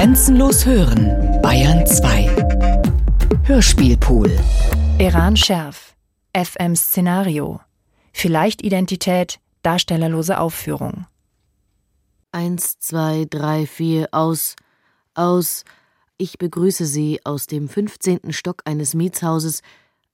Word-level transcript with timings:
Grenzenlos 0.00 0.64
hören, 0.64 1.42
Bayern 1.42 1.86
2. 1.86 2.34
Hörspielpool. 3.42 4.34
Iran 4.98 5.36
Scherf. 5.36 5.94
FM 6.34 6.74
Szenario. 6.74 7.60
Vielleicht 8.10 8.62
Identität, 8.62 9.40
darstellerlose 9.60 10.40
Aufführung. 10.40 11.04
Eins, 12.32 12.78
zwei, 12.78 13.26
drei, 13.28 13.66
vier, 13.66 14.08
aus, 14.12 14.56
aus. 15.12 15.66
Ich 16.16 16.38
begrüße 16.38 16.86
Sie 16.86 17.20
aus 17.24 17.46
dem 17.46 17.68
fünfzehnten 17.68 18.32
Stock 18.32 18.62
eines 18.64 18.94
Mietshauses, 18.94 19.60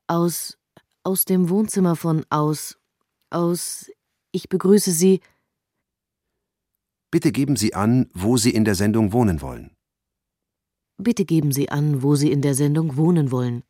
aus, 0.09 0.59
aus 1.05 1.27
dem 1.27 1.49
Wohnzimmer 1.49 1.95
von 1.95 2.27
aus, 2.29 2.77
aus. 3.31 3.89
Ich 4.33 4.49
begrüße 4.49 4.91
Sie. 4.91 5.21
Bitte 7.13 7.31
geben 7.31 7.55
Sie 7.55 7.73
an, 7.75 8.11
wo 8.15 8.37
Sie 8.37 8.51
in 8.51 8.65
der 8.65 8.75
Sendung 8.75 9.13
wohnen 9.13 9.41
wollen. 9.41 9.76
Bitte 10.99 11.25
geben 11.25 11.53
Sie 11.53 11.69
an, 11.69 12.03
wo 12.03 12.15
Sie 12.15 12.31
in 12.31 12.43
der 12.43 12.55
Sendung 12.55 12.97
wohnen 12.97 13.31
wollen. 13.31 13.63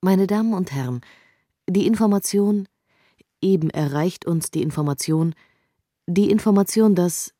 Meine 0.00 0.26
Damen 0.26 0.54
und 0.54 0.72
Herren, 0.72 1.00
die 1.68 1.86
Information, 1.86 2.68
eben 3.40 3.70
erreicht 3.70 4.26
uns 4.26 4.50
die 4.50 4.62
Information, 4.62 5.34
die 6.06 6.30
Information, 6.30 6.94
dass 6.94 7.34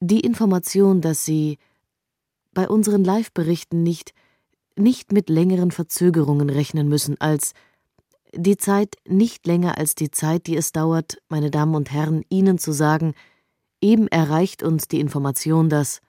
die 0.00 0.20
Information, 0.20 1.00
dass 1.00 1.24
Sie 1.24 1.58
bei 2.52 2.68
unseren 2.68 3.04
Live-Berichten 3.04 3.82
nicht 3.82 4.12
nicht 4.76 5.12
mit 5.12 5.30
längeren 5.30 5.70
Verzögerungen 5.70 6.50
rechnen 6.50 6.88
müssen 6.88 7.20
als 7.20 7.52
die 8.34 8.56
Zeit 8.56 8.96
nicht 9.08 9.46
länger 9.46 9.78
als 9.78 9.94
die 9.94 10.10
Zeit, 10.10 10.46
die 10.46 10.56
es 10.56 10.72
dauert, 10.72 11.18
meine 11.28 11.50
Damen 11.50 11.74
und 11.74 11.90
Herren, 11.90 12.22
Ihnen 12.28 12.58
zu 12.58 12.72
sagen, 12.72 13.14
eben 13.80 14.08
erreicht 14.08 14.62
uns 14.62 14.88
die 14.88 15.00
Information, 15.00 15.70
dass 15.70 16.00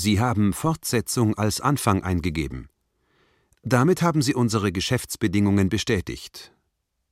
Sie 0.00 0.20
haben 0.20 0.52
Fortsetzung 0.52 1.36
als 1.36 1.60
Anfang 1.60 2.04
eingegeben. 2.04 2.68
Damit 3.64 4.00
haben 4.00 4.22
Sie 4.22 4.32
unsere 4.32 4.70
Geschäftsbedingungen 4.70 5.70
bestätigt. 5.70 6.54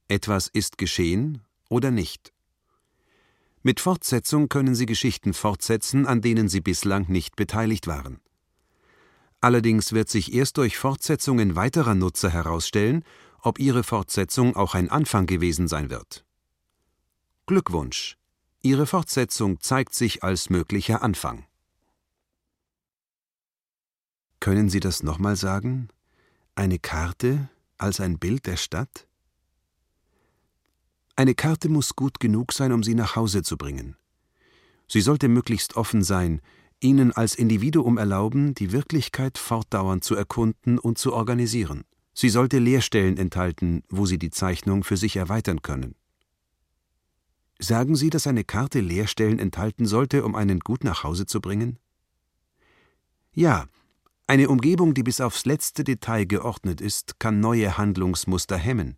Etwas 0.06 0.46
ist 0.46 0.78
geschehen 0.78 1.42
oder 1.68 1.90
nicht. 1.90 2.32
Mit 3.64 3.80
Fortsetzung 3.80 4.48
können 4.48 4.76
Sie 4.76 4.86
Geschichten 4.86 5.34
fortsetzen, 5.34 6.06
an 6.06 6.20
denen 6.20 6.48
Sie 6.48 6.60
bislang 6.60 7.06
nicht 7.08 7.34
beteiligt 7.34 7.88
waren. 7.88 8.20
Allerdings 9.40 9.92
wird 9.92 10.08
sich 10.08 10.32
erst 10.32 10.56
durch 10.56 10.78
Fortsetzungen 10.78 11.56
weiterer 11.56 11.96
Nutzer 11.96 12.30
herausstellen, 12.30 13.02
ob 13.42 13.58
Ihre 13.58 13.82
Fortsetzung 13.82 14.54
auch 14.54 14.76
ein 14.76 14.90
Anfang 14.90 15.26
gewesen 15.26 15.66
sein 15.66 15.90
wird. 15.90 16.24
Glückwunsch! 17.46 18.16
Ihre 18.62 18.86
Fortsetzung 18.86 19.60
zeigt 19.60 19.92
sich 19.92 20.22
als 20.22 20.50
möglicher 20.50 21.02
Anfang. 21.02 21.46
Können 24.46 24.68
Sie 24.68 24.78
das 24.78 25.02
nochmal 25.02 25.34
sagen? 25.34 25.88
Eine 26.54 26.78
Karte 26.78 27.48
als 27.78 27.98
ein 27.98 28.20
Bild 28.20 28.46
der 28.46 28.56
Stadt? 28.56 29.08
Eine 31.16 31.34
Karte 31.34 31.68
muss 31.68 31.96
gut 31.96 32.20
genug 32.20 32.52
sein, 32.52 32.70
um 32.70 32.84
Sie 32.84 32.94
nach 32.94 33.16
Hause 33.16 33.42
zu 33.42 33.56
bringen. 33.56 33.96
Sie 34.86 35.00
sollte 35.00 35.26
möglichst 35.26 35.74
offen 35.74 36.04
sein, 36.04 36.40
Ihnen 36.78 37.10
als 37.10 37.34
Individuum 37.34 37.98
erlauben, 37.98 38.54
die 38.54 38.70
Wirklichkeit 38.70 39.36
fortdauernd 39.36 40.04
zu 40.04 40.14
erkunden 40.14 40.78
und 40.78 40.96
zu 40.96 41.12
organisieren. 41.12 41.82
Sie 42.14 42.28
sollte 42.28 42.60
Leerstellen 42.60 43.16
enthalten, 43.16 43.82
wo 43.88 44.06
Sie 44.06 44.16
die 44.16 44.30
Zeichnung 44.30 44.84
für 44.84 44.96
sich 44.96 45.16
erweitern 45.16 45.60
können. 45.62 45.96
Sagen 47.58 47.96
Sie, 47.96 48.10
dass 48.10 48.28
eine 48.28 48.44
Karte 48.44 48.78
Leerstellen 48.78 49.40
enthalten 49.40 49.86
sollte, 49.86 50.24
um 50.24 50.36
einen 50.36 50.60
gut 50.60 50.84
nach 50.84 51.02
Hause 51.02 51.26
zu 51.26 51.40
bringen? 51.40 51.80
Ja, 53.32 53.66
eine 54.26 54.48
Umgebung, 54.48 54.94
die 54.94 55.04
bis 55.04 55.20
aufs 55.20 55.44
letzte 55.44 55.84
Detail 55.84 56.24
geordnet 56.24 56.80
ist, 56.80 57.20
kann 57.20 57.38
neue 57.38 57.78
Handlungsmuster 57.78 58.56
hemmen. 58.56 58.96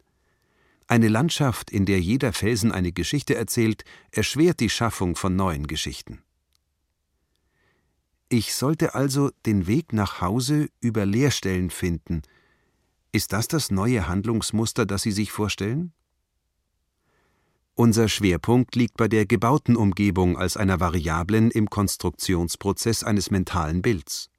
Eine 0.87 1.09
Landschaft, 1.09 1.71
in 1.71 1.85
der 1.85 2.01
jeder 2.01 2.33
Felsen 2.33 2.73
eine 2.73 2.93
Geschichte 2.93 3.35
erzählt, 3.35 3.85
erschwert 4.11 4.61
die 4.61 4.71
Schaffung 4.71 5.17
von 5.17 5.37
neuen 5.37 5.67
Geschichten. 5.67 6.23
Ich 8.31 8.55
sollte 8.55 8.95
also 8.95 9.31
den 9.45 9.67
Weg 9.67 9.93
nach 9.93 10.23
Hause 10.23 10.69
über 10.81 11.05
Leerstellen 11.05 11.69
finden. 11.71 12.23
Ist 13.13 13.33
das 13.35 13.49
das 13.49 13.71
neue 13.71 14.09
Handlungsmuster, 14.09 14.87
das 14.87 15.03
Sie 15.03 15.13
sich 15.13 15.31
vorstellen? 15.31 15.93
Unser 17.75 18.09
Schwerpunkt 18.09 18.75
liegt 18.75 18.97
bei 18.97 19.09
der 19.09 19.25
gebauten 19.25 19.77
Umgebung 19.77 20.37
als 20.37 20.57
einer 20.57 20.81
Variablen 20.81 21.51
im 21.51 21.71
Konstruktionsprozess 21.71 23.05
eines 23.05 23.31
mentalen 23.31 23.83
Bilds. 23.83 24.31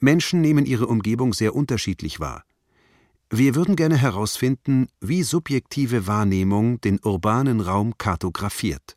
Menschen 0.00 0.40
nehmen 0.40 0.66
ihre 0.66 0.86
Umgebung 0.86 1.34
sehr 1.34 1.54
unterschiedlich 1.54 2.20
wahr. 2.20 2.44
Wir 3.28 3.54
würden 3.54 3.76
gerne 3.76 3.96
herausfinden, 3.96 4.88
wie 5.00 5.22
subjektive 5.22 6.06
Wahrnehmung 6.06 6.80
den 6.80 6.98
urbanen 7.04 7.60
Raum 7.60 7.96
kartografiert. 7.96 8.96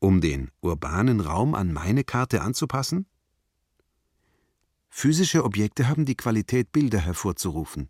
Um 0.00 0.20
den 0.20 0.50
urbanen 0.60 1.20
Raum 1.20 1.54
an 1.54 1.72
meine 1.72 2.02
Karte 2.02 2.42
anzupassen? 2.42 3.06
Physische 4.88 5.44
Objekte 5.44 5.86
haben 5.86 6.06
die 6.06 6.16
Qualität, 6.16 6.72
Bilder 6.72 6.98
hervorzurufen. 6.98 7.88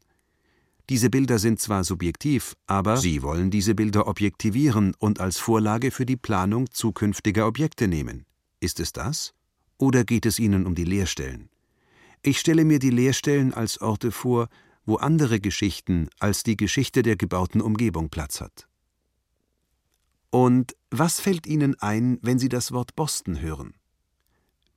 Diese 0.89 1.11
Bilder 1.11 1.39
sind 1.39 1.61
zwar 1.61 1.85
subjektiv, 1.85 2.57
aber 2.67 2.97
Sie 2.97 3.23
wollen 3.23 3.51
diese 3.51 3.75
Bilder 3.75 4.09
objektivieren 4.09 4.95
und 4.99 5.21
als 5.21 5.39
Vorlage 5.39 5.91
für 5.91 6.07
die 6.07 6.17
Planung 6.17 6.71
zukünftiger 6.71 7.47
Objekte 7.47 7.89
nehmen. 7.89 8.25
Ist 8.61 8.81
es 8.81 8.93
das? 8.93 9.35
Oder 9.79 10.05
geht 10.05 10.27
es 10.27 10.39
Ihnen 10.39 10.67
um 10.67 10.75
die 10.75 10.85
Leerstellen? 10.85 11.49
Ich 12.23 12.41
stelle 12.41 12.65
mir 12.65 12.81
die 12.81 12.91
Leerstellen 12.91 13.55
als 13.55 13.81
Orte 13.81 14.11
vor, 14.11 14.49
wo 14.85 14.97
andere 14.97 15.41
Geschichten 15.41 16.09
als 16.19 16.43
die 16.43 16.57
Geschichte 16.57 17.03
der 17.03 17.17
gebauten 17.17 17.61
Umgebung 17.61 18.11
Platz 18.11 18.41
hat. 18.41 18.67
Und 20.31 20.77
was 20.91 21.21
fällt 21.21 21.47
Ihnen 21.47 21.79
ein, 21.81 22.19
wenn 22.23 22.39
Sie 22.39 22.49
das 22.49 22.73
Wort 22.73 22.97
Boston 22.97 23.41
hören? 23.41 23.75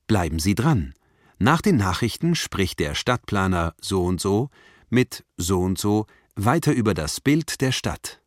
Bleiben 0.07 0.39
Sie 0.39 0.55
dran. 0.55 0.93
Nach 1.39 1.61
den 1.61 1.77
Nachrichten 1.77 2.35
spricht 2.35 2.79
der 2.79 2.93
Stadtplaner 2.93 3.73
so 3.81 4.05
und 4.05 4.21
so 4.21 4.49
mit 4.89 5.25
so 5.37 5.61
und 5.61 5.79
so 5.79 6.05
weiter 6.35 6.73
über 6.73 6.93
das 6.93 7.19
Bild 7.19 7.61
der 7.61 7.71
Stadt. 7.71 8.20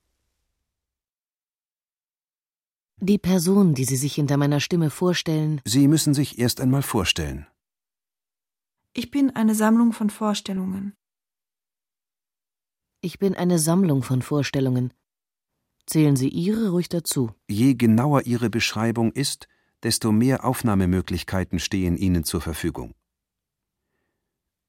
Die 3.01 3.19
Person, 3.19 3.75
die 3.75 3.85
Sie 3.85 3.97
sich 3.97 4.15
hinter 4.15 4.37
meiner 4.37 4.61
Stimme 4.61 4.89
vorstellen. 4.91 5.61
Sie 5.65 5.89
müssen 5.89 6.15
sich 6.15 6.39
erst 6.39 6.61
einmal 6.61 6.83
vorstellen. 6.83 7.47
Ich 8.93 9.11
bin 9.11 9.35
eine 9.35 9.55
Sammlung 9.55 9.93
von 9.93 10.11
Vorstellungen. 10.11 10.95
Ich 13.01 13.19
bin 13.19 13.35
eine 13.35 13.59
Sammlung 13.59 14.03
von 14.03 14.23
Vorstellungen. 14.23 14.95
Zählen 15.87 16.17
Sie 16.17 16.29
Ihre 16.29 16.71
ruhig 16.71 16.89
dazu. 16.89 17.33
Je 17.49 17.75
genauer 17.75 18.23
Ihre 18.23 18.49
Beschreibung 18.49 19.13
ist, 19.13 19.49
desto 19.83 20.13
mehr 20.13 20.45
Aufnahmemöglichkeiten 20.45 21.59
stehen 21.59 21.97
Ihnen 21.97 22.25
zur 22.25 22.41
Verfügung. 22.41 22.95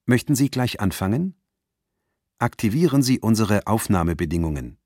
Möchten 0.06 0.36
Sie 0.36 0.50
gleich 0.50 0.81
anfangen? 0.81 1.36
Aktivieren 2.38 3.02
Sie 3.02 3.19
unsere 3.19 3.66
Aufnahmebedingungen. 3.68 4.78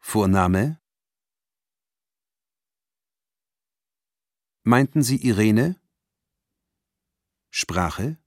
Vorname 0.00 0.80
Meinten 4.62 5.02
Sie 5.02 5.16
Irene? 5.16 5.76
Sprache? 7.50 8.18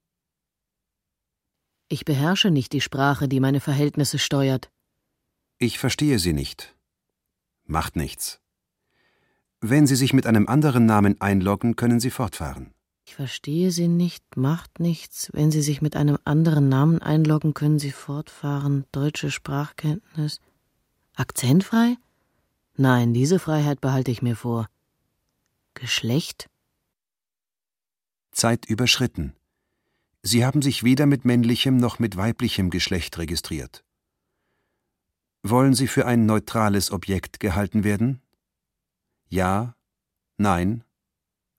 Ich 1.88 2.04
beherrsche 2.04 2.50
nicht 2.50 2.72
die 2.72 2.80
Sprache, 2.80 3.28
die 3.28 3.38
meine 3.38 3.60
Verhältnisse 3.60 4.18
steuert. 4.18 4.70
Ich 5.58 5.78
verstehe 5.78 6.18
Sie 6.18 6.32
nicht. 6.32 6.74
Macht 7.64 7.94
nichts. 7.94 8.40
Wenn 9.60 9.86
Sie 9.86 9.94
sich 9.94 10.12
mit 10.12 10.26
einem 10.26 10.48
anderen 10.48 10.86
Namen 10.86 11.20
einloggen, 11.20 11.76
können 11.76 12.00
Sie 12.00 12.10
fortfahren. 12.10 12.74
Ich 13.06 13.14
verstehe 13.14 13.70
Sie 13.70 13.86
nicht, 13.86 14.36
macht 14.36 14.80
nichts. 14.80 15.30
Wenn 15.32 15.52
Sie 15.52 15.62
sich 15.62 15.82
mit 15.82 15.94
einem 15.94 16.18
anderen 16.24 16.68
Namen 16.68 17.00
einloggen, 17.00 17.54
können 17.54 17.78
Sie 17.78 17.92
fortfahren. 17.92 18.86
Deutsche 18.90 19.30
Sprachkenntnis. 19.30 20.40
Akzentfrei? 21.14 21.96
Nein, 22.76 23.14
diese 23.14 23.38
Freiheit 23.38 23.80
behalte 23.80 24.10
ich 24.10 24.20
mir 24.20 24.34
vor. 24.34 24.68
Geschlecht? 25.74 26.48
Zeit 28.30 28.64
überschritten. 28.66 29.34
Sie 30.22 30.44
haben 30.44 30.62
sich 30.62 30.84
weder 30.84 31.06
mit 31.06 31.24
männlichem 31.24 31.76
noch 31.76 31.98
mit 31.98 32.16
weiblichem 32.16 32.70
Geschlecht 32.70 33.18
registriert. 33.18 33.84
Wollen 35.42 35.74
Sie 35.74 35.88
für 35.88 36.06
ein 36.06 36.26
neutrales 36.26 36.90
Objekt 36.90 37.40
gehalten 37.40 37.84
werden? 37.84 38.22
Ja, 39.28 39.76
nein, 40.38 40.84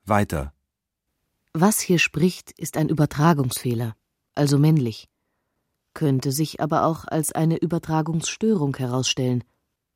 weiter. 0.05 0.53
Was 1.53 1.79
hier 1.79 1.99
spricht, 1.99 2.51
ist 2.57 2.77
ein 2.77 2.89
Übertragungsfehler, 2.89 3.95
also 4.33 4.57
männlich, 4.57 5.07
könnte 5.93 6.31
sich 6.31 6.61
aber 6.61 6.85
auch 6.85 7.05
als 7.05 7.31
eine 7.31 7.57
Übertragungsstörung 7.57 8.75
herausstellen, 8.75 9.43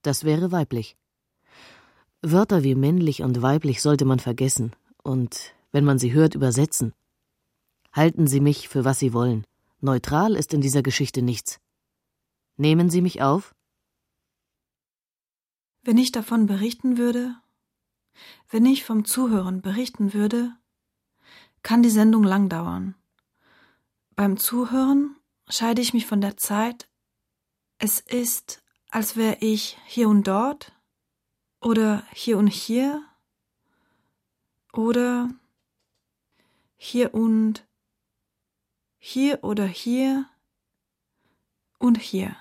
das 0.02 0.24
wäre 0.24 0.52
weiblich. 0.52 0.98
Wörter 2.22 2.64
wie 2.64 2.76
männlich 2.76 3.22
und 3.22 3.42
weiblich 3.42 3.82
sollte 3.82 4.04
man 4.04 4.20
vergessen 4.20 4.76
und, 5.04 5.54
wenn 5.72 5.86
man 5.86 6.00
sie 6.00 6.12
hört, 6.12 6.36
übersetzen. 6.36 6.94
Halten 7.94 8.28
Sie 8.28 8.42
mich 8.42 8.68
für 8.68 8.84
was 8.86 9.00
Sie 9.00 9.14
wollen. 9.14 9.46
Neutral 9.80 10.36
ist 10.36 10.54
in 10.54 10.62
dieser 10.62 10.84
Geschichte 10.84 11.22
nichts. 11.22 11.60
Nehmen 12.58 12.90
Sie 12.90 13.02
mich 13.02 13.22
auf? 13.22 13.56
Wenn 15.82 15.98
ich 15.98 16.12
davon 16.12 16.46
berichten 16.46 16.98
würde, 16.98 17.36
wenn 18.50 18.66
ich 18.66 18.84
vom 18.84 19.06
Zuhören 19.06 19.62
berichten 19.62 20.14
würde, 20.14 20.52
kann 21.64 21.82
die 21.82 21.90
Sendung 21.90 22.24
lang 22.24 22.50
dauern. 22.50 22.96
Beim 24.16 24.36
Zuhören 24.38 25.16
scheide 25.48 25.82
ich 25.82 25.94
mich 25.94 26.06
von 26.06 26.20
der 26.20 26.36
Zeit. 26.36 26.90
Es 27.78 28.02
ist, 28.02 28.62
als 28.90 29.16
wäre 29.16 29.38
ich 29.40 29.78
hier 29.86 30.10
und 30.10 30.28
dort 30.28 30.74
oder 31.62 32.04
hier 32.14 32.38
und 32.38 32.48
hier 32.48 33.04
oder 34.74 35.30
hier 36.78 37.14
und 37.14 37.68
hier 38.98 39.44
oder 39.44 39.66
hier 39.66 40.30
und 41.78 41.98
hier. 41.98 42.36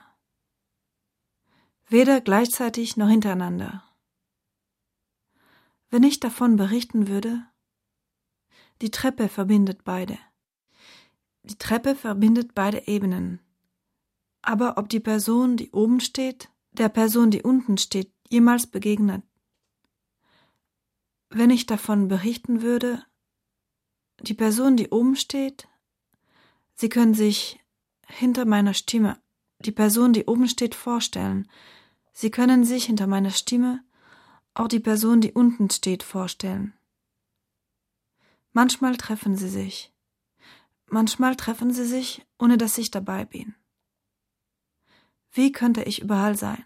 Weder 1.89 2.21
gleichzeitig 2.21 2.97
noch 2.97 3.09
hintereinander. 3.09 3.83
Wenn 5.91 6.03
ich 6.03 6.21
davon 6.21 6.57
berichten 6.57 7.09
würde, 7.09 7.47
die 8.83 8.91
Treppe 8.91 9.29
verbindet 9.29 9.85
beide. 9.85 10.19
Die 11.45 11.57
Treppe 11.57 11.95
verbindet 11.95 12.55
beide 12.55 12.87
Ebenen. 12.87 13.41
Aber 14.43 14.77
ob 14.77 14.89
die 14.89 15.01
Person, 15.01 15.57
die 15.57 15.71
oben 15.71 16.01
steht, 16.01 16.51
der 16.73 16.91
Person, 16.91 17.31
die 17.31 17.43
unten 17.43 17.79
steht, 17.79 18.13
jemals 18.31 18.67
begegnet. 18.67 19.23
Wenn 21.31 21.51
ich 21.51 21.67
davon 21.67 22.09
berichten 22.09 22.63
würde, 22.63 23.05
die 24.21 24.35
Person, 24.35 24.77
die 24.77 24.89
oben 24.89 25.17
steht, 25.17 25.69
Sie 26.81 26.89
können 26.89 27.13
sich 27.13 27.59
hinter 28.07 28.45
meiner 28.45 28.73
Stimme 28.73 29.21
die 29.59 29.73
Person, 29.73 30.13
die 30.13 30.27
oben 30.27 30.49
steht, 30.49 30.77
vorstellen. 30.77 31.51
Sie 32.13 32.31
können 32.31 32.65
sich 32.65 32.85
hinter 32.85 33.09
meiner 33.09 33.31
Stimme 33.33 33.83
auch 34.55 34.69
die 34.69 34.81
Person, 34.81 35.21
die 35.21 35.33
unten 35.33 35.71
steht, 35.71 36.05
vorstellen. 36.05 36.75
Manchmal 38.53 38.97
treffen 38.97 39.37
sie 39.37 39.49
sich. 39.49 39.93
Manchmal 40.87 41.37
treffen 41.37 41.73
sie 41.73 41.85
sich, 41.85 42.25
ohne 42.39 42.57
dass 42.57 42.79
ich 42.79 42.91
dabei 42.91 43.25
bin. 43.25 43.57
Wie 45.33 45.53
könnte 45.53 45.83
ich 45.83 46.01
überall 46.01 46.37
sein? 46.37 46.65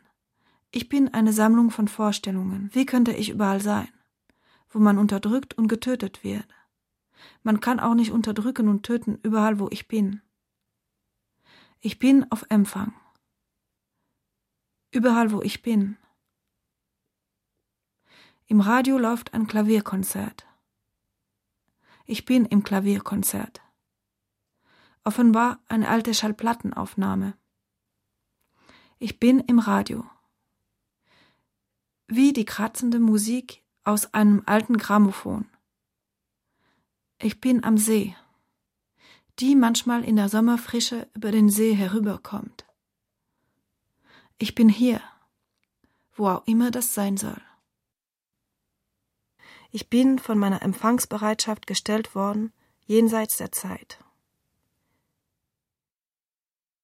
Ich 0.75 0.89
bin 0.89 1.13
eine 1.13 1.35
Sammlung 1.35 1.71
von 1.71 1.87
Vorstellungen. 1.87 2.71
Wie 2.73 2.87
könnte 2.87 3.13
ich 3.13 3.29
überall 3.29 3.61
sein? 3.61 3.89
Wo 4.71 4.79
man 4.79 4.97
unterdrückt 4.97 5.53
und 5.53 5.69
getötet 5.69 6.25
wird. 6.25 6.49
Man 7.43 7.61
kann 7.61 7.79
auch 7.79 7.93
nicht 7.93 8.11
unterdrücken 8.11 8.69
und 8.69 8.83
töten 8.83 9.19
überall, 9.23 9.59
wo 9.59 9.69
ich 9.71 9.87
bin. 9.87 10.23
Ich 11.81 11.99
bin 11.99 12.25
auf 12.33 12.47
Empfang. 12.49 12.95
Überall, 14.91 15.31
wo 15.31 15.43
ich 15.43 15.61
bin. 15.61 15.99
Im 18.47 18.61
Radio 18.61 18.97
läuft 18.97 19.35
ein 19.35 19.47
Klavierkonzert. 19.47 20.47
Ich 22.07 22.25
bin 22.25 22.47
im 22.47 22.63
Klavierkonzert. 22.63 23.61
Offenbar 25.05 25.61
eine 25.69 25.89
alte 25.89 26.15
Schallplattenaufnahme. 26.15 27.35
Ich 28.99 29.21
bin 29.21 29.41
im 29.41 29.59
Radio 29.59 30.07
wie 32.15 32.35
die 32.35 32.45
kratzende 32.45 32.99
Musik 32.99 33.63
aus 33.85 34.13
einem 34.13 34.43
alten 34.45 34.77
Grammophon. 34.77 35.47
Ich 37.19 37.41
bin 37.41 37.65
am 37.65 37.79
See, 37.79 38.15
die 39.39 39.57
manchmal 39.57 40.05
in 40.05 40.17
der 40.17 40.29
Sommerfrische 40.29 41.09
über 41.15 41.33
den 41.33 41.49
See 41.49 41.73
herüberkommt. 41.73 42.67
Ich 44.37 44.55
bin 44.55 44.69
hier, 44.69 45.01
wo 46.15 46.29
auch 46.29 46.47
immer 46.47 46.71
das 46.71 46.93
sein 46.93 47.17
soll. 47.17 47.41
Ich 49.71 49.89
bin 49.89 50.19
von 50.19 50.39
meiner 50.39 50.61
Empfangsbereitschaft 50.61 51.67
gestellt 51.67 52.15
worden, 52.15 52.53
jenseits 52.85 53.39
der 53.39 53.53
Zeit. 53.53 54.05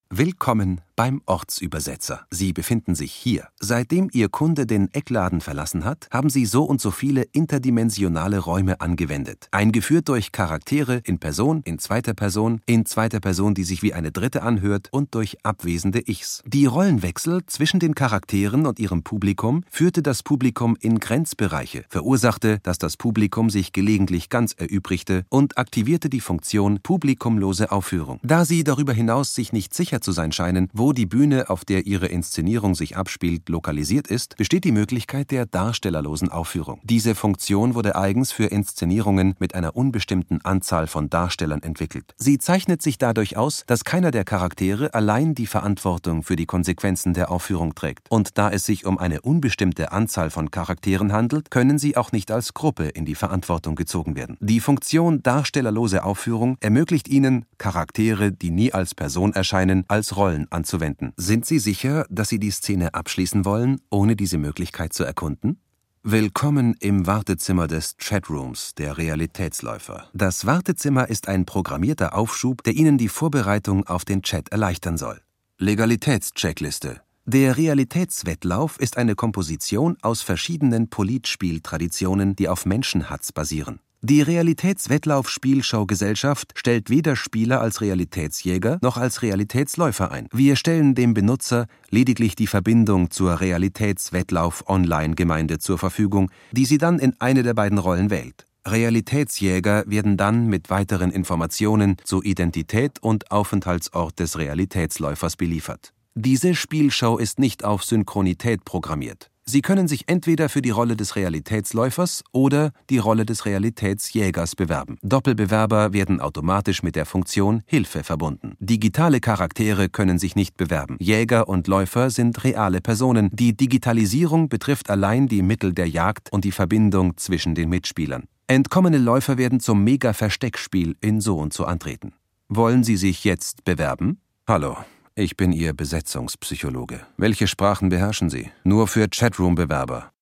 Willkommen 0.09 0.81
beim 0.99 1.23
Ortsübersetzer. 1.27 2.27
Sie 2.29 2.53
befinden 2.53 2.97
sich 2.97 3.13
hier. 3.13 3.47
Seitdem 3.61 4.11
Ihr 4.13 4.29
Kunde 4.29 4.67
den 4.67 4.93
Eckladen 4.93 5.41
verlassen 5.41 5.85
hat, 5.85 6.09
haben 6.11 6.29
Sie 6.29 6.45
so 6.45 6.65
und 6.65 6.81
so 6.81 6.91
viele 6.91 7.23
interdimensionale 7.23 8.41
Räume 8.41 8.81
angewendet. 8.81 9.47
Eingeführt 9.53 10.09
durch 10.09 10.33
Charaktere 10.33 11.01
in 11.05 11.21
Person, 11.21 11.63
in 11.65 11.79
zweiter 11.79 12.15
Person, 12.15 12.63
in 12.67 12.85
zweiter 12.85 13.21
Person, 13.21 13.55
die 13.55 13.63
sich 13.63 13.85
wie 13.85 13.95
eine 13.95 14.11
dritte 14.11 14.43
anhört 14.43 14.89
und 14.91 15.15
durch 15.15 15.37
abwesende 15.45 16.03
Ichs. 16.09 16.43
Die 16.45 16.67
Rollenwechsel 16.67 17.47
zwischen 17.47 17.79
den 17.79 17.95
Charakteren 17.95 18.67
und 18.67 18.81
ihrem 18.81 19.05
Publikum 19.05 19.63
führte 19.71 20.03
das 20.03 20.25
Publikum 20.25 20.77
in 20.81 20.99
Grenzbereiche, 20.99 21.85
verursachte, 21.89 22.59
dass 22.65 22.79
das 22.79 22.97
Publikum 22.97 23.51
sich 23.51 23.73
gelegentlich 23.73 24.31
ganz 24.31 24.53
erübrigte 24.55 25.25
und 25.29 25.59
aktivierte 25.59 26.09
die 26.11 26.21
Funktion 26.21 26.81
publikumlose 26.83 27.71
Aufführung. 27.71 28.19
Da 28.25 28.45
Sie 28.45 28.65
darüber 28.65 28.93
hinaus 28.93 29.37
sich 29.37 29.53
nicht 29.53 29.75
sicher 29.75 30.01
zu 30.01 30.11
sein 30.11 30.33
scheinen, 30.33 30.69
wo 30.73 30.88
die 30.93 31.07
Bühne, 31.07 31.51
auf 31.51 31.65
der 31.65 31.87
ihre 31.87 32.07
Inszenierung 32.07 32.75
sich 32.75 32.97
abspielt, 32.97 33.49
lokalisiert 33.49 34.07
ist, 34.09 34.37
besteht 34.37 34.65
die 34.65 34.73
Möglichkeit 34.73 35.31
der 35.31 35.47
darstellerlosen 35.47 36.31
Aufführung. 36.31 36.81
Diese 36.85 37.15
Funktion 37.15 37.75
wurde 37.75 37.97
eigens 37.97 38.33
für 38.33 38.47
Inszenierungen 38.47 39.35
mit 39.39 39.55
einer 39.55 39.77
unbestimmten 39.77 40.41
Anzahl 40.45 40.87
von 40.87 41.11
Darstellern 41.11 41.63
entwickelt. 41.63 42.15
Sie 42.17 42.39
zeichnet 42.39 42.83
sich 42.83 42.99
dadurch 42.99 43.37
aus, 43.37 43.65
dass 43.67 43.85
keiner 43.85 44.11
der 44.11 44.25
Charaktere 44.25 44.95
allein 44.95 45.35
die 45.35 45.47
Verantwortung 45.47 46.23
für 46.23 46.37
die 46.37 46.47
Konsequenzen 46.47 47.13
der 47.13 47.31
Aufführung 47.31 47.75
trägt. 47.75 48.11
Und 48.11 48.39
da 48.39 48.51
es 48.51 48.65
sich 48.65 48.87
um 48.87 48.99
eine 48.99 49.21
unbestimmte 49.21 49.93
Anzahl 49.93 50.31
von 50.31 50.51
Charakteren 50.51 51.13
handelt, 51.13 51.51
können 51.51 51.79
sie 51.79 51.97
auch 51.97 52.13
nicht 52.13 52.31
als 52.31 52.55
Gruppe 52.55 52.89
in 52.89 53.05
die 53.05 53.15
Verantwortung 53.15 53.75
gezogen 53.75 54.17
werden. 54.17 54.37
Die 54.41 54.61
Funktion 54.61 55.23
darstellerlose 55.23 56.05
Aufführung 56.05 56.57
ermöglicht 56.61 57.09
ihnen, 57.09 57.45
Charaktere, 57.59 58.33
die 58.33 58.51
nie 58.51 58.73
als 58.73 58.95
Person 58.95 59.33
erscheinen, 59.33 59.85
als 59.89 60.17
Rollen 60.17 60.47
anzuwenden 60.51 60.78
anzuwenden. 60.79 61.13
Sind 61.17 61.45
Sie 61.47 61.59
sicher, 61.59 62.07
dass 62.09 62.29
Sie 62.29 62.39
die 62.39 62.51
Szene 62.51 62.95
abschließen 62.95 63.45
wollen, 63.45 63.81
ohne 63.91 64.17
diese 64.17 64.39
Möglichkeit 64.39 64.93
zu 64.93 65.05
erkunden? 65.05 65.61
Willkommen 66.05 66.75
im 66.81 67.07
Wartezimmer 67.07 67.67
des 67.67 67.97
Chatrooms, 67.99 68.75
der 68.77 68.97
Realitätsläufer. 68.97 70.09
Das 70.15 70.47
Wartezimmer 70.47 71.09
ist 71.09 71.29
ein 71.29 71.45
programmierter 71.45 72.15
Aufschub, 72.15 72.63
der 72.63 72.75
Ihnen 72.75 72.99
die 72.99 73.09
Vorbereitung 73.09 73.87
auf 73.87 74.05
den 74.05 74.23
Chat 74.23 74.51
erleichtern 74.51 74.97
soll. 74.97 75.21
Legalitätscheckliste. 75.59 77.01
Der 77.27 77.59
Realitätswettlauf 77.59 78.81
ist 78.81 78.97
eine 78.97 79.17
Komposition 79.17 79.99
aus 80.01 80.23
verschiedenen 80.23 80.89
Politspieltraditionen, 80.89 82.37
die 82.37 82.49
auf 82.49 82.65
Menschenhatz 82.65 83.33
basieren. 83.33 83.81
Die 84.01 84.23
Realitätswettlauf-Spielschau-Gesellschaft 84.23 86.53
stellt 86.55 86.89
weder 86.89 87.17
Spieler 87.17 87.61
als 87.61 87.81
Realitätsjäger 87.81 88.79
noch 88.81 88.97
als 88.97 89.23
Realitätsläufer 89.23 90.13
ein. 90.13 90.29
Wir 90.33 90.55
stellen 90.55 90.95
dem 90.95 91.15
Benutzer 91.15 91.67
lediglich 91.91 92.37
die 92.37 92.47
Verbindung 92.47 93.11
zur 93.11 93.41
Realitätswettlauf-Online-Gemeinde 93.41 95.59
zur 95.59 95.79
Verfügung, 95.79 96.31
die 96.53 96.65
sie 96.65 96.79
dann 96.79 97.01
in 97.01 97.17
eine 97.19 97.43
der 97.43 97.55
beiden 97.55 97.79
Rollen 97.79 98.11
wählt. 98.11 98.47
Realitätsjäger 98.65 99.83
werden 99.89 100.17
dann 100.17 100.47
mit 100.47 100.71
weiteren 100.71 101.11
Informationen 101.11 101.97
zu 102.05 102.23
Identität 102.23 103.03
und 103.03 103.33
Aufenthaltsort 103.33 104.21
des 104.21 104.39
Realitätsläufers 104.39 105.35
beliefert. 105.35 105.93
Diese 106.15 106.55
Spielschau 106.55 107.19
ist 107.19 107.41
nicht 107.41 107.65
auf 107.65 107.83
Synchronität 107.83 108.65
programmiert. 108.65 109.33
Sie 109.51 109.63
können 109.63 109.89
sich 109.89 110.05
entweder 110.09 110.51
für 110.51 110.61
die 110.61 110.69
Rolle 110.69 110.95
des 110.95 111.17
Realitätsläufers 111.17 112.23
oder 112.33 112.71
die 112.91 112.99
Rolle 112.99 113.25
des 113.25 113.47
Realitätsjägers 113.47 114.55
bewerben. 114.55 114.99
Doppelbewerber 115.01 115.95
werden 115.95 116.21
automatisch 116.21 116.83
mit 116.83 116.97
der 116.97 117.07
Funktion 117.07 117.63
Hilfe 117.65 118.05
verbunden. 118.05 118.57
Digitale 118.59 119.21
Charaktere 119.21 119.89
können 119.89 120.19
sich 120.19 120.37
nicht 120.37 120.59
bewerben. 120.59 120.99
Jäger 121.01 121.49
und 121.49 121.67
Läufer 121.67 122.11
sind 122.11 122.45
reale 122.45 122.83
Personen. 122.83 123.31
Die 123.33 123.57
Digitalisierung 123.57 124.51
betrifft 124.51 124.91
allein 124.91 125.29
die 125.29 125.41
Mittel 125.41 125.73
der 125.73 125.89
Jagd 125.89 126.31
und 126.31 126.45
die 126.45 126.53
Verbindung 126.53 127.17
zwischen 127.17 127.55
den 127.55 127.71
Mitspielern. 127.71 128.25
Entkommene 128.49 128.99
Läufer 128.99 129.39
werden 129.39 129.61
zum 129.61 129.83
Mega-Versteckspiel 129.83 130.95
in 131.01 131.23
so 131.23 131.39
und 131.39 131.55
so 131.55 131.65
antreten. 131.65 132.13
Wollen 132.51 132.85
Sie 132.85 132.99
sich 132.99 133.25
jetzt 133.25 133.65
bewerben? 133.65 134.21
Hallo, 134.47 134.77
ich 135.19 135.37
bin 135.37 135.53
Ihr 135.53 135.75
Besetzungspsychologe. 135.75 137.05
Welche 137.17 137.49
Sprachen 137.49 137.89
beherrschen 137.89 138.31
Sie? 138.31 138.53
Nur 138.63 138.87
für 138.87 139.09
Chatroom-Bewerber. 139.09 140.13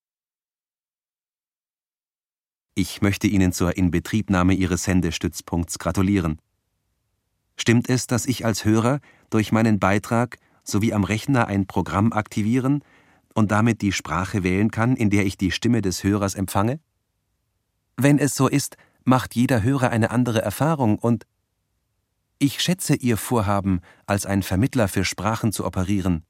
Ich 2.75 3.03
möchte 3.03 3.27
Ihnen 3.27 3.53
zur 3.53 3.77
Inbetriebnahme 3.77 4.55
Ihres 4.55 4.85
Sendestützpunkts 4.85 5.79
gratulieren. 5.79 6.41
Stimmt 7.57 7.91
es, 7.91 8.07
dass 8.07 8.27
ich 8.27 8.47
als 8.47 8.65
Hörer 8.65 9.01
durch 9.29 9.53
meinen 9.53 9.79
Beitrag 9.79 10.39
sowie 10.63 10.95
am 10.95 11.05
Rechner 11.05 11.47
ein 11.47 11.67
Programm 11.67 12.13
aktivieren 12.13 12.83
und 13.35 13.51
damit 13.51 13.83
die 13.83 13.93
Sprache 13.93 14.43
wählen 14.45 14.71
kann, 14.71 14.97
in 14.97 15.11
der 15.11 15.27
ich 15.27 15.37
die 15.37 15.51
Stimme 15.51 15.83
des 15.83 16.05
Hörers 16.05 16.35
empfange? 16.35 16.81
Wenn 17.97 18.19
es 18.19 18.35
so 18.35 18.49
ist, 18.49 18.77
macht 19.05 19.35
jeder 19.35 19.63
Hörer 19.63 19.91
eine 19.91 20.11
andere 20.11 20.41
Erfahrung 20.41 20.99
und 20.99 21.27
ich 22.39 22.61
schätze 22.61 22.95
Ihr 22.95 23.17
Vorhaben, 23.17 23.81
als 24.07 24.27
ein 24.27 24.43
Vermittler 24.43 24.89
für 24.89 25.05
Sprachen 25.05 25.53
zu 25.53 25.65
operieren. 25.65 26.25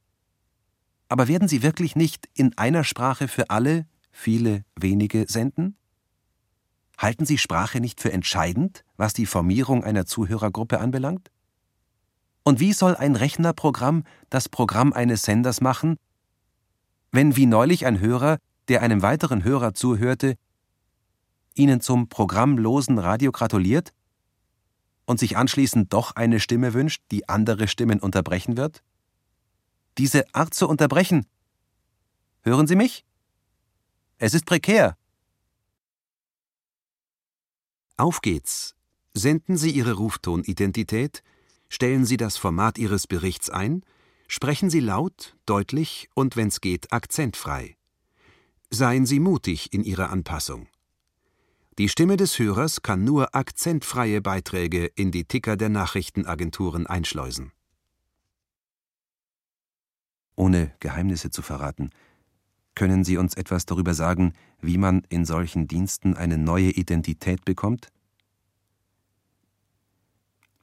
Aber 1.08 1.28
werden 1.28 1.48
Sie 1.48 1.62
wirklich 1.62 1.96
nicht 1.96 2.28
in 2.34 2.56
einer 2.56 2.84
Sprache 2.84 3.28
für 3.28 3.50
alle, 3.50 3.86
viele, 4.10 4.64
wenige 4.76 5.26
senden? 5.28 5.76
Halten 6.98 7.26
Sie 7.26 7.38
Sprache 7.38 7.80
nicht 7.80 8.00
für 8.00 8.12
entscheidend, 8.12 8.84
was 8.96 9.12
die 9.12 9.26
Formierung 9.26 9.84
einer 9.84 10.06
Zuhörergruppe 10.06 10.80
anbelangt? 10.80 11.30
Und 12.42 12.60
wie 12.60 12.72
soll 12.72 12.94
ein 12.94 13.16
Rechnerprogramm 13.16 14.04
das 14.30 14.48
Programm 14.48 14.92
eines 14.92 15.22
Senders 15.22 15.60
machen, 15.60 15.96
wenn 17.10 17.36
wie 17.36 17.46
neulich 17.46 17.86
ein 17.86 18.00
Hörer, 18.00 18.38
der 18.68 18.82
einem 18.82 19.02
weiteren 19.02 19.42
Hörer 19.44 19.74
zuhörte, 19.74 20.36
Ihnen 21.54 21.80
zum 21.80 22.08
programmlosen 22.08 22.98
Radio 22.98 23.32
gratuliert 23.32 23.92
und 25.06 25.18
sich 25.18 25.36
anschließend 25.36 25.92
doch 25.92 26.14
eine 26.14 26.40
Stimme 26.40 26.74
wünscht, 26.74 27.02
die 27.10 27.28
andere 27.28 27.68
Stimmen 27.68 28.00
unterbrechen 28.00 28.56
wird? 28.56 28.82
Diese 29.98 30.34
Art 30.34 30.52
zu 30.52 30.68
unterbrechen. 30.68 31.26
Hören 32.42 32.66
Sie 32.66 32.76
mich? 32.76 33.04
Es 34.18 34.34
ist 34.34 34.44
prekär. 34.44 34.96
Auf 37.96 38.20
geht's. 38.20 38.74
Senden 39.14 39.56
Sie 39.56 39.70
Ihre 39.70 39.94
Ruftonidentität, 39.94 41.22
stellen 41.70 42.04
Sie 42.04 42.18
das 42.18 42.36
Format 42.36 42.76
Ihres 42.76 43.06
Berichts 43.06 43.48
ein, 43.48 43.82
sprechen 44.28 44.68
Sie 44.68 44.80
laut, 44.80 45.36
deutlich 45.46 46.10
und 46.12 46.36
wenn's 46.36 46.60
geht 46.60 46.92
akzentfrei. 46.92 47.76
Seien 48.68 49.06
Sie 49.06 49.20
mutig 49.20 49.72
in 49.72 49.84
Ihrer 49.84 50.10
Anpassung. 50.10 50.68
Die 51.78 51.90
Stimme 51.90 52.16
des 52.16 52.38
Hörers 52.38 52.80
kann 52.80 53.04
nur 53.04 53.34
akzentfreie 53.34 54.22
Beiträge 54.22 54.86
in 54.86 55.10
die 55.10 55.24
Ticker 55.24 55.58
der 55.58 55.68
Nachrichtenagenturen 55.68 56.86
einschleusen. 56.86 57.52
Ohne 60.36 60.72
Geheimnisse 60.80 61.28
zu 61.28 61.42
verraten, 61.42 61.90
können 62.74 63.04
Sie 63.04 63.18
uns 63.18 63.34
etwas 63.34 63.66
darüber 63.66 63.92
sagen, 63.92 64.32
wie 64.62 64.78
man 64.78 65.02
in 65.10 65.26
solchen 65.26 65.68
Diensten 65.68 66.16
eine 66.16 66.38
neue 66.38 66.70
Identität 66.70 67.44
bekommt? 67.44 67.88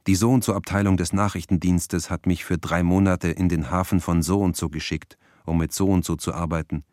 Die 0.07 0.15
So 0.15 0.31
und 0.31 0.43
so 0.43 0.55
Abteilung 0.55 0.97
des 0.97 1.13
Nachrichtendienstes 1.13 2.09
hat 2.09 2.25
mich 2.25 2.43
für 2.43 2.57
drei 2.57 2.81
Monate 2.81 3.29
in 3.29 3.49
den 3.49 3.69
Hafen 3.69 3.99
von 3.99 4.23
So 4.23 4.41
und 4.41 4.57
so 4.57 4.67
geschickt, 4.67 5.19
um 5.45 5.59
mit 5.59 5.73
So 5.73 5.87
und 5.89 6.05
so 6.05 6.15
zu 6.15 6.33
arbeiten. 6.33 6.83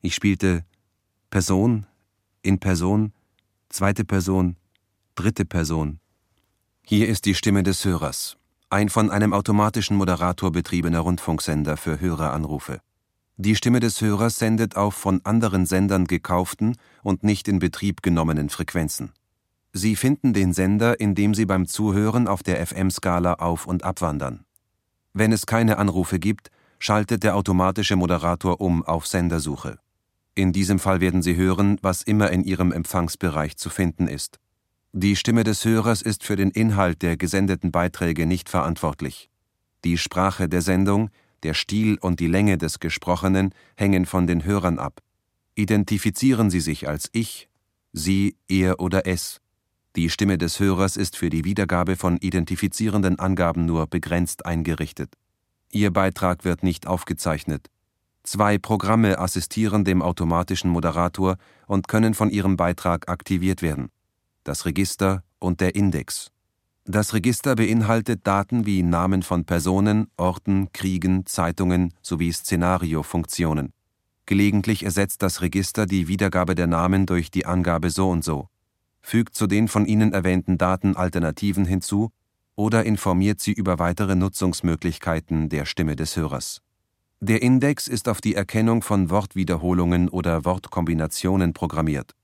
Ich 0.00 0.16
spielte 0.16 0.64
Person, 1.30 1.86
in 2.42 2.58
Person, 2.58 3.12
zweite 3.68 4.04
Person, 4.04 4.56
dritte 5.14 5.44
Person. 5.44 6.00
Hier 6.84 7.08
ist 7.08 7.24
die 7.24 7.34
Stimme 7.34 7.62
des 7.62 7.84
Hörers, 7.84 8.36
ein 8.68 8.88
von 8.88 9.10
einem 9.10 9.32
automatischen 9.32 9.96
Moderator 9.96 10.50
betriebener 10.50 11.00
Rundfunksender 11.00 11.76
für 11.76 12.00
Höreranrufe. 12.00 12.80
Die 13.36 13.54
Stimme 13.54 13.78
des 13.78 14.00
Hörers 14.00 14.36
sendet 14.36 14.76
auf 14.76 14.94
von 14.94 15.20
anderen 15.24 15.66
Sendern 15.66 16.06
gekauften 16.06 16.76
und 17.04 17.22
nicht 17.22 17.46
in 17.46 17.60
Betrieb 17.60 18.02
genommenen 18.02 18.50
Frequenzen. 18.50 19.12
Sie 19.72 19.94
finden 19.94 20.32
den 20.32 20.52
Sender, 20.52 21.00
indem 21.00 21.34
Sie 21.34 21.46
beim 21.46 21.66
Zuhören 21.66 22.26
auf 22.26 22.42
der 22.42 22.66
FM-Skala 22.66 23.34
auf- 23.34 23.66
und 23.66 23.84
abwandern. 23.84 24.44
Wenn 25.14 25.32
es 25.32 25.46
keine 25.46 25.78
Anrufe 25.78 26.18
gibt, 26.18 26.50
schaltet 26.78 27.22
der 27.22 27.36
automatische 27.36 27.94
Moderator 27.96 28.60
um 28.60 28.84
auf 28.84 29.06
Sendersuche. 29.06 29.78
In 30.34 30.52
diesem 30.52 30.78
Fall 30.78 31.00
werden 31.00 31.22
Sie 31.22 31.36
hören, 31.36 31.78
was 31.82 32.02
immer 32.02 32.30
in 32.30 32.42
Ihrem 32.42 32.72
Empfangsbereich 32.72 33.56
zu 33.56 33.68
finden 33.68 34.08
ist. 34.08 34.38
Die 34.92 35.16
Stimme 35.16 35.44
des 35.44 35.64
Hörers 35.64 36.02
ist 36.02 36.24
für 36.24 36.36
den 36.36 36.50
Inhalt 36.50 37.02
der 37.02 37.16
gesendeten 37.16 37.70
Beiträge 37.70 38.26
nicht 38.26 38.48
verantwortlich. 38.48 39.30
Die 39.84 39.98
Sprache 39.98 40.48
der 40.48 40.62
Sendung, 40.62 41.10
der 41.42 41.54
Stil 41.54 41.98
und 41.98 42.20
die 42.20 42.28
Länge 42.28 42.56
des 42.56 42.78
Gesprochenen 42.78 43.54
hängen 43.76 44.06
von 44.06 44.26
den 44.26 44.44
Hörern 44.44 44.78
ab. 44.78 45.00
Identifizieren 45.54 46.50
Sie 46.50 46.60
sich 46.60 46.88
als 46.88 47.08
ich, 47.12 47.48
Sie, 47.92 48.36
er 48.48 48.80
oder 48.80 49.06
es. 49.06 49.40
Die 49.96 50.08
Stimme 50.08 50.38
des 50.38 50.58
Hörers 50.60 50.96
ist 50.96 51.16
für 51.16 51.28
die 51.28 51.44
Wiedergabe 51.44 51.96
von 51.96 52.16
identifizierenden 52.16 53.18
Angaben 53.18 53.66
nur 53.66 53.86
begrenzt 53.86 54.46
eingerichtet. 54.46 55.14
Ihr 55.70 55.90
Beitrag 55.90 56.44
wird 56.44 56.62
nicht 56.62 56.86
aufgezeichnet. 56.86 57.68
Zwei 58.24 58.56
Programme 58.58 59.18
assistieren 59.18 59.84
dem 59.84 60.00
automatischen 60.00 60.70
Moderator 60.70 61.36
und 61.66 61.88
können 61.88 62.14
von 62.14 62.30
ihrem 62.30 62.56
Beitrag 62.56 63.08
aktiviert 63.08 63.62
werden. 63.62 63.90
Das 64.44 64.64
Register 64.64 65.24
und 65.38 65.60
der 65.60 65.74
Index. 65.74 66.30
Das 66.84 67.14
Register 67.14 67.54
beinhaltet 67.56 68.26
Daten 68.26 68.66
wie 68.66 68.82
Namen 68.82 69.22
von 69.22 69.44
Personen, 69.44 70.08
Orten, 70.16 70.72
Kriegen, 70.72 71.26
Zeitungen 71.26 71.94
sowie 72.02 72.32
Szenariofunktionen. 72.32 73.72
Gelegentlich 74.26 74.84
ersetzt 74.84 75.22
das 75.22 75.42
Register 75.42 75.86
die 75.86 76.08
Wiedergabe 76.08 76.54
der 76.54 76.66
Namen 76.66 77.06
durch 77.06 77.30
die 77.30 77.46
Angabe 77.46 77.90
so 77.90 78.08
und 78.08 78.24
so, 78.24 78.48
fügt 79.00 79.34
zu 79.34 79.46
den 79.46 79.68
von 79.68 79.84
Ihnen 79.86 80.12
erwähnten 80.12 80.58
Daten 80.58 80.96
Alternativen 80.96 81.64
hinzu 81.64 82.10
oder 82.54 82.84
informiert 82.84 83.40
Sie 83.40 83.52
über 83.52 83.78
weitere 83.78 84.14
Nutzungsmöglichkeiten 84.14 85.48
der 85.48 85.66
Stimme 85.66 85.96
des 85.96 86.16
Hörers. 86.16 86.62
Der 87.24 87.40
Index 87.40 87.86
ist 87.86 88.08
auf 88.08 88.20
die 88.20 88.34
Erkennung 88.34 88.82
von 88.82 89.08
Wortwiederholungen 89.08 90.08
oder 90.08 90.44
Wortkombinationen 90.44 91.52
programmiert. 91.52 92.16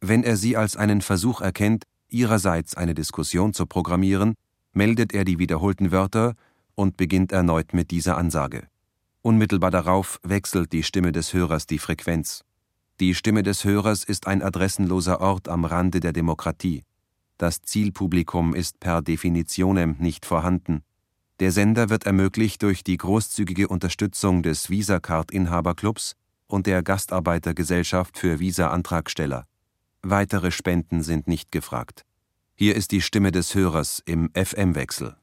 Wenn 0.00 0.24
er 0.24 0.38
sie 0.38 0.56
als 0.56 0.78
einen 0.78 1.02
Versuch 1.02 1.42
erkennt, 1.42 1.84
ihrerseits 2.08 2.74
eine 2.74 2.94
Diskussion 2.94 3.52
zu 3.52 3.66
programmieren, 3.66 4.32
meldet 4.72 5.12
er 5.12 5.26
die 5.26 5.38
wiederholten 5.38 5.92
Wörter 5.92 6.36
und 6.74 6.96
beginnt 6.96 7.32
erneut 7.32 7.74
mit 7.74 7.90
dieser 7.90 8.16
Ansage. 8.16 8.66
Unmittelbar 9.20 9.70
darauf 9.70 10.20
wechselt 10.22 10.72
die 10.72 10.84
Stimme 10.84 11.12
des 11.12 11.34
Hörers 11.34 11.66
die 11.66 11.78
Frequenz. 11.78 12.42
Die 12.98 13.14
Stimme 13.14 13.42
des 13.42 13.62
Hörers 13.62 14.04
ist 14.04 14.26
ein 14.26 14.40
adressenloser 14.40 15.20
Ort 15.20 15.50
am 15.50 15.66
Rande 15.66 16.00
der 16.00 16.14
Demokratie. 16.14 16.82
Das 17.36 17.60
Zielpublikum 17.60 18.54
ist 18.54 18.80
per 18.80 19.02
Definitionem 19.02 19.96
nicht 19.98 20.24
vorhanden. 20.24 20.80
Der 21.38 21.52
Sender 21.52 21.90
wird 21.90 22.06
ermöglicht 22.06 22.62
durch 22.62 22.82
die 22.82 22.96
großzügige 22.96 23.68
Unterstützung 23.68 24.42
des 24.42 24.70
Visa-Card-Inhaberclubs 24.70 26.16
und 26.46 26.66
der 26.66 26.82
Gastarbeitergesellschaft 26.82 28.16
für 28.16 28.40
Visa-Antragsteller. 28.40 29.44
Weitere 30.02 30.50
Spenden 30.50 31.02
sind 31.02 31.28
nicht 31.28 31.52
gefragt. 31.52 32.06
Hier 32.54 32.74
ist 32.74 32.90
die 32.90 33.02
Stimme 33.02 33.32
des 33.32 33.54
Hörers 33.54 34.02
im 34.06 34.30
FM-Wechsel. 34.32 35.16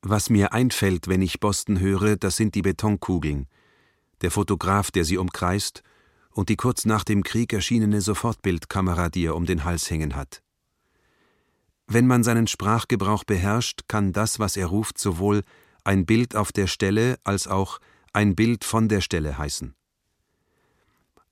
Was 0.00 0.30
mir 0.30 0.54
einfällt, 0.54 1.08
wenn 1.08 1.20
ich 1.20 1.40
Boston 1.40 1.78
höre, 1.78 2.16
das 2.16 2.36
sind 2.36 2.54
die 2.54 2.62
Betonkugeln, 2.62 3.46
der 4.22 4.30
Fotograf, 4.30 4.90
der 4.90 5.04
sie 5.04 5.18
umkreist, 5.18 5.82
und 6.30 6.48
die 6.48 6.56
kurz 6.56 6.86
nach 6.86 7.04
dem 7.04 7.22
Krieg 7.22 7.52
erschienene 7.52 8.00
Sofortbildkamera, 8.00 9.10
die 9.10 9.26
er 9.26 9.36
um 9.36 9.44
den 9.44 9.64
Hals 9.64 9.90
hängen 9.90 10.16
hat. 10.16 10.42
Wenn 11.92 12.06
man 12.06 12.22
seinen 12.22 12.46
Sprachgebrauch 12.46 13.24
beherrscht, 13.24 13.88
kann 13.88 14.12
das, 14.12 14.38
was 14.38 14.56
er 14.56 14.66
ruft, 14.66 14.96
sowohl 14.96 15.42
ein 15.82 16.06
Bild 16.06 16.36
auf 16.36 16.52
der 16.52 16.68
Stelle 16.68 17.18
als 17.24 17.48
auch 17.48 17.80
ein 18.12 18.36
Bild 18.36 18.64
von 18.64 18.88
der 18.88 19.00
Stelle 19.00 19.38
heißen. 19.38 19.74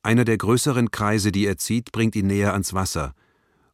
Einer 0.03 0.25
der 0.25 0.37
größeren 0.37 0.91
Kreise, 0.91 1.31
die 1.31 1.47
er 1.47 1.59
zieht, 1.59 1.93
bringt 1.93 2.17
ihn 2.17 2.27
näher 2.27 2.55
ans 2.55 2.75
Wasser, 2.75 3.15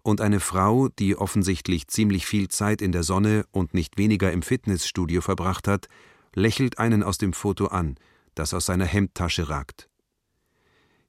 und 0.03 0.21
eine 0.21 0.41
Frau, 0.41 0.89
die 0.89 1.17
offensichtlich 1.17 1.89
ziemlich 1.89 2.27
viel 2.27 2.49
Zeit 2.49 2.83
in 2.83 2.93
der 2.93 3.03
Sonne 3.03 3.47
und 3.51 3.73
nicht 3.73 3.97
weniger 3.97 4.31
im 4.31 4.43
Fitnessstudio 4.43 5.23
verbracht 5.23 5.67
hat, 5.67 5.87
lächelt 6.35 6.79
einen 6.79 7.03
aus 7.03 7.17
dem 7.17 7.33
Foto 7.33 7.69
an, 7.69 7.97
das 8.35 8.53
aus 8.53 8.67
seiner 8.67 8.85
Hemdtasche 8.85 9.49
ragt. 9.49 9.89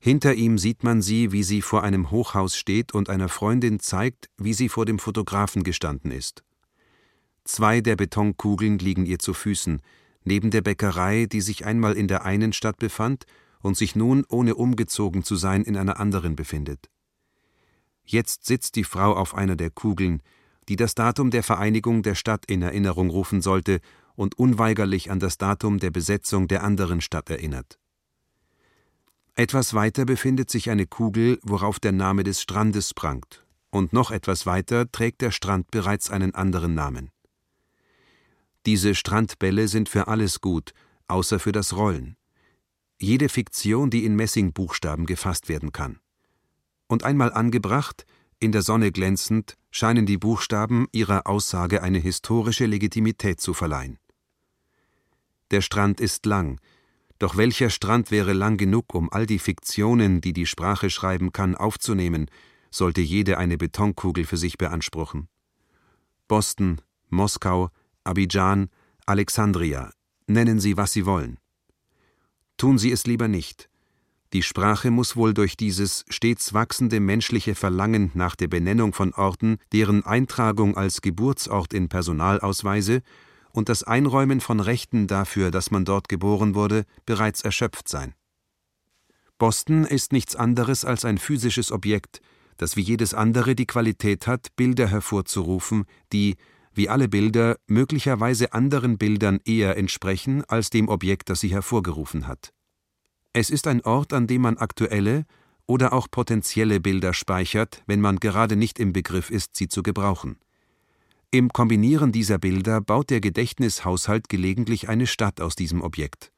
Hinter 0.06 0.36
ihm 0.36 0.60
sieht 0.60 0.84
man 0.84 1.02
sie, 1.02 1.32
wie 1.32 1.42
sie 1.42 1.64
vor 1.64 1.82
einem 1.82 2.12
Hochhaus 2.12 2.56
steht 2.56 2.94
und 2.94 3.10
einer 3.10 3.28
Freundin 3.28 3.80
zeigt, 3.80 4.30
wie 4.38 4.54
sie 4.54 4.70
vor 4.70 4.86
dem 4.86 5.00
Fotografen 5.00 5.64
gestanden 5.64 6.12
ist. 6.12 6.44
Zwei 7.44 7.82
der 7.82 7.96
Betonkugeln 7.96 8.78
liegen 8.78 9.08
ihr 9.08 9.18
zu 9.18 9.34
Füßen, 9.34 9.82
neben 10.24 10.52
der 10.52 10.62
Bäckerei, 10.62 11.26
die 11.26 11.42
sich 11.42 11.66
einmal 11.66 11.94
in 11.94 12.08
der 12.08 12.24
einen 12.24 12.54
Stadt 12.54 12.78
befand 12.78 13.24
und 13.62 13.78
sich 13.78 13.96
nun, 13.96 14.24
ohne 14.30 14.54
umgezogen 14.54 15.24
zu 15.24 15.36
sein, 15.36 15.64
in 15.64 15.76
einer 15.76 16.00
anderen 16.00 16.36
befindet. 16.36 16.92
Jetzt 18.04 18.46
sitzt 18.46 18.76
die 18.76 18.84
Frau 18.84 19.16
auf 19.16 19.34
einer 19.34 19.56
der 19.56 19.72
Kugeln, 19.72 20.22
die 20.70 20.76
das 20.76 20.94
Datum 20.94 21.32
der 21.32 21.42
Vereinigung 21.42 22.04
der 22.04 22.14
Stadt 22.14 22.46
in 22.46 22.62
Erinnerung 22.62 23.10
rufen 23.10 23.42
sollte 23.42 23.80
und 24.14 24.38
unweigerlich 24.38 25.10
an 25.10 25.20
das 25.20 25.40
Datum 25.40 25.80
der 25.80 25.90
Besetzung 25.90 26.48
der 26.48 26.64
anderen 26.64 27.02
Stadt 27.02 27.32
erinnert. 27.32 27.80
Etwas 29.38 29.74
weiter 29.74 30.06
befindet 30.06 30.50
sich 30.50 30.70
eine 30.70 30.88
Kugel, 30.88 31.40
worauf 31.44 31.80
der 31.80 31.92
Name 31.92 32.24
des 32.24 32.42
Strandes 32.42 32.94
prangt, 32.94 33.46
und 33.70 33.92
noch 33.92 34.12
etwas 34.12 34.46
weiter 34.46 34.90
trägt 34.90 35.22
der 35.22 35.32
Strand 35.32 35.72
bereits 35.72 36.10
einen 36.10 36.34
anderen 36.34 36.74
Namen. 36.74 37.12
Diese 38.66 38.96
Strandbälle 38.96 39.68
sind 39.68 39.90
für 39.90 40.08
alles 40.08 40.40
gut, 40.40 40.72
außer 41.10 41.40
für 41.40 41.52
das 41.52 41.76
Rollen. 41.76 42.16
Jede 42.98 43.28
Fiktion, 43.28 43.90
die 43.90 44.06
in 44.06 44.16
Messingbuchstaben 44.16 45.06
gefasst 45.06 45.50
werden 45.50 45.74
kann. 45.74 46.00
Und 46.88 47.04
einmal 47.04 47.34
angebracht, 47.34 48.06
in 48.40 48.54
der 48.54 48.62
Sonne 48.62 48.94
glänzend, 48.94 49.58
scheinen 49.70 50.06
die 50.06 50.18
Buchstaben 50.18 50.88
ihrer 50.94 51.28
Aussage 51.28 51.84
eine 51.84 52.00
historische 52.00 52.68
Legitimität 52.68 53.42
zu 53.42 53.54
verleihen. 53.54 54.00
Der 55.52 55.60
Strand 55.62 56.00
ist 56.00 56.26
lang, 56.26 56.60
doch 57.20 57.38
welcher 57.38 57.70
Strand 57.70 58.12
wäre 58.12 58.34
lang 58.34 58.58
genug, 58.58 58.94
um 58.94 59.12
all 59.12 59.26
die 59.26 59.40
Fiktionen, 59.40 60.22
die 60.22 60.34
die 60.34 60.46
Sprache 60.46 60.90
schreiben 60.90 61.32
kann, 61.32 61.56
aufzunehmen, 61.56 62.30
sollte 62.72 63.02
jede 63.02 63.38
eine 63.38 63.58
Betonkugel 63.58 64.26
für 64.26 64.38
sich 64.38 64.58
beanspruchen. 64.58 65.30
Boston, 66.28 66.82
Moskau, 67.10 67.70
Abidjan, 68.04 68.70
Alexandria, 69.06 69.92
nennen 70.28 70.60
Sie, 70.60 70.76
was 70.76 70.92
Sie 70.92 71.06
wollen. 71.06 71.40
Tun 72.58 72.78
Sie 72.78 72.92
es 72.92 73.06
lieber 73.06 73.28
nicht. 73.28 73.70
Die 74.34 74.44
Sprache 74.44 74.92
muss 74.92 75.16
wohl 75.16 75.34
durch 75.34 75.56
dieses 75.56 76.04
stets 76.10 76.54
wachsende 76.54 77.00
menschliche 77.00 77.56
Verlangen 77.56 78.12
nach 78.16 78.36
der 78.36 78.48
Benennung 78.48 78.92
von 78.92 79.14
Orten, 79.14 79.58
deren 79.72 80.06
Eintragung 80.06 80.76
als 80.76 81.02
Geburtsort 81.02 81.74
in 81.74 81.88
Personalausweise 81.88 83.02
und 83.56 83.70
das 83.70 83.84
Einräumen 83.84 84.42
von 84.42 84.60
Rechten 84.60 85.08
dafür, 85.08 85.50
dass 85.50 85.72
man 85.72 85.86
dort 85.86 86.10
geboren 86.10 86.56
wurde, 86.56 86.86
bereits 87.06 87.42
erschöpft 87.42 87.88
sein. 87.88 88.14
Boston 89.38 89.86
ist 89.86 90.12
nichts 90.12 90.36
anderes 90.36 90.84
als 90.86 91.06
ein 91.06 91.18
physisches 91.18 91.72
Objekt, 91.72 92.22
das 92.58 92.76
wie 92.76 92.82
jedes 92.82 93.14
andere 93.14 93.56
die 93.56 93.66
Qualität 93.66 94.28
hat, 94.28 94.56
Bilder 94.56 94.88
hervorzurufen, 94.88 95.86
die, 96.12 96.36
wie 96.74 96.90
alle 96.90 97.08
Bilder, 97.08 97.58
möglicherweise 97.68 98.54
anderen 98.54 98.98
Bildern 98.98 99.40
eher 99.46 99.78
entsprechen 99.78 100.44
als 100.48 100.70
dem 100.70 100.90
Objekt, 100.90 101.30
das 101.30 101.40
sie 101.40 101.50
hervorgerufen 101.50 102.28
hat. 102.28 102.54
Es 103.34 103.50
ist 103.50 103.68
ein 103.68 103.82
Ort, 103.82 104.14
an 104.14 104.28
dem 104.28 104.42
man 104.42 104.58
aktuelle 104.58 105.26
oder 105.66 105.94
auch 105.94 106.08
potenzielle 106.12 106.80
Bilder 106.80 107.14
speichert, 107.14 107.84
wenn 107.88 108.02
man 108.02 108.18
gerade 108.18 108.56
nicht 108.56 108.80
im 108.80 108.94
Begriff 108.94 109.30
ist, 109.30 109.56
sie 109.56 109.68
zu 109.68 109.82
gebrauchen. 109.84 110.38
Im 111.38 111.50
Kombinieren 111.50 112.14
dieser 112.14 112.38
Bilder 112.38 112.80
baut 112.80 113.10
der 113.10 113.20
Gedächtnishaushalt 113.20 114.30
gelegentlich 114.30 114.88
eine 114.88 115.06
Stadt 115.06 115.42
aus 115.42 115.54
diesem 115.58 115.82
Objekt. 115.82 116.32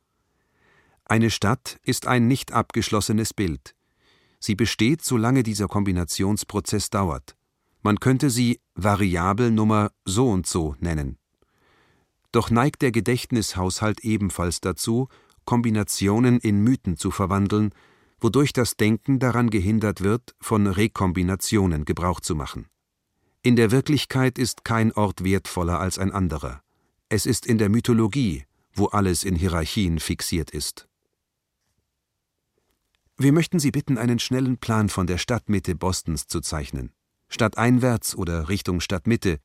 Eine 1.06 1.30
Stadt 1.30 1.78
ist 1.84 2.08
ein 2.08 2.28
nicht 2.28 2.52
abgeschlossenes 2.52 3.32
Bild. 3.36 3.76
Sie 4.40 4.56
besteht, 4.56 5.04
solange 5.04 5.44
dieser 5.44 5.68
Kombinationsprozess 5.68 6.90
dauert. 6.90 7.38
Man 7.84 8.00
könnte 8.00 8.32
sie 8.32 8.60
Variabel 8.74 9.52
Nummer 9.52 9.92
so 10.04 10.32
und 10.32 10.48
so 10.48 10.74
nennen. 10.80 11.20
Doch 12.32 12.50
neigt 12.50 12.82
der 12.82 12.92
Gedächtnishaushalt 12.92 14.00
ebenfalls 14.00 14.62
dazu, 14.62 15.10
Kombinationen 15.46 16.40
in 16.40 16.64
Mythen 16.64 16.98
zu 16.98 17.12
verwandeln, 17.12 17.70
wodurch 18.20 18.52
das 18.52 18.78
Denken 18.78 19.20
daran 19.20 19.52
gehindert 19.52 20.02
wird, 20.02 20.34
von 20.42 20.66
Rekombinationen 20.66 21.86
Gebrauch 21.86 22.20
zu 22.20 22.34
machen. 22.34 22.66
In 23.48 23.56
der 23.56 23.72
Wirklichkeit 23.72 24.38
ist 24.38 24.66
kein 24.66 24.92
Ort 24.92 25.24
wertvoller 25.24 25.80
als 25.80 26.00
ein 26.00 26.12
anderer. 26.12 26.62
Es 27.08 27.26
ist 27.26 27.46
in 27.46 27.58
der 27.58 27.70
Mythologie, 27.70 28.44
wo 28.74 28.88
alles 28.88 29.24
in 29.24 29.38
Hierarchien 29.38 30.02
fixiert 30.02 30.52
ist. 30.52 30.90
Wir 33.16 33.32
möchten 33.32 33.60
Sie 33.60 33.72
bitten, 33.72 33.98
einen 33.98 34.20
schnellen 34.20 34.58
Plan 34.58 34.90
von 34.90 35.08
der 35.08 35.18
Stadtmitte 35.18 35.76
Bostons 35.76 36.28
zu 36.28 36.42
zeichnen. 36.42 36.92
Stadteinwärts 37.30 38.18
oder 38.18 38.50
Richtung 38.50 38.82
Stadtmitte, 38.82 39.38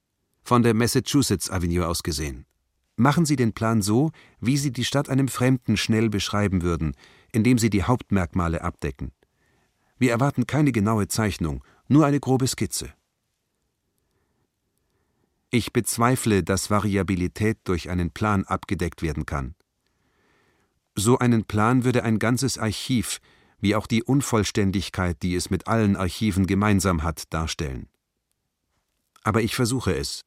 von 0.42 0.64
der 0.64 0.74
Massachusetts 0.74 1.48
Avenue 1.48 1.86
aus 1.86 2.02
gesehen. 2.02 2.44
Machen 2.96 3.24
Sie 3.24 3.36
den 3.36 3.52
Plan 3.52 3.82
so, 3.82 4.10
wie 4.40 4.56
Sie 4.56 4.72
die 4.72 4.84
Stadt 4.84 5.10
einem 5.10 5.28
Fremden 5.28 5.76
schnell 5.76 6.10
beschreiben 6.10 6.62
würden, 6.62 6.96
indem 7.30 7.56
Sie 7.56 7.70
die 7.70 7.84
Hauptmerkmale 7.84 8.62
abdecken. 8.64 9.12
Wir 9.96 10.10
erwarten 10.10 10.48
keine 10.48 10.72
genaue 10.72 11.06
Zeichnung, 11.06 11.62
nur 11.86 12.04
eine 12.04 12.18
grobe 12.18 12.48
Skizze. 12.48 12.92
Ich 15.54 15.74
bezweifle, 15.74 16.42
dass 16.42 16.70
Variabilität 16.70 17.58
durch 17.64 17.90
einen 17.90 18.10
Plan 18.10 18.44
abgedeckt 18.44 19.02
werden 19.02 19.26
kann. 19.26 19.54
So 20.94 21.18
einen 21.18 21.44
Plan 21.44 21.84
würde 21.84 22.04
ein 22.04 22.18
ganzes 22.18 22.56
Archiv, 22.56 23.20
wie 23.60 23.76
auch 23.76 23.86
die 23.86 24.02
Unvollständigkeit, 24.02 25.22
die 25.22 25.34
es 25.34 25.50
mit 25.50 25.68
allen 25.68 25.94
Archiven 25.94 26.46
gemeinsam 26.46 27.02
hat, 27.02 27.24
darstellen. 27.34 27.90
Aber 29.24 29.42
ich 29.42 29.54
versuche 29.54 29.94
es. 29.94 30.22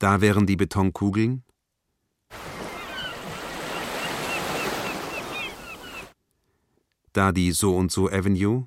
Da 0.00 0.20
wären 0.20 0.46
die 0.48 0.56
Betonkugeln. 0.56 1.44
Da 7.12 7.30
die 7.30 7.52
so 7.52 7.76
und 7.76 7.92
so 7.92 8.08
Avenue. 8.08 8.66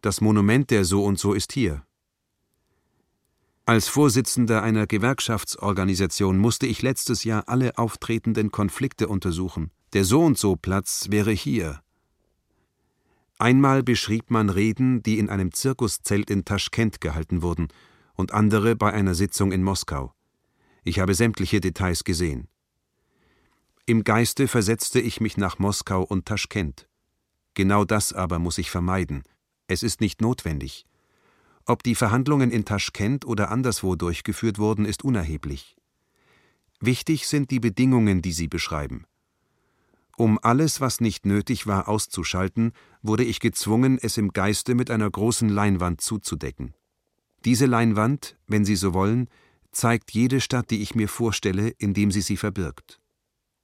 Das 0.00 0.20
Monument 0.20 0.70
der 0.70 0.84
so 0.84 1.04
und 1.04 1.18
so 1.18 1.34
ist 1.34 1.52
hier. 1.52 1.84
Als 3.66 3.86
Vorsitzender 3.86 4.62
einer 4.62 4.86
Gewerkschaftsorganisation 4.86 6.38
musste 6.38 6.66
ich 6.66 6.82
letztes 6.82 7.24
Jahr 7.24 7.48
alle 7.48 7.78
auftretenden 7.78 8.50
Konflikte 8.50 9.08
untersuchen. 9.08 9.70
Der 9.92 10.04
so 10.04 10.22
und 10.22 10.38
so 10.38 10.56
Platz 10.56 11.06
wäre 11.10 11.32
hier. 11.32 11.80
Einmal 13.38 13.82
beschrieb 13.82 14.30
man 14.30 14.50
Reden, 14.50 15.02
die 15.02 15.18
in 15.18 15.30
einem 15.30 15.52
Zirkuszelt 15.52 16.30
in 16.30 16.44
Taschkent 16.44 17.00
gehalten 17.00 17.42
wurden, 17.42 17.68
und 18.14 18.32
andere 18.32 18.76
bei 18.76 18.92
einer 18.92 19.14
Sitzung 19.14 19.52
in 19.52 19.62
Moskau. 19.62 20.14
Ich 20.84 20.98
habe 20.98 21.14
sämtliche 21.14 21.60
Details 21.60 22.04
gesehen. 22.04 22.48
Im 23.86 24.04
Geiste 24.04 24.46
versetzte 24.46 25.00
ich 25.00 25.20
mich 25.20 25.36
nach 25.36 25.58
Moskau 25.58 26.02
und 26.02 26.26
Taschkent. 26.26 26.88
Genau 27.54 27.84
das 27.84 28.12
aber 28.12 28.38
muss 28.38 28.58
ich 28.58 28.70
vermeiden. 28.70 29.22
Es 29.70 29.84
ist 29.84 30.00
nicht 30.00 30.20
notwendig. 30.20 30.84
Ob 31.64 31.84
die 31.84 31.94
Verhandlungen 31.94 32.50
in 32.50 32.64
Taschkent 32.64 33.24
oder 33.24 33.52
anderswo 33.52 33.94
durchgeführt 33.94 34.58
wurden, 34.58 34.84
ist 34.84 35.04
unerheblich. 35.04 35.76
Wichtig 36.80 37.28
sind 37.28 37.52
die 37.52 37.60
Bedingungen, 37.60 38.20
die 38.20 38.32
sie 38.32 38.48
beschreiben. 38.48 39.04
Um 40.16 40.40
alles, 40.42 40.80
was 40.80 41.00
nicht 41.00 41.24
nötig 41.24 41.68
war, 41.68 41.88
auszuschalten, 41.88 42.72
wurde 43.00 43.22
ich 43.22 43.38
gezwungen, 43.38 43.96
es 44.02 44.16
im 44.16 44.32
Geiste 44.32 44.74
mit 44.74 44.90
einer 44.90 45.08
großen 45.08 45.48
Leinwand 45.48 46.00
zuzudecken. 46.00 46.74
Diese 47.44 47.66
Leinwand, 47.66 48.36
wenn 48.48 48.64
Sie 48.64 48.74
so 48.74 48.92
wollen, 48.92 49.28
zeigt 49.70 50.10
jede 50.10 50.40
Stadt, 50.40 50.72
die 50.72 50.82
ich 50.82 50.96
mir 50.96 51.08
vorstelle, 51.08 51.68
indem 51.78 52.10
sie 52.10 52.22
sie 52.22 52.36
verbirgt. 52.36 53.00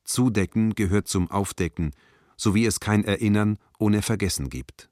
Zudecken 0.04 0.76
gehört 0.76 1.08
zum 1.08 1.28
Aufdecken, 1.32 1.90
so 2.36 2.54
wie 2.54 2.64
es 2.64 2.78
kein 2.78 3.02
Erinnern 3.02 3.58
ohne 3.80 4.02
Vergessen 4.02 4.50
gibt. 4.50 4.88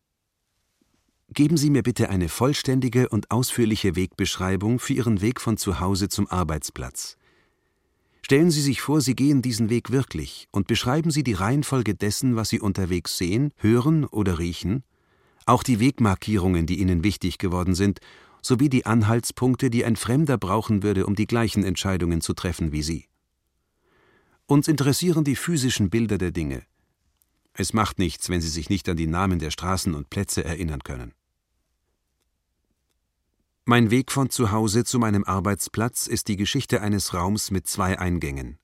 Geben 1.35 1.57
Sie 1.57 1.68
mir 1.68 1.83
bitte 1.83 2.11
eine 2.11 2.29
vollständige 2.29 3.09
und 3.09 3.33
ausführliche 3.33 3.97
Wegbeschreibung 3.97 4.79
für 4.79 4.92
Ihren 4.92 5.20
Weg 5.20 5.40
von 5.40 5.57
zu 5.57 5.81
Hause 5.81 6.09
zum 6.09 6.29
Arbeitsplatz. 6.29 7.16
Stellen 8.23 8.53
Sie 8.53 8.61
sich 8.61 8.81
vor, 8.81 9.01
Sie 9.01 9.16
gehen 9.16 9.42
diesen 9.42 9.68
Weg 9.68 9.90
wirklich 9.90 10.47
und 10.53 10.68
beschreiben 10.68 11.11
Sie 11.11 11.25
die 11.25 11.33
Reihenfolge 11.33 11.97
dessen, 11.97 12.37
was 12.37 12.51
Sie 12.51 12.61
unterwegs 12.61 13.18
sehen, 13.18 13.51
hören 13.57 14.05
oder 14.05 14.38
riechen, 14.38 14.85
auch 15.44 15.64
die 15.64 15.81
Wegmarkierungen, 15.81 16.66
die 16.66 16.79
Ihnen 16.79 17.03
wichtig 17.03 17.38
geworden 17.38 17.75
sind, 17.75 17.99
sowie 18.40 18.68
die 18.68 18.87
Anhaltspunkte, 18.87 19.70
die 19.70 19.85
ein 19.85 19.97
Fremder 19.97 20.38
brauchen 20.38 20.85
würde, 20.85 21.05
um 21.05 21.16
die 21.16 21.27
gleichen 21.27 21.64
Entscheidungen 21.64 22.20
zu 22.20 22.35
treffen 22.35 22.70
wie 22.70 22.83
Sie. 22.85 23.09
Uns 24.47 24.68
interessieren 24.68 25.25
die 25.25 25.35
physischen 25.35 25.90
Bilder 25.90 26.16
der 26.16 26.31
Dinge. 26.31 26.62
Es 27.55 27.73
macht 27.73 27.99
nichts, 27.99 28.29
wenn 28.29 28.40
Sie 28.40 28.49
sich 28.49 28.70
nicht 28.70 28.88
an 28.88 28.97
die 28.97 29.09
Namen 29.09 29.40
der 29.40 29.51
Straßen 29.51 29.94
und 29.94 30.11
Plätze 30.11 30.44
erinnern 30.44 30.85
können. 30.85 31.12
Mein 33.66 33.90
Weg 33.90 34.12
von 34.12 34.29
zu 34.29 34.53
Hause 34.53 34.85
zu 34.85 34.98
meinem 34.98 35.24
Arbeitsplatz 35.24 36.07
ist 36.07 36.29
die 36.29 36.37
Geschichte 36.37 36.83
eines 36.83 37.14
Raums 37.14 37.50
mit 37.50 37.66
zwei 37.66 37.98
Eingängen. 37.98 38.59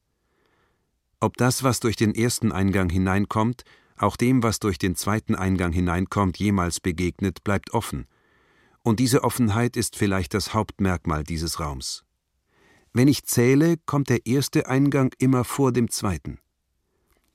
Ob 1.20 1.38
das, 1.38 1.62
was 1.62 1.80
durch 1.80 1.96
den 1.96 2.14
ersten 2.14 2.52
Eingang 2.52 2.90
hineinkommt, 2.90 3.62
auch 3.96 4.18
dem, 4.18 4.42
was 4.42 4.58
durch 4.58 4.76
den 4.76 4.96
zweiten 4.96 5.34
Eingang 5.34 5.72
hineinkommt, 5.72 6.38
jemals 6.38 6.80
begegnet, 6.80 7.42
bleibt 7.44 7.72
offen. 7.72 8.08
Und 8.82 9.00
diese 9.00 9.24
Offenheit 9.24 9.74
ist 9.78 9.96
vielleicht 9.96 10.34
das 10.34 10.52
Hauptmerkmal 10.52 11.24
dieses 11.24 11.60
Raums. 11.60 12.04
Wenn 12.92 13.08
ich 13.08 13.24
zähle, 13.24 13.78
kommt 13.86 14.10
der 14.10 14.26
erste 14.26 14.68
Eingang 14.68 15.14
immer 15.18 15.44
vor 15.44 15.72
dem 15.72 15.90
zweiten. 15.90 16.40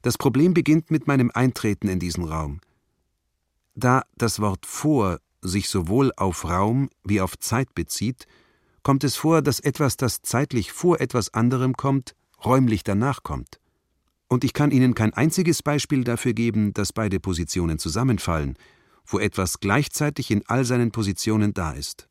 Das 0.04 0.19
Problem 0.19 0.54
beginnt 0.54 0.91
mit 0.91 1.08
meinem 1.08 1.32
Eintreten 1.34 1.88
in 1.88 1.97
diesen 1.97 2.25
Raum. 2.25 2.62
Da 3.73 4.04
das 4.17 4.39
Wort 4.39 4.67
vor 4.67 5.19
sich 5.47 5.69
sowohl 5.69 6.12
auf 6.17 6.45
Raum 6.45 6.89
wie 7.03 7.21
auf 7.21 7.38
Zeit 7.39 7.73
bezieht, 7.75 8.27
kommt 8.84 9.03
es 9.03 9.15
vor, 9.15 9.41
dass 9.41 9.60
etwas, 9.60 9.97
das 9.97 10.21
zeitlich 10.21 10.71
vor 10.71 11.01
etwas 11.01 11.34
anderem 11.34 11.73
kommt, 11.73 12.15
räumlich 12.43 12.84
danach 12.84 13.23
kommt. 13.23 13.60
Und 14.27 14.43
ich 14.43 14.53
kann 14.53 14.71
Ihnen 14.71 14.95
kein 14.95 15.13
einziges 15.13 15.63
Beispiel 15.63 16.03
dafür 16.03 16.34
geben, 16.34 16.73
dass 16.73 16.93
beide 16.93 17.19
Positionen 17.19 17.79
zusammenfallen, 17.79 18.58
wo 19.05 19.19
etwas 19.19 19.60
gleichzeitig 19.60 20.31
in 20.31 20.43
all 20.47 20.65
seinen 20.65 20.91
Positionen 20.91 21.53
da 21.53 21.71
ist. 21.71 22.08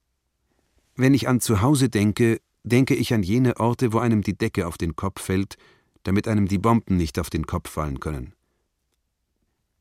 Wenn 0.96 1.14
ich 1.14 1.28
an 1.28 1.40
zu 1.40 1.60
Hause 1.60 1.88
denke, 1.88 2.40
denke 2.62 2.94
ich 2.94 3.12
an 3.12 3.22
jene 3.22 3.58
Orte, 3.58 3.92
wo 3.92 3.98
einem 3.98 4.22
die 4.22 4.38
Decke 4.38 4.66
auf 4.66 4.78
den 4.78 4.96
Kopf 4.96 5.22
fällt, 5.22 5.56
damit 6.04 6.28
einem 6.28 6.46
die 6.46 6.58
Bomben 6.58 6.96
nicht 6.96 7.18
auf 7.18 7.30
den 7.30 7.46
Kopf 7.46 7.70
fallen 7.70 7.98
können. 7.98 8.34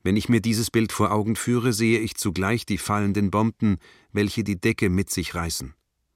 Wenn 0.03 0.17
ich 0.17 0.27
mir 0.27 0.41
dieses 0.41 0.69
Bild 0.69 0.91
vor 0.91 1.11
Augen 1.11 1.37
führe, 1.37 1.71
sehe 1.71 1.99
ich 1.99 2.15
zugleich 2.15 2.65
die 2.65 2.77
fallenden 2.77 3.31
Bomben, 3.31 3.77
welche 4.11 4.43
die 4.43 4.59
Decke 4.59 4.89
mit 4.89 5.09
sich 5.09 5.33
reißen. 5.33 5.73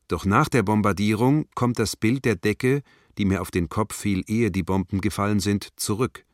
Doch 0.10 0.26
nach 0.26 0.50
der 0.50 0.64
Bombardierung 0.64 1.48
kommt 1.56 1.80
das 1.80 1.96
Bild 1.96 2.26
der 2.26 2.36
Decke, 2.36 2.82
die 3.18 3.26
mir 3.26 3.42
auf 3.42 3.50
den 3.50 3.70
Kopf 3.70 3.96
fiel, 3.96 4.24
ehe 4.28 4.52
die 4.52 4.64
Bomben 4.64 5.02
gefallen 5.02 5.40
sind, 5.40 5.70
zurück. 5.78 6.26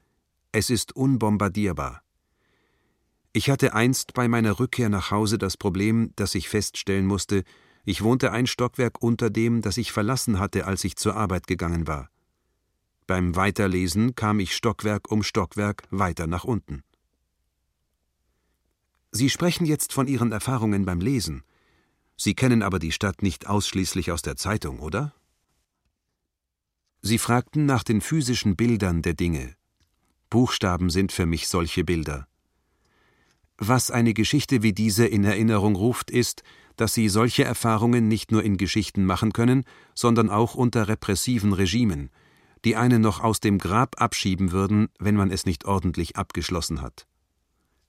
Es 0.52 0.70
ist 0.70 0.96
unbombardierbar. 0.96 2.02
Ich 3.34 3.50
hatte 3.50 3.74
einst 3.74 4.14
bei 4.14 4.28
meiner 4.28 4.60
Rückkehr 4.60 4.90
nach 4.90 5.10
Hause 5.10 5.38
das 5.38 5.58
Problem, 5.58 6.12
dass 6.16 6.36
ich 6.36 6.50
feststellen 6.50 7.06
musste, 7.06 7.44
ich 7.86 8.02
wohnte 8.02 8.32
ein 8.32 8.48
Stockwerk 8.48 9.02
unter 9.02 9.30
dem, 9.30 9.62
das 9.62 9.78
ich 9.78 9.92
verlassen 9.92 10.40
hatte, 10.40 10.66
als 10.66 10.84
ich 10.84 10.96
zur 10.96 11.16
Arbeit 11.16 11.48
gegangen 11.48 11.86
war. 11.86 12.10
Beim 13.08 13.36
Weiterlesen 13.36 14.16
kam 14.16 14.40
ich 14.40 14.56
Stockwerk 14.56 15.12
um 15.12 15.22
Stockwerk 15.22 15.84
weiter 15.90 16.28
nach 16.28 16.46
unten. 16.46 16.84
Sie 19.16 19.30
sprechen 19.30 19.66
jetzt 19.66 19.94
von 19.94 20.08
Ihren 20.08 20.32
Erfahrungen 20.32 20.86
beim 20.86 21.00
Lesen. 21.00 21.44
Sie 22.18 22.34
kennen 22.34 22.64
aber 22.64 22.80
die 22.80 22.92
Stadt 22.92 23.22
nicht 23.22 23.46
ausschließlich 23.48 24.12
aus 24.12 24.24
der 24.24 24.38
Zeitung, 24.38 24.80
oder? 24.80 25.14
Sie 27.04 27.20
fragten 27.20 27.68
nach 27.68 27.84
den 27.84 28.02
physischen 28.02 28.56
Bildern 28.56 29.04
der 29.04 29.14
Dinge. 29.14 29.56
Buchstaben 30.32 30.90
sind 30.90 31.12
für 31.12 31.28
mich 31.28 31.48
solche 31.48 31.84
Bilder. 31.84 32.28
Was 33.60 33.92
eine 33.92 34.16
Geschichte 34.16 34.64
wie 34.64 34.74
diese 34.74 35.06
in 35.06 35.24
Erinnerung 35.24 35.76
ruft, 35.76 36.10
ist, 36.10 36.42
dass 36.76 36.96
sie 36.96 37.08
solche 37.08 37.44
Erfahrungen 37.44 38.08
nicht 38.08 38.32
nur 38.32 38.44
in 38.44 38.58
Geschichten 38.58 39.06
machen 39.06 39.32
können, 39.32 39.64
sondern 39.94 40.32
auch 40.32 40.56
unter 40.56 40.88
repressiven 40.88 41.54
Regimen, 41.54 42.10
die 42.66 42.76
einen 42.76 43.04
noch 43.04 43.20
aus 43.20 43.40
dem 43.40 43.60
Grab 43.60 44.02
abschieben 44.02 44.52
würden, 44.52 44.88
wenn 44.98 45.16
man 45.16 45.30
es 45.30 45.46
nicht 45.46 45.66
ordentlich 45.66 46.16
abgeschlossen 46.16 46.82
hat. 46.82 47.06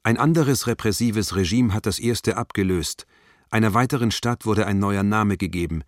Ein 0.06 0.18
anderes 0.18 0.66
repressives 0.66 1.34
Regime 1.34 1.72
hat 1.72 1.86
das 1.86 1.98
erste 1.98 2.36
abgelöst. 2.36 3.06
Einer 3.50 3.72
weiteren 3.72 4.10
Stadt 4.10 4.44
wurde 4.44 4.66
ein 4.66 4.78
neuer 4.78 5.02
Name 5.02 5.38
gegeben. 5.38 5.82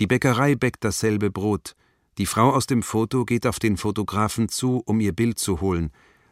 Die 0.00 0.06
Bäckerei 0.06 0.54
bäckt 0.54 0.84
dasselbe 0.84 1.30
Brot. 1.30 1.76
Die 2.16 2.24
Frau 2.24 2.50
aus 2.50 2.66
dem 2.66 2.82
Foto 2.82 3.26
geht 3.26 3.46
auf 3.46 3.58
den 3.58 3.76
Fotografen 3.76 4.48
zu, 4.48 4.82
um 4.86 5.00
ihr 5.00 5.12
Bild 5.12 5.38
zu 5.38 5.60
holen. 5.60 5.90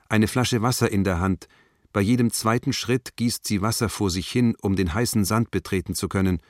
Eine 0.08 0.28
Flasche 0.28 0.62
Wasser 0.62 0.90
in 0.90 1.04
der 1.04 1.20
Hand. 1.20 1.46
Bei 1.92 2.00
jedem 2.00 2.30
zweiten 2.30 2.72
Schritt 2.72 3.16
gießt 3.16 3.46
sie 3.46 3.60
Wasser 3.60 3.90
vor 3.90 4.08
sich 4.08 4.30
hin, 4.30 4.56
um 4.62 4.74
den 4.74 4.94
heißen 4.94 5.26
Sand 5.26 5.50
betreten 5.50 5.94
zu 5.94 6.08
können. 6.08 6.40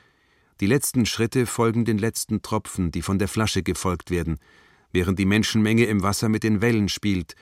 Die 0.61 0.67
letzten 0.67 1.05
Schritte 1.05 1.47
folgen 1.47 1.83
den 1.83 1.97
letzten 1.97 2.41
Tropfen, 2.41 2.91
die 2.91 3.01
von 3.01 3.19
der 3.19 3.27
Flasche 3.27 3.61
gefolgt 3.61 4.09
werden, 4.09 4.39
während 4.93 5.19
die 5.19 5.25
Menschenmenge 5.25 5.83
im 5.83 6.01
Wasser 6.01 6.29
mit 6.29 6.43
den 6.43 6.61
Wellen 6.61 6.87
spielt 6.87 7.35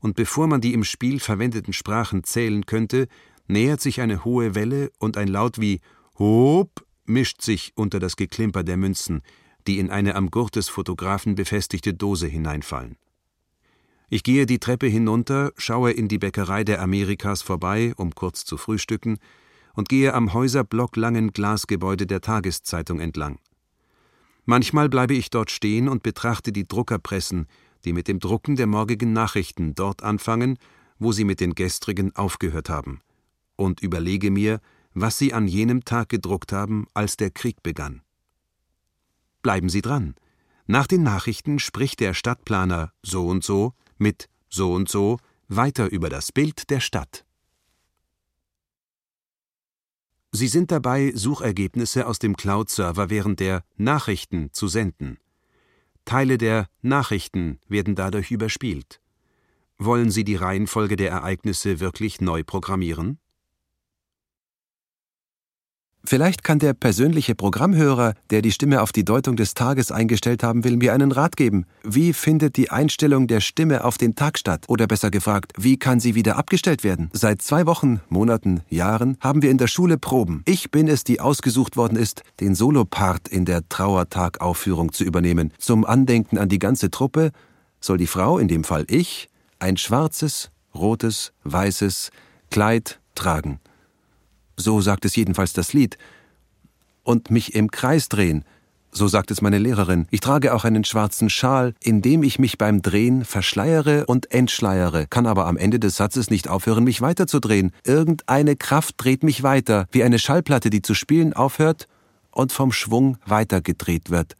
und 0.00 0.16
bevor 0.16 0.46
man 0.46 0.60
die 0.60 0.74
im 0.74 0.84
Spiel 0.84 1.20
verwendeten 1.20 1.72
Sprachen 1.72 2.24
zählen 2.24 2.66
könnte, 2.66 3.08
nähert 3.46 3.80
sich 3.80 4.00
eine 4.00 4.24
hohe 4.24 4.54
Welle 4.54 4.90
und 4.98 5.16
ein 5.16 5.28
Laut 5.28 5.60
wie 5.60 5.80
Hop 6.18 6.84
mischt 7.06 7.42
sich 7.42 7.72
unter 7.74 7.98
das 7.98 8.16
Geklimper 8.16 8.62
der 8.62 8.76
Münzen, 8.76 9.22
die 9.66 9.78
in 9.78 9.90
eine 9.90 10.14
am 10.14 10.30
Gurt 10.30 10.56
des 10.56 10.68
Fotografen 10.68 11.34
befestigte 11.34 11.94
Dose 11.94 12.26
hineinfallen. 12.26 12.96
Ich 14.10 14.22
gehe 14.22 14.46
die 14.46 14.58
Treppe 14.58 14.86
hinunter, 14.86 15.52
schaue 15.56 15.90
in 15.92 16.08
die 16.08 16.18
Bäckerei 16.18 16.64
der 16.64 16.80
Amerikas 16.80 17.42
vorbei, 17.42 17.92
um 17.96 18.14
kurz 18.14 18.44
zu 18.44 18.56
frühstücken, 18.56 19.18
und 19.74 19.88
gehe 19.88 20.14
am 20.14 20.32
häuserblocklangen 20.32 21.32
Glasgebäude 21.32 22.06
der 22.06 22.20
Tageszeitung 22.20 23.00
entlang. 23.00 23.38
Manchmal 24.44 24.88
bleibe 24.88 25.14
ich 25.14 25.28
dort 25.28 25.50
stehen 25.50 25.88
und 25.88 26.02
betrachte 26.02 26.52
die 26.52 26.66
Druckerpressen, 26.66 27.46
die 27.84 27.92
mit 27.92 28.08
dem 28.08 28.20
Drucken 28.20 28.56
der 28.56 28.66
morgigen 28.66 29.12
Nachrichten 29.12 29.74
dort 29.74 30.02
anfangen, 30.02 30.58
wo 30.98 31.12
sie 31.12 31.24
mit 31.24 31.40
den 31.40 31.54
gestrigen 31.54 32.14
aufgehört 32.16 32.68
haben, 32.68 33.00
und 33.56 33.80
überlege 33.80 34.30
mir, 34.30 34.60
was 34.94 35.18
sie 35.18 35.32
an 35.32 35.46
jenem 35.46 35.84
Tag 35.84 36.08
gedruckt 36.08 36.52
haben, 36.52 36.86
als 36.94 37.16
der 37.16 37.30
Krieg 37.30 37.62
begann. 37.62 38.02
Bleiben 39.42 39.68
Sie 39.68 39.82
dran. 39.82 40.14
Nach 40.66 40.86
den 40.86 41.02
Nachrichten 41.02 41.58
spricht 41.58 42.00
der 42.00 42.12
Stadtplaner 42.14 42.92
so 43.02 43.26
und 43.26 43.44
so 43.44 43.72
mit 43.96 44.28
so 44.48 44.72
und 44.72 44.88
so 44.88 45.18
weiter 45.48 45.90
über 45.90 46.08
das 46.08 46.32
Bild 46.32 46.70
der 46.70 46.80
Stadt. 46.80 47.24
Sie 50.30 50.48
sind 50.48 50.70
dabei, 50.70 51.12
Suchergebnisse 51.14 52.06
aus 52.06 52.18
dem 52.18 52.36
Cloud-Server 52.36 53.08
während 53.08 53.40
der 53.40 53.64
Nachrichten 53.76 54.52
zu 54.52 54.68
senden. 54.68 55.18
Teile 56.08 56.38
der 56.38 56.68
Nachrichten 56.80 57.60
werden 57.68 57.94
dadurch 57.94 58.30
überspielt. 58.30 59.02
Wollen 59.76 60.10
Sie 60.10 60.24
die 60.24 60.36
Reihenfolge 60.36 60.96
der 60.96 61.10
Ereignisse 61.10 61.80
wirklich 61.80 62.22
neu 62.22 62.44
programmieren? 62.44 63.18
Vielleicht 66.04 66.42
kann 66.42 66.58
der 66.58 66.72
persönliche 66.72 67.34
Programmhörer, 67.34 68.14
der 68.30 68.40
die 68.40 68.52
Stimme 68.52 68.82
auf 68.82 68.92
die 68.92 69.04
Deutung 69.04 69.36
des 69.36 69.54
Tages 69.54 69.92
eingestellt 69.92 70.42
haben 70.42 70.64
will, 70.64 70.76
mir 70.76 70.94
einen 70.94 71.12
Rat 71.12 71.36
geben. 71.36 71.66
Wie 71.82 72.12
findet 72.12 72.56
die 72.56 72.70
Einstellung 72.70 73.26
der 73.26 73.40
Stimme 73.40 73.84
auf 73.84 73.98
den 73.98 74.14
Tag 74.14 74.38
statt? 74.38 74.64
Oder 74.68 74.86
besser 74.86 75.10
gefragt, 75.10 75.52
wie 75.58 75.76
kann 75.76 76.00
sie 76.00 76.14
wieder 76.14 76.36
abgestellt 76.36 76.84
werden? 76.84 77.10
Seit 77.12 77.42
zwei 77.42 77.66
Wochen, 77.66 78.00
Monaten, 78.08 78.62
Jahren 78.70 79.18
haben 79.20 79.42
wir 79.42 79.50
in 79.50 79.58
der 79.58 79.66
Schule 79.66 79.98
Proben. 79.98 80.42
Ich 80.46 80.70
bin 80.70 80.88
es, 80.88 81.04
die 81.04 81.20
ausgesucht 81.20 81.76
worden 81.76 81.98
ist, 81.98 82.22
den 82.40 82.54
Solopart 82.54 83.28
in 83.28 83.44
der 83.44 83.68
Trauertagaufführung 83.68 84.92
zu 84.92 85.04
übernehmen. 85.04 85.52
Zum 85.58 85.84
Andenken 85.84 86.38
an 86.38 86.48
die 86.48 86.58
ganze 86.58 86.90
Truppe 86.90 87.32
soll 87.80 87.98
die 87.98 88.06
Frau, 88.06 88.38
in 88.38 88.48
dem 88.48 88.64
Fall 88.64 88.86
ich, 88.88 89.28
ein 89.58 89.76
schwarzes, 89.76 90.50
rotes, 90.74 91.32
weißes 91.44 92.10
Kleid 92.50 93.00
tragen 93.14 93.60
so 94.58 94.82
sagt 94.82 95.06
es 95.06 95.16
jedenfalls 95.16 95.54
das 95.54 95.72
Lied, 95.72 95.96
und 97.04 97.30
mich 97.30 97.54
im 97.54 97.70
Kreis 97.70 98.10
drehen, 98.10 98.44
so 98.90 99.08
sagt 99.08 99.30
es 99.30 99.40
meine 99.40 99.58
Lehrerin. 99.58 100.06
Ich 100.10 100.20
trage 100.20 100.54
auch 100.54 100.64
einen 100.64 100.84
schwarzen 100.84 101.30
Schal, 101.30 101.74
in 101.82 102.02
dem 102.02 102.22
ich 102.22 102.38
mich 102.38 102.58
beim 102.58 102.82
Drehen 102.82 103.24
verschleiere 103.24 104.04
und 104.06 104.30
entschleiere, 104.32 105.06
kann 105.06 105.26
aber 105.26 105.46
am 105.46 105.56
Ende 105.56 105.78
des 105.78 105.96
Satzes 105.96 106.30
nicht 106.30 106.48
aufhören, 106.48 106.84
mich 106.84 107.00
weiterzudrehen. 107.00 107.72
Irgendeine 107.84 108.56
Kraft 108.56 108.96
dreht 108.98 109.22
mich 109.22 109.42
weiter, 109.42 109.86
wie 109.90 110.02
eine 110.02 110.18
Schallplatte, 110.18 110.68
die 110.70 110.82
zu 110.82 110.94
spielen 110.94 111.32
aufhört 111.32 111.86
und 112.30 112.52
vom 112.52 112.72
Schwung 112.72 113.18
weitergedreht 113.26 114.10
wird. 114.10 114.34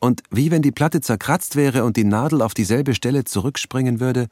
Und 0.00 0.22
wie 0.30 0.50
wenn 0.50 0.62
die 0.62 0.72
Platte 0.72 1.00
zerkratzt 1.00 1.54
wäre 1.54 1.84
und 1.84 1.96
die 1.96 2.04
Nadel 2.04 2.42
auf 2.42 2.54
dieselbe 2.54 2.94
Stelle 2.94 3.24
zurückspringen 3.24 4.00
würde, 4.00 4.26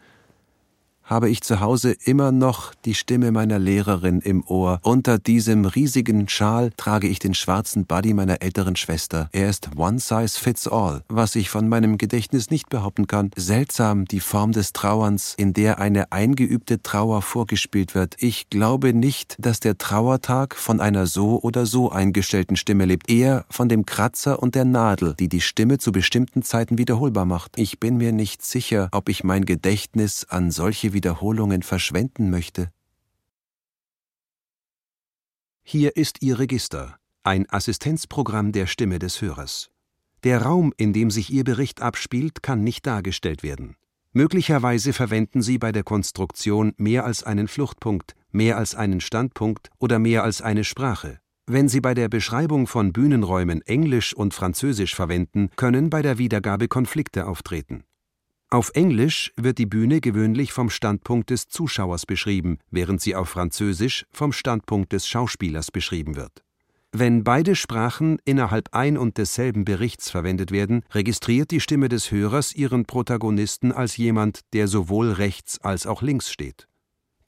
habe 1.10 1.28
ich 1.28 1.42
zu 1.42 1.60
Hause 1.60 1.96
immer 2.04 2.30
noch 2.30 2.72
die 2.84 2.94
Stimme 2.94 3.32
meiner 3.32 3.58
Lehrerin 3.58 4.20
im 4.20 4.44
Ohr. 4.46 4.78
Unter 4.82 5.18
diesem 5.18 5.64
riesigen 5.64 6.28
Schal 6.28 6.70
trage 6.76 7.08
ich 7.08 7.18
den 7.18 7.34
schwarzen 7.34 7.84
Buddy 7.84 8.14
meiner 8.14 8.42
älteren 8.42 8.76
Schwester. 8.76 9.28
Er 9.32 9.50
ist 9.50 9.70
one 9.76 9.98
size 9.98 10.38
fits 10.38 10.68
all, 10.68 11.02
was 11.08 11.34
ich 11.34 11.50
von 11.50 11.68
meinem 11.68 11.98
Gedächtnis 11.98 12.50
nicht 12.50 12.68
behaupten 12.68 13.08
kann. 13.08 13.32
Seltsam 13.36 14.04
die 14.04 14.20
Form 14.20 14.52
des 14.52 14.72
Trauerns, 14.72 15.34
in 15.36 15.52
der 15.52 15.80
eine 15.80 16.12
eingeübte 16.12 16.80
Trauer 16.80 17.22
vorgespielt 17.22 17.96
wird. 17.96 18.14
Ich 18.20 18.48
glaube 18.48 18.94
nicht, 18.94 19.36
dass 19.40 19.58
der 19.58 19.78
Trauertag 19.78 20.54
von 20.54 20.80
einer 20.80 21.06
so 21.06 21.40
oder 21.42 21.66
so 21.66 21.90
eingestellten 21.90 22.56
Stimme 22.56 22.84
lebt, 22.84 23.10
eher 23.10 23.44
von 23.50 23.68
dem 23.68 23.84
Kratzer 23.84 24.40
und 24.40 24.54
der 24.54 24.64
Nadel, 24.64 25.14
die 25.18 25.28
die 25.28 25.40
Stimme 25.40 25.78
zu 25.78 25.90
bestimmten 25.90 26.42
Zeiten 26.42 26.78
wiederholbar 26.78 27.24
macht. 27.24 27.58
Ich 27.58 27.80
bin 27.80 27.96
mir 27.96 28.12
nicht 28.12 28.44
sicher, 28.44 28.88
ob 28.92 29.08
ich 29.08 29.24
mein 29.24 29.44
Gedächtnis 29.44 30.24
an 30.28 30.52
solche 30.52 30.92
Wiederholungen 31.00 31.62
verschwenden 31.62 32.28
möchte. 32.28 32.70
Hier 35.62 35.96
ist 35.96 36.20
Ihr 36.20 36.38
Register, 36.38 36.98
ein 37.22 37.48
Assistenzprogramm 37.48 38.52
der 38.52 38.66
Stimme 38.66 38.98
des 38.98 39.22
Hörers. 39.22 39.70
Der 40.24 40.42
Raum, 40.42 40.74
in 40.76 40.92
dem 40.92 41.10
sich 41.10 41.30
Ihr 41.30 41.44
Bericht 41.44 41.80
abspielt, 41.80 42.42
kann 42.42 42.62
nicht 42.62 42.84
dargestellt 42.86 43.42
werden. 43.42 43.76
Möglicherweise 44.12 44.92
verwenden 44.92 45.40
Sie 45.40 45.56
bei 45.56 45.72
der 45.72 45.84
Konstruktion 45.84 46.74
mehr 46.76 47.06
als 47.06 47.24
einen 47.24 47.48
Fluchtpunkt, 47.48 48.14
mehr 48.30 48.58
als 48.58 48.74
einen 48.74 49.00
Standpunkt 49.00 49.70
oder 49.78 49.98
mehr 49.98 50.22
als 50.22 50.42
eine 50.42 50.64
Sprache. 50.64 51.18
Wenn 51.46 51.70
Sie 51.70 51.80
bei 51.80 51.94
der 51.94 52.10
Beschreibung 52.10 52.66
von 52.66 52.92
Bühnenräumen 52.92 53.62
Englisch 53.62 54.12
und 54.12 54.34
Französisch 54.34 54.94
verwenden, 54.94 55.48
können 55.56 55.88
bei 55.88 56.02
der 56.02 56.18
Wiedergabe 56.18 56.68
Konflikte 56.68 57.26
auftreten. 57.26 57.84
Auf 58.52 58.72
Englisch 58.74 59.32
wird 59.36 59.58
die 59.58 59.66
Bühne 59.66 60.00
gewöhnlich 60.00 60.52
vom 60.52 60.70
Standpunkt 60.70 61.30
des 61.30 61.48
Zuschauers 61.48 62.04
beschrieben, 62.04 62.58
während 62.72 63.00
sie 63.00 63.14
auf 63.14 63.28
Französisch 63.28 64.06
vom 64.10 64.32
Standpunkt 64.32 64.92
des 64.92 65.06
Schauspielers 65.06 65.70
beschrieben 65.70 66.16
wird. 66.16 66.42
Wenn 66.90 67.22
beide 67.22 67.54
Sprachen 67.54 68.18
innerhalb 68.24 68.74
ein 68.74 68.98
und 68.98 69.18
desselben 69.18 69.64
Berichts 69.64 70.10
verwendet 70.10 70.50
werden, 70.50 70.82
registriert 70.90 71.52
die 71.52 71.60
Stimme 71.60 71.88
des 71.88 72.10
Hörers 72.10 72.52
ihren 72.52 72.86
Protagonisten 72.86 73.70
als 73.70 73.96
jemand, 73.96 74.40
der 74.52 74.66
sowohl 74.66 75.12
rechts 75.12 75.60
als 75.60 75.86
auch 75.86 76.02
links 76.02 76.32
steht. 76.32 76.66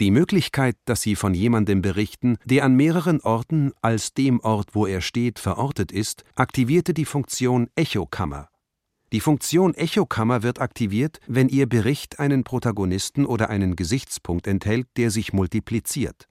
Die 0.00 0.10
Möglichkeit, 0.10 0.74
dass 0.86 1.02
Sie 1.02 1.14
von 1.14 1.34
jemandem 1.34 1.82
berichten, 1.82 2.38
der 2.44 2.64
an 2.64 2.74
mehreren 2.74 3.20
Orten 3.20 3.70
als 3.80 4.12
dem 4.14 4.40
Ort, 4.40 4.74
wo 4.74 4.86
er 4.86 5.00
steht, 5.00 5.38
verortet 5.38 5.92
ist, 5.92 6.24
aktivierte 6.34 6.92
die 6.92 7.04
Funktion 7.04 7.68
Echokammer. 7.76 8.48
Die 9.12 9.20
Funktion 9.20 9.74
Echokammer 9.74 10.42
wird 10.42 10.58
aktiviert, 10.58 11.20
wenn 11.26 11.50
Ihr 11.50 11.68
Bericht 11.68 12.18
einen 12.18 12.44
Protagonisten 12.44 13.26
oder 13.26 13.50
einen 13.50 13.76
Gesichtspunkt 13.76 14.46
enthält, 14.46 14.86
der 14.96 15.10
sich 15.10 15.34
multipliziert. 15.34 16.28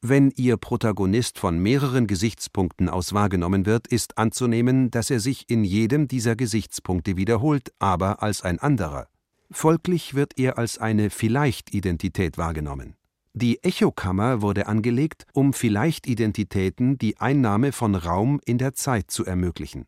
Wenn 0.00 0.30
Ihr 0.30 0.56
Protagonist 0.56 1.38
von 1.38 1.58
mehreren 1.58 2.06
Gesichtspunkten 2.06 2.88
aus 2.88 3.12
wahrgenommen 3.12 3.66
wird, 3.66 3.88
ist 3.88 4.16
anzunehmen, 4.16 4.90
dass 4.90 5.10
er 5.10 5.20
sich 5.20 5.50
in 5.50 5.64
jedem 5.64 6.08
dieser 6.08 6.34
Gesichtspunkte 6.34 7.18
wiederholt, 7.18 7.72
aber 7.78 8.22
als 8.22 8.40
ein 8.40 8.58
anderer. 8.58 9.06
Folglich 9.50 10.14
wird 10.14 10.38
er 10.38 10.56
als 10.56 10.78
eine 10.78 11.10
Vielleicht-Identität 11.10 12.38
wahrgenommen. 12.38 12.96
Die 13.34 13.62
Echokammer 13.62 14.40
wurde 14.40 14.66
angelegt, 14.66 15.26
um 15.34 15.52
Vielleicht-Identitäten 15.52 16.96
die 16.96 17.18
Einnahme 17.18 17.72
von 17.72 17.94
Raum 17.94 18.40
in 18.46 18.56
der 18.56 18.72
Zeit 18.72 19.10
zu 19.10 19.26
ermöglichen. 19.26 19.86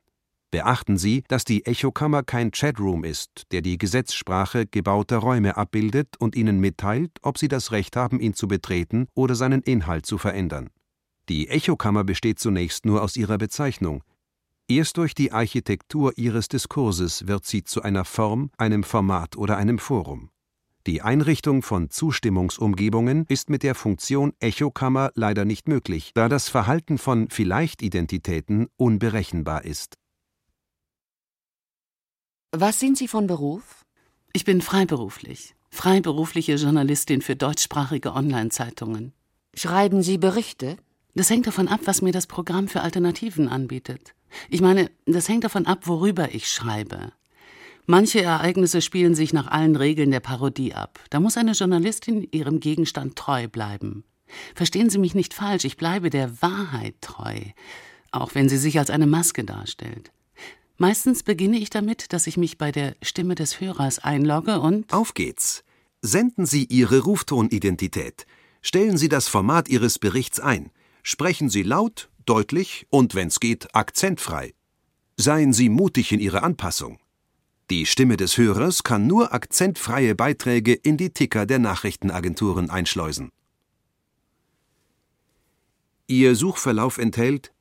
Beachten 0.56 0.96
Sie, 0.96 1.22
dass 1.28 1.44
die 1.44 1.66
Echokammer 1.66 2.22
kein 2.22 2.50
Chatroom 2.50 3.04
ist, 3.04 3.42
der 3.50 3.60
die 3.60 3.76
Gesetzssprache 3.76 4.64
gebauter 4.64 5.18
Räume 5.18 5.58
abbildet 5.58 6.16
und 6.18 6.34
Ihnen 6.34 6.60
mitteilt, 6.60 7.10
ob 7.20 7.36
Sie 7.36 7.48
das 7.48 7.72
Recht 7.72 7.94
haben, 7.94 8.20
ihn 8.20 8.32
zu 8.32 8.48
betreten 8.48 9.06
oder 9.12 9.34
seinen 9.34 9.60
Inhalt 9.60 10.06
zu 10.06 10.16
verändern. 10.16 10.70
Die 11.28 11.48
Echokammer 11.48 12.04
besteht 12.04 12.38
zunächst 12.38 12.86
nur 12.86 13.02
aus 13.02 13.18
ihrer 13.18 13.36
Bezeichnung. 13.36 14.02
Erst 14.66 14.96
durch 14.96 15.14
die 15.14 15.30
Architektur 15.30 16.14
ihres 16.16 16.48
Diskurses 16.48 17.26
wird 17.26 17.44
sie 17.44 17.62
zu 17.62 17.82
einer 17.82 18.06
Form, 18.06 18.48
einem 18.56 18.82
Format 18.82 19.36
oder 19.36 19.58
einem 19.58 19.78
Forum. 19.78 20.30
Die 20.86 21.02
Einrichtung 21.02 21.60
von 21.60 21.90
Zustimmungsumgebungen 21.90 23.26
ist 23.28 23.50
mit 23.50 23.62
der 23.62 23.74
Funktion 23.74 24.32
Echokammer 24.40 25.10
leider 25.16 25.44
nicht 25.44 25.68
möglich, 25.68 26.12
da 26.14 26.30
das 26.30 26.48
Verhalten 26.48 26.96
von 26.96 27.28
Vielleicht-Identitäten 27.28 28.68
unberechenbar 28.78 29.66
ist. 29.66 29.98
Was 32.58 32.80
sind 32.80 32.96
Sie 32.96 33.06
von 33.06 33.26
Beruf? 33.26 33.84
Ich 34.32 34.46
bin 34.46 34.62
freiberuflich. 34.62 35.54
Freiberufliche 35.68 36.54
Journalistin 36.54 37.20
für 37.20 37.36
deutschsprachige 37.36 38.14
Online-Zeitungen. 38.14 39.12
Schreiben 39.54 40.02
Sie 40.02 40.16
Berichte? 40.16 40.78
Das 41.14 41.28
hängt 41.28 41.46
davon 41.46 41.68
ab, 41.68 41.80
was 41.84 42.00
mir 42.00 42.12
das 42.12 42.26
Programm 42.26 42.68
für 42.68 42.80
Alternativen 42.80 43.48
anbietet. 43.48 44.14
Ich 44.48 44.62
meine, 44.62 44.90
das 45.04 45.28
hängt 45.28 45.44
davon 45.44 45.66
ab, 45.66 45.80
worüber 45.82 46.34
ich 46.34 46.48
schreibe. 46.48 47.12
Manche 47.84 48.22
Ereignisse 48.22 48.80
spielen 48.80 49.14
sich 49.14 49.34
nach 49.34 49.48
allen 49.48 49.76
Regeln 49.76 50.10
der 50.10 50.20
Parodie 50.20 50.72
ab. 50.72 50.98
Da 51.10 51.20
muss 51.20 51.36
eine 51.36 51.52
Journalistin 51.52 52.26
ihrem 52.32 52.60
Gegenstand 52.60 53.16
treu 53.16 53.48
bleiben. 53.48 54.02
Verstehen 54.54 54.88
Sie 54.88 54.96
mich 54.96 55.14
nicht 55.14 55.34
falsch, 55.34 55.66
ich 55.66 55.76
bleibe 55.76 56.08
der 56.08 56.40
Wahrheit 56.40 56.94
treu, 57.02 57.38
auch 58.12 58.34
wenn 58.34 58.48
sie 58.48 58.56
sich 58.56 58.78
als 58.78 58.88
eine 58.88 59.06
Maske 59.06 59.44
darstellt. 59.44 60.10
Meistens 60.78 61.22
beginne 61.22 61.58
ich 61.58 61.70
damit, 61.70 62.12
dass 62.12 62.26
ich 62.26 62.36
mich 62.36 62.58
bei 62.58 62.70
der 62.70 62.96
Stimme 63.02 63.34
des 63.34 63.60
Hörers 63.60 63.98
einlogge 63.98 64.60
und 64.60 64.92
Auf 64.92 65.14
geht's. 65.14 65.64
Senden 66.02 66.44
Sie 66.44 66.64
Ihre 66.64 67.00
Ruftonidentität. 67.00 68.26
Stellen 68.60 68.98
Sie 68.98 69.08
das 69.08 69.28
Format 69.28 69.68
Ihres 69.68 69.98
Berichts 69.98 70.38
ein. 70.38 70.70
Sprechen 71.02 71.48
Sie 71.48 71.62
laut, 71.62 72.10
deutlich 72.26 72.86
und, 72.90 73.14
wenn's 73.14 73.40
geht, 73.40 73.74
akzentfrei. 73.74 74.54
Seien 75.16 75.52
Sie 75.52 75.70
mutig 75.70 76.12
in 76.12 76.20
Ihrer 76.20 76.42
Anpassung. 76.42 76.98
Die 77.70 77.86
Stimme 77.86 78.16
des 78.16 78.36
Hörers 78.36 78.82
kann 78.82 79.06
nur 79.06 79.32
akzentfreie 79.32 80.14
Beiträge 80.14 80.74
in 80.74 80.96
die 80.96 81.10
Ticker 81.10 81.46
der 81.46 81.58
Nachrichtenagenturen 81.58 82.70
einschleusen. 82.70 83.32
Ihr 86.06 86.36
Suchverlauf 86.36 86.98
enthält 86.98 87.52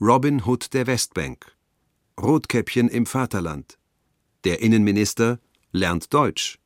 Robin 0.00 0.46
Hood 0.46 0.72
der 0.72 0.86
Westbank, 0.86 1.54
Rotkäppchen 2.20 2.88
im 2.88 3.06
Vaterland, 3.06 3.78
der 4.44 4.60
Innenminister 4.60 5.38
lernt 5.72 6.12
Deutsch, 6.12 6.58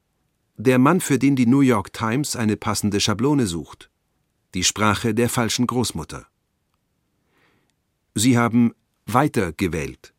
der 0.57 0.79
Mann, 0.79 1.01
für 1.01 1.19
den 1.19 1.37
die 1.37 1.47
New 1.47 1.61
York 1.61 1.93
Times 1.93 2.37
eine 2.37 2.57
passende 2.57 3.01
Schablone 3.01 3.47
sucht, 3.47 3.91
die 4.55 4.65
Sprache 4.65 5.15
der 5.15 5.29
falschen 5.29 5.67
Großmutter. 5.67 6.27
Sie 8.15 8.39
haben 8.39 8.73
weiter 9.05 9.53
gewählt. 9.53 10.15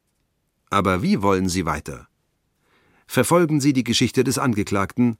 Aber 0.70 1.02
wie 1.02 1.22
wollen 1.22 1.50
Sie 1.50 1.66
weiter? 1.66 2.08
verfolgen 3.08 3.62
Sie 3.62 3.74
die 3.74 3.86
Geschichte 3.86 4.24
des 4.24 4.38
Angeklagten 4.38 5.18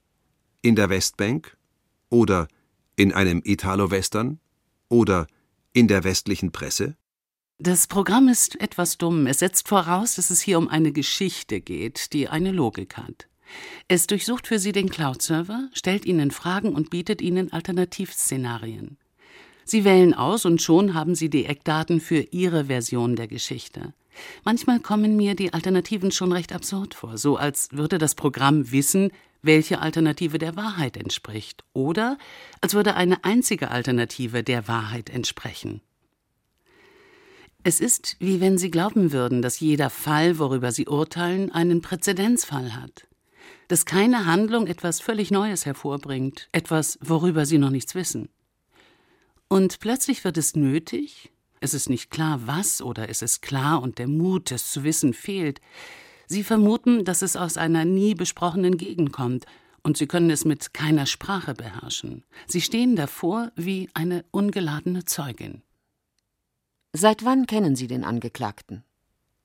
in 0.62 0.76
der 0.76 0.90
Westbank 0.90 1.58
oder 2.10 2.48
in 2.96 3.14
einem 3.14 3.42
Italo-Western 3.44 4.40
oder 4.90 5.28
in 5.74 5.88
der 5.88 6.04
westlichen 6.04 6.52
Presse? 6.52 6.98
Das 7.60 7.88
Programm 7.88 8.28
ist 8.28 8.62
etwas 8.62 9.00
dumm. 9.00 9.26
Es 9.26 9.40
setzt 9.40 9.68
voraus, 9.68 10.14
dass 10.14 10.30
es 10.30 10.42
hier 10.42 10.60
um 10.60 10.68
eine 10.68 10.92
Geschichte 10.92 11.60
geht, 11.60 12.14
die 12.14 12.30
eine 12.30 12.52
Logik 12.52 12.98
hat. 12.98 13.28
Es 13.88 14.06
durchsucht 14.06 14.46
für 14.46 14.60
Sie 14.60 14.72
den 14.72 14.90
Cloud-Server, 14.92 15.70
stellt 15.74 16.06
Ihnen 16.06 16.30
Fragen 16.30 16.76
und 16.76 16.92
bietet 16.92 17.20
Ihnen 17.20 17.52
Alternativszenarien. 17.52 18.98
Sie 19.66 19.86
wählen 19.86 20.14
aus 20.14 20.46
und 20.46 20.62
schon 20.62 20.94
haben 20.94 21.16
Sie 21.16 21.32
die 21.32 21.46
Eckdaten 21.46 22.00
für 22.00 22.20
Ihre 22.20 22.66
Version 22.66 23.16
der 23.16 23.28
Geschichte. 23.28 23.94
Manchmal 24.44 24.80
kommen 24.80 25.16
mir 25.16 25.34
die 25.34 25.54
Alternativen 25.54 26.12
schon 26.12 26.32
recht 26.32 26.54
absurd 26.54 26.94
vor, 26.94 27.18
so 27.18 27.38
als 27.38 27.70
würde 27.72 27.98
das 27.98 28.14
Programm 28.14 28.72
wissen, 28.72 29.12
welche 29.42 29.80
Alternative 29.80 30.38
der 30.38 30.56
Wahrheit 30.56 30.96
entspricht, 30.96 31.64
oder 31.74 32.20
als 32.62 32.76
würde 32.76 32.94
eine 32.94 33.24
einzige 33.24 33.72
Alternative 33.72 34.44
der 34.44 34.68
Wahrheit 34.68 35.10
entsprechen. 35.10 35.82
Es 37.64 37.82
ist, 37.82 38.16
wie 38.20 38.40
wenn 38.40 38.58
Sie 38.58 38.72
glauben 38.72 39.12
würden, 39.12 39.42
dass 39.42 39.60
jeder 39.60 39.90
Fall, 39.90 40.40
worüber 40.40 40.72
Sie 40.72 40.88
urteilen, 40.88 41.52
einen 41.52 41.82
Präzedenzfall 41.82 42.76
hat, 42.76 43.08
dass 43.68 43.86
keine 43.86 44.26
Handlung 44.26 44.68
etwas 44.68 45.02
völlig 45.02 45.32
Neues 45.32 45.66
hervorbringt, 45.66 46.48
etwas, 46.52 46.98
worüber 47.02 47.46
Sie 47.46 47.58
noch 47.58 47.70
nichts 47.70 47.96
wissen. 47.96 48.30
Und 49.50 49.80
plötzlich 49.80 50.24
wird 50.24 50.38
es 50.38 50.56
nötig, 50.56 51.32
es 51.60 51.74
ist 51.74 51.90
nicht 51.90 52.12
klar, 52.12 52.42
was, 52.46 52.82
oder 52.82 53.10
es 53.10 53.22
ist 53.22 53.42
klar 53.42 53.82
und 53.82 53.98
der 53.98 54.08
Mut, 54.08 54.52
es 54.52 54.72
zu 54.72 54.84
wissen, 54.84 55.14
fehlt. 55.14 55.60
Sie 56.28 56.44
vermuten, 56.44 57.06
dass 57.06 57.22
es 57.22 57.36
aus 57.36 57.58
einer 57.58 57.86
nie 57.86 58.14
besprochenen 58.14 58.78
Gegend 58.78 59.12
kommt, 59.12 59.46
und 59.84 59.96
sie 59.96 60.08
können 60.08 60.30
es 60.30 60.44
mit 60.44 60.74
keiner 60.74 61.06
Sprache 61.06 61.54
beherrschen. 61.54 62.26
Sie 62.46 62.60
stehen 62.60 62.98
davor 62.98 63.54
wie 63.56 63.90
eine 63.94 64.26
ungeladene 64.32 65.06
Zeugin. 65.06 65.62
Seit 67.00 67.24
wann 67.24 67.46
kennen 67.46 67.76
Sie 67.76 67.86
den 67.86 68.04
Angeklagten? 68.04 68.84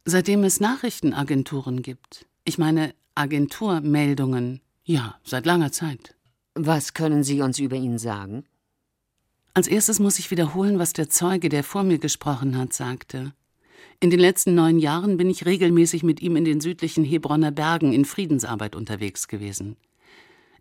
Seitdem 0.07 0.43
es 0.43 0.59
Nachrichtenagenturen 0.59 1.83
gibt. 1.83 2.25
Ich 2.45 2.57
meine 2.57 2.95
Agenturmeldungen. 3.15 4.63
Ja, 4.85 5.17
seit 5.23 5.45
langer 5.45 5.71
Zeit. 5.71 6.17
Was 6.55 6.95
können 6.95 7.23
Sie 7.23 7.43
uns 7.43 7.59
über 7.59 7.77
ihn 7.77 7.99
sagen? 7.99 8.45
Als 9.53 9.69
erstes 9.69 10.01
muss 10.01 10.19
ich 10.19 10.31
wiederholen, 10.31 10.79
was 10.79 10.95
der 10.95 11.11
Zeuge, 11.11 11.51
der 11.51 11.63
vor 11.63 11.83
mir 11.83 11.99
gesprochen 11.99 12.57
hat, 12.57 12.73
sagte. 12.73 13.35
In 14.01 14.09
den 14.09 14.21
letzten 14.21 14.55
neun 14.55 14.79
Jahren 14.79 15.19
bin 15.19 15.29
ich 15.29 15.45
regelmäßig 15.45 16.05
mit 16.05 16.23
ihm 16.23 16.37
in 16.37 16.47
den 16.47 16.63
südlichen 16.63 17.05
Hebronner 17.05 17.51
Bergen 17.51 17.93
in 17.93 18.07
Friedensarbeit 18.07 18.75
unterwegs 18.75 19.29
gewesen. 19.29 19.77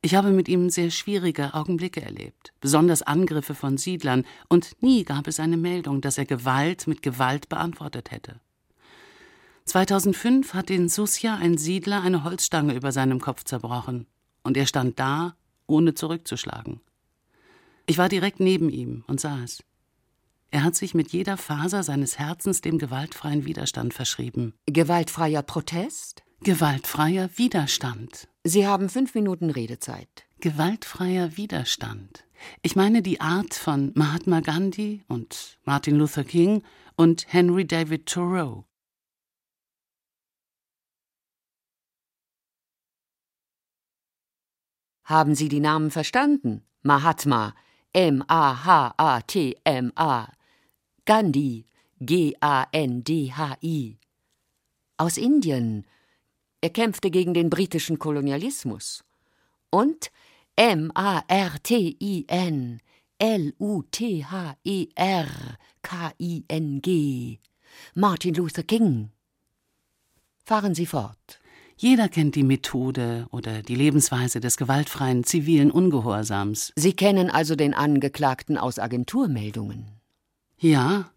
Ich 0.04 0.16
habe 0.16 0.32
mit 0.32 0.48
ihm 0.48 0.72
sehr 0.72 0.90
schwierige 0.90 1.54
Augenblicke 1.54 2.02
erlebt, 2.02 2.54
besonders 2.60 3.04
Angriffe 3.04 3.54
von 3.54 3.78
Siedlern, 3.78 4.26
und 4.50 4.82
nie 4.82 5.04
gab 5.04 5.28
es 5.28 5.40
eine 5.40 5.58
Meldung, 5.58 6.02
dass 6.02 6.18
er 6.18 6.26
Gewalt 6.26 6.88
mit 6.88 7.04
Gewalt 7.04 7.50
beantwortet 7.50 8.10
hätte. 8.10 8.40
2005 9.66 10.56
hat 10.56 10.72
in 10.72 10.90
Susja 10.90 11.36
ein 11.36 11.60
Siedler 11.60 12.02
eine 12.02 12.24
Holzstange 12.24 12.74
über 12.74 12.92
seinem 12.92 13.22
Kopf 13.22 13.44
zerbrochen, 13.44 14.08
und 14.42 14.58
er 14.58 14.66
stand 14.66 15.00
da, 15.00 15.36
ohne 15.68 15.94
zurückzuschlagen. 15.94 16.82
Ich 17.86 18.00
war 18.00 18.10
direkt 18.10 18.40
neben 18.40 18.70
ihm 18.70 19.04
und 19.06 19.22
sah 19.22 19.44
es. 19.44 19.64
Er 20.50 20.64
hat 20.64 20.76
sich 20.76 20.96
mit 20.96 21.12
jeder 21.12 21.38
Faser 21.38 21.84
seines 21.84 22.18
Herzens 22.18 22.62
dem 22.62 22.80
gewaltfreien 22.80 23.46
Widerstand 23.46 23.94
verschrieben. 23.94 24.54
Gewaltfreier 24.66 25.44
Protest? 25.44 26.24
Gewaltfreier 26.44 27.30
Widerstand. 27.38 28.28
Sie 28.44 28.66
haben 28.66 28.90
fünf 28.90 29.14
Minuten 29.14 29.52
Redezeit. 29.52 30.26
Gewaltfreier 30.40 31.38
Widerstand. 31.38 32.24
Ich 32.64 32.76
meine 32.76 33.04
die 33.04 33.22
Art 33.22 33.54
von 33.54 33.92
Mahatma 33.94 34.40
Gandhi 34.40 35.04
und 35.08 35.60
Martin 35.66 35.98
Luther 35.98 36.24
King 36.24 36.64
und 36.96 37.32
Henry 37.32 37.68
David 37.68 38.08
Thoreau. 38.08 38.66
Haben 45.04 45.36
Sie 45.36 45.48
die 45.48 45.60
Namen 45.60 45.92
verstanden? 45.92 46.64
Mahatma, 46.82 47.54
M-A-H-A-T-M-A. 47.94 48.32
Gandhi, 51.06 51.68
G-A-N-D-H-I. 52.00 54.00
Aus 54.98 55.18
Indien. 55.18 55.86
Er 56.62 56.70
kämpfte 56.70 57.12
gegen 57.12 57.34
den 57.34 57.50
britischen 57.50 58.00
Kolonialismus. 58.00 59.04
Und 59.70 60.12
M-A-R-T-I-N. 60.56 61.22
L-U-T-H-E-R-K-I-N-G. 63.18 63.70
Martin 67.94 68.34
Luther 68.34 68.64
King. 68.64 69.12
Fahren 70.44 70.74
Sie 70.76 70.86
fort. 70.86 71.40
Jeder 71.78 72.10
kennt 72.10 72.36
die 72.36 72.44
Methode 72.44 73.28
oder 73.32 73.64
die 73.64 73.76
Lebensweise 73.76 74.40
des 74.40 74.58
gewaltfreien 74.58 75.24
zivilen 75.24 75.72
Ungehorsams. 75.72 76.74
Sie 76.76 76.94
kennen 76.94 77.32
also 77.32 77.56
den 77.56 77.74
Angeklagten 77.74 78.58
aus 78.58 78.78
Agenturmeldungen. 78.78 79.88
Ja, 80.60 81.12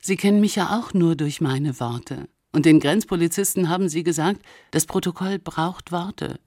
Sie 0.00 0.16
kennen 0.16 0.40
mich 0.40 0.54
ja 0.54 0.78
auch 0.78 0.94
nur 0.94 1.16
durch 1.16 1.40
meine 1.40 1.80
Worte. 1.80 2.28
Und 2.56 2.64
den 2.64 2.80
Grenzpolizisten 2.80 3.68
haben 3.68 3.90
Sie 3.90 4.02
gesagt, 4.02 4.40
das 4.70 4.86
Protokoll 4.86 5.38
braucht 5.38 5.92
Worte. 5.92 6.40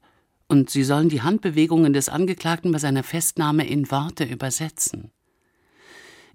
Und 0.48 0.72
Sie 0.72 0.84
sollen 0.84 1.08
die 1.08 1.22
Handbewegungen 1.22 1.94
des 1.94 2.10
Angeklagten 2.10 2.72
bei 2.72 2.80
seiner 2.80 3.04
Festnahme 3.04 3.68
in 3.68 3.92
Worte 3.92 4.24
übersetzen. 4.24 5.12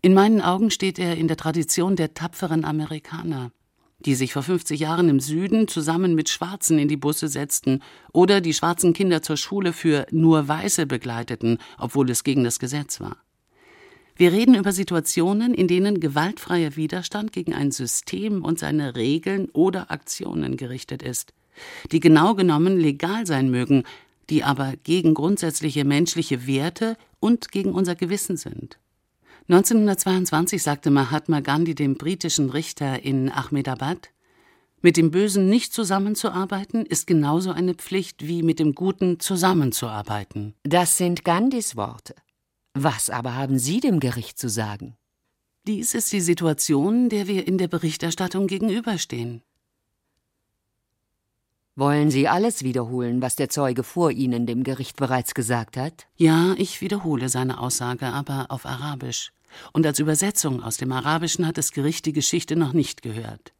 In 0.00 0.14
meinen 0.14 0.40
Augen 0.40 0.70
steht 0.70 1.00
er 1.00 1.16
in 1.16 1.26
der 1.26 1.37
Tradition 1.37 1.96
der 1.96 2.14
tapferen 2.14 2.64
Amerikaner 2.64 3.50
die 4.06 4.14
sich 4.14 4.34
vor 4.34 4.42
50 4.42 4.78
Jahren 4.78 5.08
im 5.08 5.18
Süden 5.18 5.66
zusammen 5.66 6.14
mit 6.14 6.28
Schwarzen 6.28 6.78
in 6.78 6.88
die 6.88 6.96
Busse 6.98 7.26
setzten 7.26 7.80
oder 8.12 8.42
die 8.42 8.52
schwarzen 8.52 8.92
Kinder 8.92 9.22
zur 9.22 9.38
Schule 9.38 9.72
für 9.72 10.06
nur 10.10 10.46
Weiße 10.46 10.84
begleiteten, 10.84 11.56
obwohl 11.78 12.10
es 12.10 12.22
gegen 12.22 12.44
das 12.44 12.58
Gesetz 12.58 13.00
war. 13.00 13.23
Wir 14.16 14.33
reden 14.33 14.55
über 14.55 14.72
Situationen, 14.72 15.55
in 15.55 15.66
denen 15.66 15.98
gewaltfreier 15.98 16.77
Widerstand 16.77 17.33
gegen 17.33 17.53
ein 17.53 17.72
System 17.72 18.44
und 18.44 18.61
seine 18.61 18.94
Regeln 18.94 19.48
oder 19.50 19.90
Aktionen 19.90 20.57
gerichtet 20.57 21.03
ist, 21.03 21.33
die 21.90 21.98
genau 21.98 22.35
genommen 22.35 22.79
legal 22.79 23.27
sein 23.27 23.50
mögen, 23.50 23.83
die 24.31 24.44
aber 24.44 24.74
gegen 24.85 25.14
grundsätzliche 25.14 25.85
menschliche 25.85 26.46
Werte 26.46 26.96
und 27.18 27.50
gegen 27.50 27.72
unser 27.72 27.96
Gewissen 27.96 28.37
sind. 28.37 28.79
1922 29.48 30.62
sagte 30.62 30.90
Mahatma 30.90 31.40
Gandhi 31.40 31.74
dem 31.74 31.96
britischen 31.96 32.50
Richter 32.50 33.03
in 33.03 33.31
Ahmedabad, 33.31 34.11
mit 34.81 34.96
dem 34.96 35.11
Bösen 35.11 35.48
nicht 35.48 35.72
zusammenzuarbeiten 35.72 36.85
ist 36.85 37.07
genauso 37.07 37.50
eine 37.50 37.74
Pflicht 37.74 38.27
wie 38.29 38.42
mit 38.42 38.59
dem 38.59 38.74
Guten 38.74 39.18
zusammenzuarbeiten. 39.18 40.55
Das 40.62 40.98
sind 40.98 41.24
Gandhis 41.24 41.74
Worte. 41.74 42.14
Was 42.74 43.08
aber 43.08 43.37
haben 43.37 43.58
Sie 43.60 43.78
dem 43.78 44.00
Gericht 44.00 44.37
zu 44.37 44.48
sagen? 44.48 44.96
Dies 45.64 45.94
ist 45.94 46.12
die 46.12 46.20
Situation, 46.20 47.08
der 47.08 47.28
wir 47.28 47.46
in 47.46 47.56
der 47.56 47.68
Berichterstattung 47.68 48.48
gegenüberstehen. 48.48 49.42
Wollen 51.76 52.10
Sie 52.10 52.28
alles 52.28 52.64
wiederholen, 52.64 53.22
was 53.22 53.37
der 53.37 53.48
Zeuge 53.48 53.84
vor 53.84 54.10
Ihnen 54.10 54.46
dem 54.46 54.64
Gericht 54.64 54.96
bereits 54.96 55.34
gesagt 55.34 55.76
hat? 55.76 56.06
Ja, 56.16 56.54
ich 56.58 56.80
wiederhole 56.80 57.28
seine 57.28 57.60
Aussage, 57.60 58.06
aber 58.06 58.46
auf 58.48 58.66
Arabisch. 58.66 59.32
Und 59.72 59.87
als 59.87 60.00
Übersetzung 60.00 60.60
aus 60.62 60.76
dem 60.76 60.90
Arabischen 60.90 61.46
hat 61.46 61.58
das 61.58 61.70
Gericht 61.70 62.06
die 62.06 62.12
Geschichte 62.12 62.56
noch 62.56 62.72
nicht 62.72 63.02
gehört. 63.02 63.52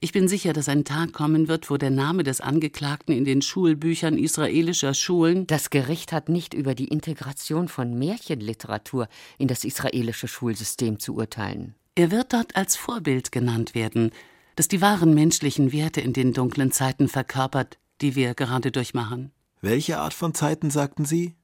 Ich 0.00 0.12
bin 0.12 0.28
sicher, 0.28 0.52
dass 0.52 0.68
ein 0.68 0.84
Tag 0.84 1.12
kommen 1.12 1.48
wird, 1.48 1.70
wo 1.70 1.76
der 1.76 1.90
Name 1.90 2.22
des 2.22 2.40
Angeklagten 2.40 3.12
in 3.14 3.24
den 3.24 3.42
Schulbüchern 3.42 4.18
israelischer 4.18 4.94
Schulen. 4.94 5.46
Das 5.46 5.70
Gericht 5.70 6.12
hat 6.12 6.28
nicht 6.28 6.54
über 6.54 6.74
die 6.74 6.88
Integration 6.88 7.68
von 7.68 7.98
Märchenliteratur 7.98 9.08
in 9.38 9.48
das 9.48 9.64
israelische 9.64 10.28
Schulsystem 10.28 10.98
zu 10.98 11.14
urteilen. 11.14 11.74
Er 11.94 12.10
wird 12.10 12.32
dort 12.32 12.56
als 12.56 12.76
Vorbild 12.76 13.32
genannt 13.32 13.74
werden, 13.74 14.10
das 14.56 14.68
die 14.68 14.80
wahren 14.80 15.14
menschlichen 15.14 15.72
Werte 15.72 16.00
in 16.00 16.12
den 16.12 16.32
dunklen 16.32 16.72
Zeiten 16.72 17.08
verkörpert, 17.08 17.78
die 18.00 18.14
wir 18.14 18.34
gerade 18.34 18.70
durchmachen. 18.70 19.32
Welche 19.60 19.98
Art 19.98 20.14
von 20.14 20.34
Zeiten 20.34 20.70
sagten 20.70 21.04
Sie? 21.04 21.34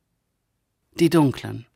Die 0.98 1.10
dunklen. 1.10 1.66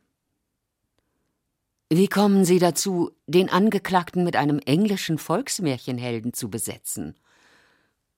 Wie 1.92 2.07
kommen 2.07 2.44
Sie 2.44 2.61
dazu, 2.61 3.11
den 3.26 3.48
Angeklagten 3.48 4.22
mit 4.22 4.37
einem 4.37 4.61
englischen 4.61 5.18
Volksmärchenhelden 5.18 6.33
zu 6.33 6.48
besetzen? 6.48 7.16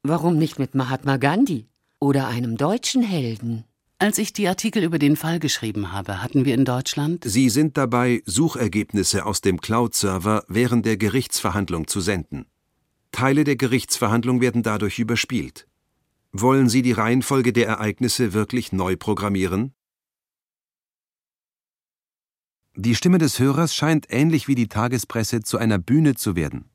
Warum 0.03 0.37
nicht 0.37 0.59
mit 0.59 0.75
Mahatma 0.75 1.17
Gandhi 1.17 1.69
oder 1.99 2.29
einem 2.29 2.59
deutschen 2.59 3.03
Helden? 3.03 3.65
Als 3.99 4.19
ich 4.19 4.35
die 4.35 4.47
Artikel 4.47 4.83
über 4.83 4.99
den 4.99 5.17
Fall 5.17 5.39
geschrieben 5.39 5.91
habe, 5.91 6.23
hatten 6.23 6.45
wir 6.45 6.53
in 6.53 6.67
Deutschland. 6.67 7.25
Sie 7.25 7.49
sind 7.49 7.79
dabei, 7.79 8.23
Suchergebnisse 8.27 9.25
aus 9.25 9.41
dem 9.41 9.59
Cloud-Server 9.59 10.45
während 10.49 10.85
der 10.85 10.99
Gerichtsverhandlung 10.99 11.87
zu 11.87 12.03
senden. 12.03 12.45
Teile 13.11 13.45
der 13.45 13.57
Gerichtsverhandlung 13.57 14.43
werden 14.43 14.63
dadurch 14.63 14.99
überspielt. 14.99 15.67
Wollen 16.31 16.69
Sie 16.69 16.83
die 16.83 16.93
Reihenfolge 16.93 17.55
der 17.55 17.69
Ereignisse 17.69 18.35
wirklich 18.35 18.73
neu 18.73 18.97
programmieren? 18.97 19.73
Die 22.75 22.95
Stimme 22.95 23.19
des 23.19 23.39
Hörers 23.39 23.75
scheint 23.75 24.07
ähnlich 24.09 24.49
wie 24.49 24.55
die 24.55 24.69
Tagespresse 24.69 25.43
zu 25.43 25.59
einer 25.59 25.79
Bühne 25.79 26.15
zu 26.15 26.37
werden. 26.37 26.71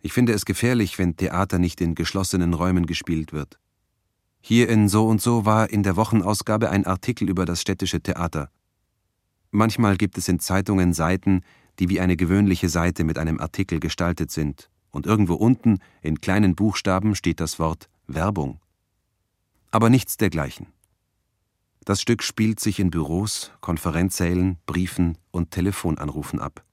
Ich 0.00 0.12
finde 0.12 0.34
es 0.34 0.44
gefährlich, 0.44 0.98
wenn 0.98 1.16
Theater 1.16 1.58
nicht 1.58 1.80
in 1.80 1.94
geschlossenen 1.94 2.52
Räumen 2.52 2.84
gespielt 2.84 3.32
wird. 3.32 3.58
Hier 4.42 4.68
in 4.68 4.86
So 4.88 5.06
und 5.06 5.22
So 5.22 5.46
war 5.46 5.70
in 5.70 5.82
der 5.82 5.96
Wochenausgabe 5.96 6.68
ein 6.68 6.84
Artikel 6.84 7.30
über 7.30 7.46
das 7.46 7.62
städtische 7.62 8.02
Theater. 8.02 8.50
Manchmal 9.50 9.96
gibt 9.96 10.18
es 10.18 10.28
in 10.28 10.40
Zeitungen 10.40 10.92
Seiten, 10.92 11.40
die 11.78 11.88
wie 11.88 12.00
eine 12.00 12.18
gewöhnliche 12.18 12.68
Seite 12.68 13.02
mit 13.02 13.18
einem 13.18 13.40
Artikel 13.40 13.80
gestaltet 13.80 14.30
sind, 14.30 14.68
und 14.90 15.06
irgendwo 15.06 15.34
unten 15.34 15.78
in 16.02 16.20
kleinen 16.20 16.54
Buchstaben 16.54 17.14
steht 17.14 17.40
das 17.40 17.58
Wort 17.58 17.88
Werbung. 18.06 18.60
Aber 19.70 19.88
nichts 19.88 20.18
dergleichen. 20.18 20.66
Das 21.84 22.00
Stück 22.00 22.22
spielt 22.22 22.60
sich 22.60 22.80
in 22.80 22.90
Büros, 22.90 23.50
Konferenzsälen, 23.60 24.58
Briefen 24.66 25.18
und 25.30 25.50
Telefonanrufen 25.50 26.40
ab. 26.40 26.64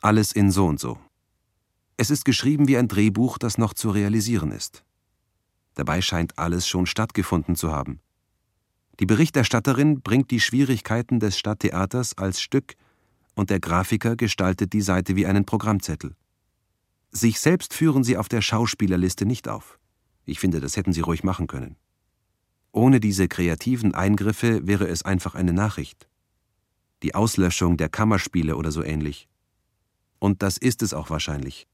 Alles 0.00 0.32
in 0.32 0.50
so 0.50 0.66
und 0.66 0.80
so. 0.80 0.98
Es 1.96 2.10
ist 2.10 2.24
geschrieben 2.24 2.68
wie 2.68 2.78
ein 2.78 2.88
Drehbuch, 2.88 3.38
das 3.38 3.58
noch 3.58 3.74
zu 3.74 3.90
realisieren 3.90 4.52
ist. 4.52 4.84
Dabei 5.74 6.00
scheint 6.00 6.38
alles 6.38 6.66
schon 6.66 6.86
stattgefunden 6.86 7.56
zu 7.56 7.72
haben. 7.72 8.00
Die 9.00 9.06
Berichterstatterin 9.06 10.00
bringt 10.02 10.30
die 10.30 10.40
Schwierigkeiten 10.40 11.20
des 11.20 11.38
Stadttheaters 11.38 12.16
als 12.16 12.40
Stück 12.40 12.74
und 13.34 13.50
der 13.50 13.60
Grafiker 13.60 14.16
gestaltet 14.16 14.72
die 14.72 14.82
Seite 14.82 15.16
wie 15.16 15.26
einen 15.26 15.44
Programmzettel. 15.44 16.14
Sich 17.10 17.40
selbst 17.40 17.74
führen 17.74 18.04
sie 18.04 18.16
auf 18.16 18.28
der 18.28 18.42
Schauspielerliste 18.42 19.26
nicht 19.26 19.48
auf. 19.48 19.78
Ich 20.24 20.38
finde, 20.38 20.60
das 20.60 20.76
hätten 20.76 20.92
sie 20.92 21.00
ruhig 21.00 21.24
machen 21.24 21.46
können. 21.46 21.76
Ohne 22.72 23.00
diese 23.00 23.26
kreativen 23.26 23.94
Eingriffe 23.94 24.66
wäre 24.66 24.86
es 24.86 25.02
einfach 25.02 25.34
eine 25.34 25.52
Nachricht. 25.52 26.08
Die 27.02 27.14
Auslöschung 27.14 27.76
der 27.76 27.88
Kammerspiele 27.88 28.56
oder 28.56 28.70
so 28.70 28.82
ähnlich. 28.82 29.28
Und 30.18 30.42
das 30.42 30.56
ist 30.56 30.82
es 30.82 30.94
auch 30.94 31.10
wahrscheinlich. 31.10 31.66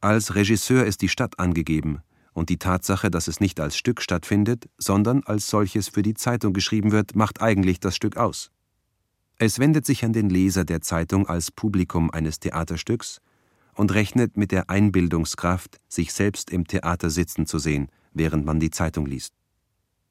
Als 0.00 0.34
Regisseur 0.34 0.84
ist 0.86 1.02
die 1.02 1.08
Stadt 1.08 1.38
angegeben 1.38 2.00
und 2.32 2.48
die 2.48 2.58
Tatsache, 2.58 3.10
dass 3.10 3.28
es 3.28 3.40
nicht 3.40 3.60
als 3.60 3.76
Stück 3.76 4.00
stattfindet, 4.00 4.68
sondern 4.78 5.22
als 5.24 5.48
solches 5.48 5.88
für 5.88 6.02
die 6.02 6.14
Zeitung 6.14 6.52
geschrieben 6.52 6.92
wird, 6.92 7.14
macht 7.14 7.40
eigentlich 7.40 7.78
das 7.80 7.94
Stück 7.94 8.16
aus. 8.16 8.50
Es 9.36 9.58
wendet 9.58 9.86
sich 9.86 10.04
an 10.04 10.12
den 10.12 10.30
Leser 10.30 10.64
der 10.64 10.80
Zeitung 10.80 11.28
als 11.28 11.52
Publikum 11.52 12.10
eines 12.10 12.40
Theaterstücks 12.40 13.20
und 13.74 13.94
rechnet 13.94 14.36
mit 14.36 14.50
der 14.50 14.68
Einbildungskraft, 14.68 15.78
sich 15.88 16.12
selbst 16.12 16.50
im 16.50 16.66
Theater 16.66 17.10
sitzen 17.10 17.46
zu 17.46 17.60
sehen, 17.60 17.88
während 18.12 18.44
man 18.44 18.58
die 18.58 18.70
Zeitung 18.70 19.06
liest. 19.06 19.37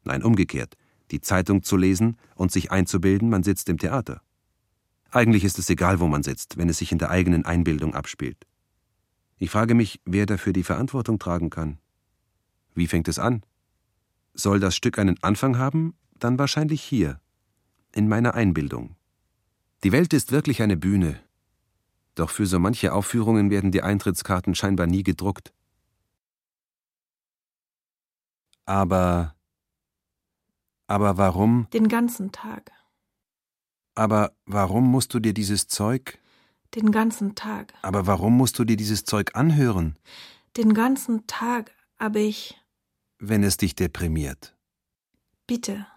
Nein, 0.03 0.23
umgekehrt, 0.23 0.75
die 1.11 1.21
Zeitung 1.21 1.63
zu 1.63 1.77
lesen 1.77 2.17
und 2.35 2.51
sich 2.51 2.71
einzubilden, 2.71 3.29
man 3.29 3.43
sitzt 3.43 3.69
im 3.69 3.77
Theater. 3.77 4.21
Eigentlich 5.11 5.43
ist 5.43 5.59
es 5.59 5.69
egal, 5.69 5.99
wo 5.99 6.07
man 6.07 6.23
sitzt, 6.23 6.57
wenn 6.57 6.69
es 6.69 6.79
sich 6.79 6.91
in 6.91 6.97
der 6.97 7.09
eigenen 7.09 7.45
Einbildung 7.45 7.95
abspielt. 7.95 8.45
Ich 9.37 9.49
frage 9.49 9.75
mich, 9.75 10.01
wer 10.05 10.25
dafür 10.25 10.53
die 10.53 10.63
Verantwortung 10.63 11.19
tragen 11.19 11.49
kann. 11.49 11.77
Wie 12.73 12.87
fängt 12.87 13.07
es 13.07 13.19
an? 13.19 13.43
Soll 14.33 14.59
das 14.59 14.75
Stück 14.75 14.99
einen 14.99 15.21
Anfang 15.23 15.57
haben? 15.57 15.95
Dann 16.19 16.39
wahrscheinlich 16.39 16.81
hier, 16.81 17.19
in 17.93 18.07
meiner 18.07 18.33
Einbildung. 18.33 18.95
Die 19.83 19.91
Welt 19.91 20.13
ist 20.13 20.31
wirklich 20.31 20.61
eine 20.61 20.77
Bühne, 20.77 21.19
doch 22.17 22.31
für 22.31 22.47
so 22.47 22.57
manche 22.57 22.93
Aufführungen 22.93 23.51
werden 23.51 23.71
die 23.71 23.83
Eintrittskarten 23.83 24.55
scheinbar 24.55 24.87
nie 24.87 25.03
gedruckt. 25.03 25.53
Aber. 28.65 29.36
Aber 30.87 31.17
warum? 31.17 31.67
Den 31.73 31.89
ganzen 31.89 32.31
Tag. 32.31 32.71
Aber 33.95 34.31
warum 34.45 34.89
musst 34.89 35.13
du 35.13 35.19
dir 35.19 35.33
dieses 35.33 35.67
Zeug? 35.67 36.19
Den 36.75 36.91
ganzen 36.91 37.35
Tag. 37.35 37.73
Aber 37.81 38.07
warum 38.07 38.37
musst 38.37 38.57
du 38.59 38.63
dir 38.63 38.77
dieses 38.77 39.03
Zeug 39.03 39.35
anhören? 39.35 39.97
Den 40.55 40.73
ganzen 40.73 41.27
Tag, 41.27 41.71
aber 41.97 42.19
ich. 42.19 42.59
Wenn 43.19 43.43
es 43.43 43.57
dich 43.57 43.75
deprimiert. 43.75 44.55
Bitte. 45.45 45.87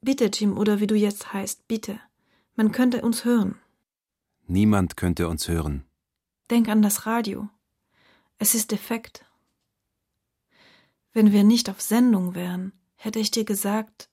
Bitte, 0.00 0.26
Jim, 0.26 0.58
oder 0.58 0.80
wie 0.80 0.86
du 0.86 0.94
jetzt 0.94 1.32
heißt, 1.32 1.66
bitte. 1.68 2.00
Man 2.56 2.72
könnte 2.72 3.02
uns 3.02 3.24
hören. 3.24 3.56
Niemand 4.46 4.96
könnte 4.96 5.28
uns 5.28 5.48
hören. 5.48 5.84
Denk 6.50 6.68
an 6.68 6.82
das 6.82 7.06
Radio. 7.06 7.48
Es 8.38 8.54
ist 8.54 8.70
defekt. 8.70 9.24
Wenn 11.12 11.32
wir 11.32 11.44
nicht 11.44 11.70
auf 11.70 11.80
Sendung 11.80 12.34
wären, 12.34 12.72
hätte 12.96 13.18
ich 13.18 13.30
dir 13.30 13.44
gesagt, 13.44 14.10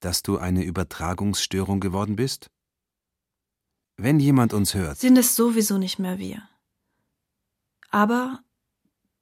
dass 0.00 0.22
du 0.22 0.38
eine 0.38 0.64
Übertragungsstörung 0.64 1.80
geworden 1.80 2.16
bist? 2.16 2.50
Wenn 3.96 4.20
jemand 4.20 4.52
uns 4.52 4.74
hört. 4.74 4.98
Sind 4.98 5.16
es 5.16 5.34
sowieso 5.34 5.78
nicht 5.78 5.98
mehr 5.98 6.18
wir. 6.18 6.48
Aber 7.90 8.40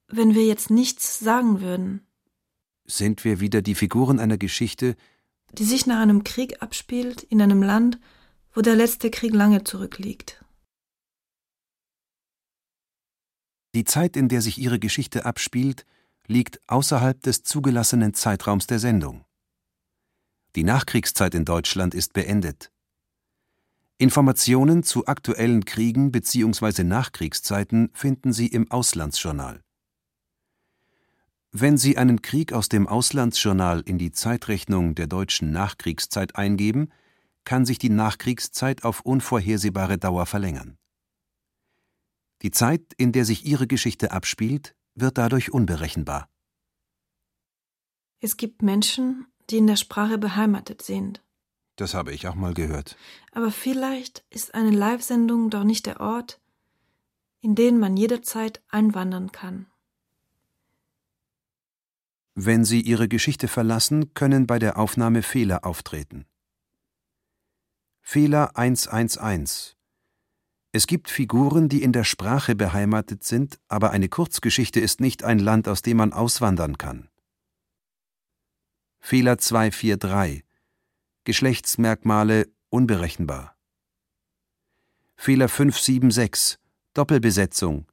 wenn 0.09 0.35
wir 0.35 0.45
jetzt 0.45 0.71
nichts 0.71 1.19
sagen 1.19 1.61
würden. 1.61 2.07
Sind 2.85 3.25
wir 3.25 3.41
wieder 3.41 3.63
die 3.63 3.75
Figuren 3.75 4.21
einer 4.21 4.39
Geschichte, 4.39 4.97
die 5.53 5.65
sich 5.65 5.87
nach 5.87 6.01
einem 6.01 6.25
Krieg 6.25 6.63
abspielt 6.63 7.23
in 7.23 7.43
einem 7.43 7.63
Land, 7.63 7.99
wo 8.53 8.61
der 8.61 8.77
letzte 8.77 9.11
Krieg 9.11 9.35
lange 9.35 9.65
zurückliegt. 9.65 10.45
Die 13.75 13.85
Zeit, 13.85 14.17
in 14.17 14.31
der 14.31 14.41
sich 14.41 14.57
ihre 14.57 14.79
Geschichte 14.79 15.27
abspielt, 15.27 15.85
liegt 16.27 16.61
außerhalb 16.67 17.21
des 17.23 17.43
zugelassenen 17.43 18.15
Zeitraums 18.15 18.67
der 18.67 18.79
Sendung. 18.79 19.26
Die 20.57 20.65
Nachkriegszeit 20.65 21.35
in 21.35 21.45
Deutschland 21.45 21.95
ist 21.95 22.15
beendet. 22.15 22.73
Informationen 23.99 24.83
zu 24.83 25.07
aktuellen 25.07 25.67
Kriegen 25.67 26.11
bzw. 26.13 26.83
Nachkriegszeiten 26.83 27.91
finden 27.93 28.33
Sie 28.33 28.47
im 28.47 28.71
Auslandsjournal. 28.71 29.63
Wenn 31.53 31.77
Sie 31.77 31.99
einen 31.99 32.23
Krieg 32.23 32.55
aus 32.55 32.71
dem 32.71 32.89
Auslandsjournal 32.89 33.83
in 33.83 33.99
die 33.99 34.13
Zeitrechnung 34.13 34.95
der 34.95 35.09
deutschen 35.09 35.51
Nachkriegszeit 35.51 36.37
eingeben, 36.37 36.89
kann 37.45 37.67
sich 37.67 37.79
die 37.79 37.91
Nachkriegszeit 37.91 38.83
auf 38.83 39.03
unvorhersehbare 39.03 39.99
Dauer 39.99 40.25
verlängern. 40.25 40.79
Die 42.41 42.51
Zeit, 42.51 42.95
in 42.97 43.13
der 43.13 43.27
sich 43.27 43.45
Ihre 43.45 43.67
Geschichte 43.67 44.11
abspielt, 44.11 44.75
wird 44.95 45.19
dadurch 45.19 45.53
unberechenbar. 45.53 46.31
Es 48.21 48.39
gibt 48.39 48.63
Menschen, 48.63 49.27
die 49.51 49.59
in 49.59 49.67
der 49.67 49.77
Sprache 49.77 50.19
beheimatet 50.19 50.83
sind. 50.83 51.23
Das 51.77 51.95
habe 51.95 52.13
ich 52.13 52.27
auch 52.27 52.35
mal 52.35 52.55
gehört. 52.55 52.97
Aber 53.33 53.51
vielleicht 53.51 54.25
ist 54.31 54.55
eine 54.55 54.71
Live-Sendung 54.71 55.51
doch 55.51 55.65
nicht 55.65 55.87
der 55.87 56.01
Ort, 56.01 56.41
in 57.41 57.55
den 57.55 57.79
man 57.79 57.97
jederzeit 57.97 58.63
einwandern 58.69 59.31
kann. 59.31 59.67
Wenn 62.35 62.65
Sie 62.65 62.81
Ihre 62.81 63.09
Geschichte 63.09 63.49
verlassen, 63.49 64.13
können 64.15 64.47
bei 64.47 64.59
der 64.59 64.79
Aufnahme 64.79 65.23
Fehler 65.23 65.65
auftreten. 65.65 66.27
Fehler 68.03 68.57
111 68.57 69.75
Es 70.73 70.87
gibt 70.87 71.11
Figuren, 71.11 71.69
die 71.69 71.83
in 71.83 71.93
der 71.93 72.05
Sprache 72.05 72.55
beheimatet 72.55 73.25
sind, 73.25 73.59
aber 73.69 73.91
eine 73.91 74.09
Kurzgeschichte 74.09 74.81
ist 74.81 75.01
nicht 75.01 75.25
ein 75.25 75.39
Land, 75.39 75.67
aus 75.67 75.83
dem 75.83 75.97
man 75.97 76.13
auswandern 76.13 76.79
kann. 76.79 77.09
Fehler 79.09 79.39
243 79.39 80.43
Geschlechtsmerkmale 81.23 82.49
unberechenbar. 82.71 83.57
Fehler 85.15 85.49
576 85.49 86.59
Doppelbesetzung. 86.93 87.87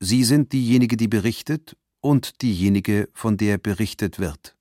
Sie 0.00 0.22
sind 0.22 0.52
diejenige, 0.52 0.98
die 0.98 1.08
berichtet 1.08 1.78
und 2.00 2.42
diejenige, 2.42 3.08
von 3.14 3.38
der 3.38 3.56
berichtet 3.56 4.18
wird. 4.18 4.54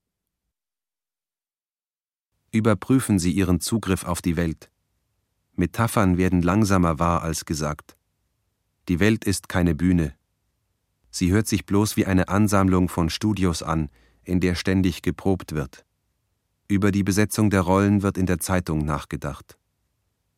Überprüfen 2.51 3.19
Sie 3.19 3.33
Ihren 3.33 3.59
Zugriff 3.59 4.05
auf 4.05 4.21
die 4.21 4.37
Welt. 4.37 4.71
Metaphern 5.51 6.17
werden 6.17 6.41
langsamer 6.41 6.97
wahr 6.99 7.23
als 7.23 7.43
gesagt. 7.43 7.97
Die 8.87 9.01
Welt 9.01 9.25
ist 9.25 9.49
keine 9.49 9.75
Bühne. 9.75 10.15
Sie 11.09 11.33
hört 11.33 11.49
sich 11.49 11.65
bloß 11.65 11.97
wie 11.97 12.05
eine 12.05 12.29
Ansammlung 12.29 12.87
von 12.87 13.09
Studios 13.09 13.61
an, 13.61 13.89
in 14.25 14.39
der 14.39 14.55
ständig 14.55 15.01
geprobt 15.01 15.53
wird. 15.53 15.85
Über 16.67 16.91
die 16.91 17.03
Besetzung 17.03 17.49
der 17.49 17.61
Rollen 17.61 18.01
wird 18.01 18.17
in 18.17 18.25
der 18.25 18.39
Zeitung 18.39 18.85
nachgedacht. 18.85 19.57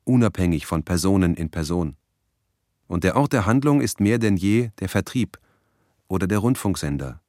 Unabhängig 0.03 0.65
von 0.65 0.83
Personen 0.83 1.35
in 1.35 1.49
Person. 1.49 1.95
Und 2.87 3.03
der 3.03 3.15
Ort 3.15 3.33
der 3.33 3.45
Handlung 3.45 3.81
ist 3.81 3.99
mehr 3.99 4.19
denn 4.19 4.37
je 4.37 4.69
der 4.79 4.89
Vertrieb 4.89 5.39
oder 6.07 6.27
der 6.27 6.39
Rundfunksender. 6.39 7.21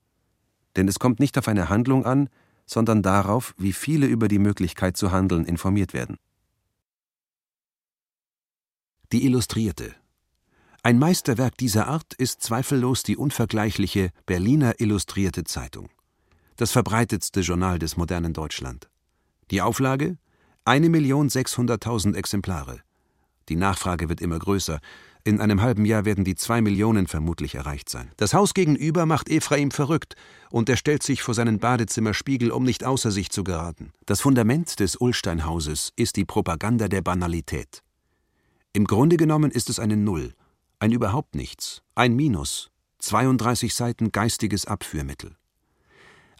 Denn 0.77 0.89
es 0.89 0.99
kommt 0.99 1.21
nicht 1.21 1.39
auf 1.39 1.49
eine 1.49 1.69
Handlung 1.69 2.05
an, 2.05 2.29
sondern 2.67 3.03
darauf, 3.03 3.55
wie 3.57 3.73
viele 3.73 4.07
über 4.07 4.29
die 4.29 4.39
Möglichkeit 4.39 4.97
zu 4.97 5.13
handeln 5.13 5.45
informiert 5.45 5.95
werden. 5.95 6.19
Die 9.13 9.25
Illustrierte. 9.25 9.95
Ein 10.83 10.99
Meisterwerk 10.99 11.57
dieser 11.57 11.87
Art 11.87 12.15
ist 12.15 12.43
zweifellos 12.43 13.03
die 13.03 13.17
unvergleichliche 13.17 14.11
Berliner 14.27 14.81
Illustrierte 14.81 15.45
Zeitung 15.45 15.89
das 16.57 16.73
verbreitetste 16.73 17.41
Journal 17.41 17.79
des 17.79 17.97
modernen 17.97 18.33
Deutschland. 18.33 18.89
Die 19.51 19.63
Auflage? 19.63 20.19
1.600.000 20.65 22.17
Exemplare. 22.17 22.81
Die 23.49 23.57
Nachfrage 23.57 24.09
wird 24.09 24.21
immer 24.21 24.39
größer. 24.39 24.81
In 25.23 25.41
einem 25.41 25.61
halben 25.61 25.85
Jahr 25.85 26.05
werden 26.05 26.25
die 26.25 26.35
zwei 26.35 26.61
Millionen 26.61 27.07
vermutlich 27.07 27.55
erreicht 27.55 27.89
sein. 27.89 28.11
Das 28.17 28.35
Haus 28.35 28.55
gegenüber 28.55 29.07
macht 29.07 29.29
Ephraim 29.29 29.71
verrückt 29.71 30.15
und 30.51 30.69
er 30.69 30.77
stellt 30.77 31.03
sich 31.03 31.23
vor 31.23 31.35
seinen 31.35 31.59
Badezimmerspiegel, 31.59 32.51
um 32.51 32.65
nicht 32.65 32.85
außer 32.85 33.11
sich 33.11 33.31
zu 33.31 33.45
geraten. 33.45 33.93
Das 34.07 34.21
Fundament 34.21 34.81
des 34.81 34.97
Ullsteinhauses 35.01 35.93
ist 35.97 36.17
die 36.17 36.25
Propaganda 36.25 36.89
der 36.89 37.03
Banalität. 37.03 37.83
Im 38.73 38.85
Grunde 38.85 39.17
genommen 39.17 39.51
ist 39.51 39.71
es 39.71 39.79
eine 39.79 39.97
Null, 39.97 40.35
ein 40.79 40.93
überhaupt 40.93 41.35
nichts, 41.35 41.83
ein 41.95 42.15
Minus, 42.15 42.71
32 42.99 43.75
Seiten 43.75 44.13
geistiges 44.13 44.67
Abführmittel. 44.67 45.37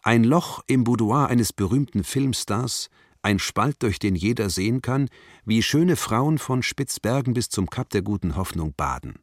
Ein 0.07 0.23
Loch 0.23 0.63
im 0.67 0.85
Boudoir 0.85 1.27
eines 1.27 1.51
berühmten 1.51 2.05
Filmstars, 2.05 2.89
ein 3.23 3.39
Spalt, 3.39 3.83
durch 3.83 3.99
den 3.99 4.15
jeder 4.15 4.49
sehen 4.49 4.81
kann, 4.81 5.09
wie 5.43 5.61
schöne 5.61 5.97
Frauen 5.97 6.37
von 6.37 6.63
Spitzbergen 6.63 7.33
bis 7.33 7.49
zum 7.49 7.69
Kap 7.69 7.89
der 7.89 8.03
guten 8.03 8.37
Hoffnung 8.37 8.73
baden. 8.73 9.19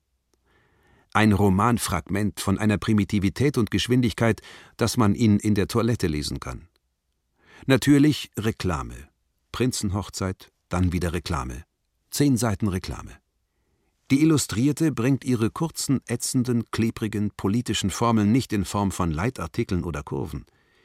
Ein 1.14 1.32
Romanfragment 1.32 2.38
von 2.38 2.58
einer 2.58 2.76
Primitivität 2.76 3.56
und 3.56 3.70
Geschwindigkeit, 3.70 4.42
dass 4.76 4.98
man 4.98 5.14
ihn 5.14 5.38
in 5.38 5.54
der 5.54 5.68
Toilette 5.68 6.06
lesen 6.06 6.38
kann. 6.38 6.68
Natürlich 7.64 8.30
Reklame. 8.36 9.08
Prinzenhochzeit, 9.52 10.52
dann 10.68 10.92
wieder 10.92 11.14
Reklame. 11.14 11.64
Zehn 12.10 12.36
Seiten 12.36 12.68
Reklame. 12.68 13.12
Die 14.10 14.20
Illustrierte 14.20 14.92
bringt 14.92 15.24
ihre 15.24 15.48
kurzen, 15.48 16.02
ätzenden, 16.08 16.66
klebrigen, 16.72 17.30
politischen 17.38 17.88
Formeln 17.88 18.32
nicht 18.32 18.52
in 18.52 18.66
Form 18.66 18.92
von 18.92 19.10
Leitartikeln 19.10 19.82
oder 19.82 20.02
Kurven. 20.02 20.44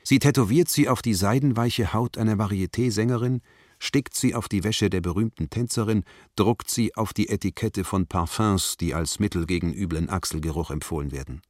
Sie 0.09 0.17
tätowiert 0.17 0.69
sie 0.69 0.89
auf 0.89 1.03
die 1.03 1.13
seidenweiche 1.13 1.93
Haut 1.93 2.17
einer 2.17 2.33
Varieté-Sängerin, 2.39 3.41
stickt 3.77 4.15
sie 4.15 4.33
auf 4.33 4.49
die 4.49 4.63
Wäsche 4.63 4.89
der 4.89 5.01
berühmten 5.01 5.51
Tänzerin, 5.51 6.03
druckt 6.35 6.67
sie 6.71 6.95
auf 6.95 7.13
die 7.13 7.29
Etikette 7.29 7.83
von 7.83 8.07
Parfums, 8.07 8.75
die 8.77 8.95
als 8.95 9.19
Mittel 9.19 9.45
gegen 9.45 9.71
üblen 9.71 10.09
Achselgeruch 10.09 10.71
empfohlen 10.71 11.11
werden. 11.11 11.43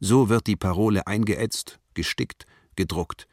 So 0.00 0.30
wird 0.30 0.46
die 0.46 0.56
Parole 0.56 1.06
eingeätzt, 1.06 1.80
gestickt, 1.92 2.46
gedruckt. 2.76 3.28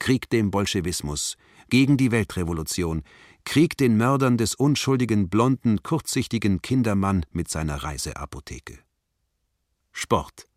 Krieg 0.00 0.28
dem 0.30 0.50
Bolschewismus, 0.50 1.36
gegen 1.70 1.96
die 1.96 2.10
Weltrevolution, 2.10 3.04
Krieg 3.44 3.76
den 3.76 3.96
Mördern 3.96 4.36
des 4.36 4.56
unschuldigen, 4.56 5.28
blonden, 5.28 5.84
kurzsichtigen 5.84 6.60
Kindermann 6.60 7.24
mit 7.30 7.48
seiner 7.48 7.84
Reiseapotheke. 7.84 8.80
Sport. 9.92 10.48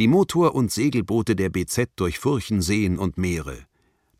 Die 0.00 0.08
Motor- 0.08 0.56
und 0.56 0.72
Segelboote 0.72 1.36
der 1.36 1.50
BZ 1.50 1.90
durchfurchen 1.94 2.62
Seen 2.62 2.98
und 2.98 3.16
Meere. 3.16 3.58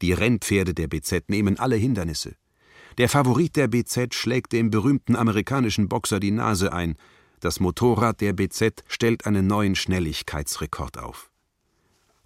Die 0.03 0.13
Rennpferde 0.13 0.73
der 0.73 0.87
BZ 0.87 1.29
nehmen 1.29 1.59
alle 1.59 1.75
Hindernisse. 1.75 2.37
Der 2.97 3.09
Favorit 3.09 3.57
der 3.57 3.67
BZ 3.67 4.15
schlägt 4.15 4.53
dem 4.53 4.71
berühmten 4.71 5.17
amerikanischen 5.17 5.89
Boxer 5.89 6.21
die 6.21 6.31
Nase 6.31 6.73
ein. 6.73 6.97
Das 7.41 7.59
Motorrad 7.59 8.21
der 8.21 8.35
BZ 8.35 8.85
stellt 8.87 9.27
einen 9.27 9.49
neuen 9.49 9.75
Schnelligkeitsrekord 9.75 10.99
auf. 10.99 11.33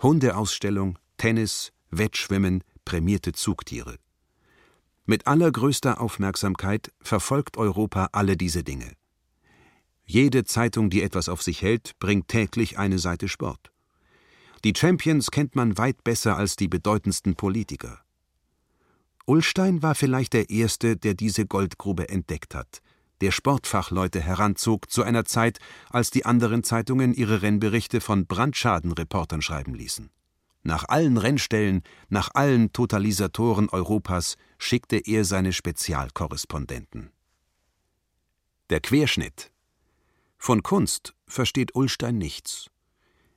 Hundeausstellung, 0.03 0.99
Tennis, 1.16 1.72
Wettschwimmen, 1.90 2.62
prämierte 2.84 3.32
Zugtiere. 3.32 3.96
Mit 5.07 5.26
allergrößter 5.26 6.03
Aufmerksamkeit 6.03 6.92
verfolgt 7.01 7.57
Europa 7.57 8.11
alle 8.12 8.36
diese 8.36 8.62
Dinge. 8.62 8.92
Jede 10.11 10.45
Zeitung, 10.45 10.89
die 10.89 11.03
etwas 11.03 11.29
auf 11.29 11.43
sich 11.43 11.61
hält, 11.61 11.93
bringt 11.99 12.29
täglich 12.29 12.79
eine 12.79 12.99
Seite 12.99 13.29
Sport. 13.29 13.71
Die 14.65 14.73
Champions 14.75 15.31
kennt 15.31 15.55
man 15.55 15.77
weit 15.77 16.03
besser 16.03 16.35
als 16.39 16.57
die 16.57 16.67
bedeutendsten 16.67 17.35
Politiker. 17.35 18.01
Ullstein 19.27 19.83
war 19.83 19.95
vielleicht 19.95 20.33
der 20.33 20.49
Erste, 20.49 20.97
der 20.97 21.13
diese 21.13 21.45
Goldgrube 21.45 22.09
entdeckt 22.09 22.55
hat, 22.55 22.81
der 23.21 23.33
Sportfachleute 23.33 24.23
heranzog 24.23 24.91
zu 24.91 25.03
einer 25.03 25.27
Zeit, 25.27 25.59
als 25.91 26.11
die 26.11 26.25
anderen 26.25 26.65
Zeitungen 26.65 27.13
ihre 27.13 27.43
Rennberichte 27.43 28.01
von 28.01 28.25
Brandschadenreportern 28.27 29.43
schreiben 29.43 29.75
ließen. 29.75 30.09
Nach 30.63 30.89
allen 30.89 31.19
Rennstellen, 31.19 31.83
nach 32.09 32.31
allen 32.33 32.73
Totalisatoren 32.73 33.69
Europas 33.69 34.37
schickte 34.57 34.97
er 34.97 35.27
seine 35.27 35.53
Spezialkorrespondenten. 35.53 37.11
Der 38.71 38.81
Querschnitt 38.81 39.53
von 40.39 40.62
Kunst 40.62 41.14
versteht 41.26 41.74
Ullstein 41.74 42.16
nichts. 42.16 42.70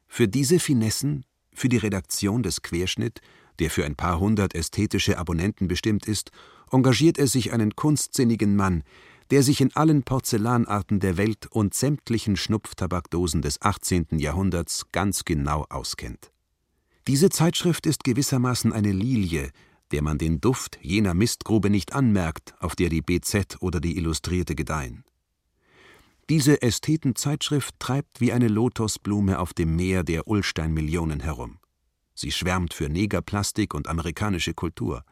Für 0.08 0.28
diese 0.28 0.60
Finessen, 0.60 1.26
für 1.54 1.68
die 1.68 1.78
Redaktion 1.78 2.43
des 2.43 2.62
Querschnitt, 2.62 3.22
der 3.60 3.70
für 3.70 3.86
ein 3.86 3.95
paar 3.95 4.20
hundert 4.20 4.56
ästhetische 4.56 5.18
Abonnenten 5.18 5.68
bestimmt 5.68 6.08
ist, 6.08 6.32
engagiert 6.72 7.18
er 7.18 7.28
sich 7.28 7.52
einen 7.52 7.76
kunstsinnigen 7.76 8.56
Mann, 8.56 8.84
der 9.30 9.43
sich 9.43 9.62
in 9.62 9.74
allen 9.76 10.04
Porzellanarten 10.04 10.99
der 10.99 11.18
Welt 11.18 11.47
und 11.47 11.74
sämtlichen 11.74 12.36
Schnupftabakdosen 12.36 13.41
des 13.41 13.62
18. 13.62 14.20
Jahrhunderts 14.20 14.88
ganz 14.91 15.26
genau 15.26 15.66
auskennt. 15.70 16.32
Diese 17.08 17.30
Zeitschrift 17.30 17.88
ist 17.88 18.04
gewissermaßen 18.04 18.74
eine 18.74 18.91
Lilie, 18.91 19.52
der 19.91 20.02
man 20.02 20.18
den 20.18 20.39
Duft 20.39 20.78
jener 20.82 21.14
Mistgrube 21.14 21.70
nicht 21.70 21.93
anmerkt, 21.93 22.54
auf 22.60 22.76
der 22.76 22.89
die 22.89 23.02
BZ 23.02 23.58
oder 23.62 23.80
die 23.80 23.97
Illustrierte 23.97 24.56
gedeihen. 24.56 25.04
Diese 26.32 26.62
Ästhetenzeitschrift 26.62 27.78
treibt 27.78 28.22
wie 28.22 28.32
eine 28.32 28.48
Lotosblume 28.48 29.38
auf 29.38 29.54
dem 29.54 29.76
Meer 29.76 30.06
der 30.06 30.30
Ullstein-Millionen 30.30 31.20
herum. 31.20 31.60
Sie 32.16 32.32
schwärmt 32.32 32.74
für 32.74 32.88
Negerplastik 32.88 33.74
und 33.74 33.90
amerikanische 33.90 34.54
Kultur. 34.54 35.04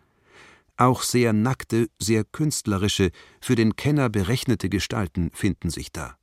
Auch 0.77 1.03
sehr 1.03 1.33
nackte, 1.33 1.89
sehr 1.99 2.23
künstlerische, 2.23 3.11
für 3.41 3.55
den 3.55 3.75
Kenner 3.75 4.09
berechnete 4.09 4.69
Gestalten 4.69 5.29
finden 5.33 5.69
sich 5.69 5.91
da. 5.91 6.15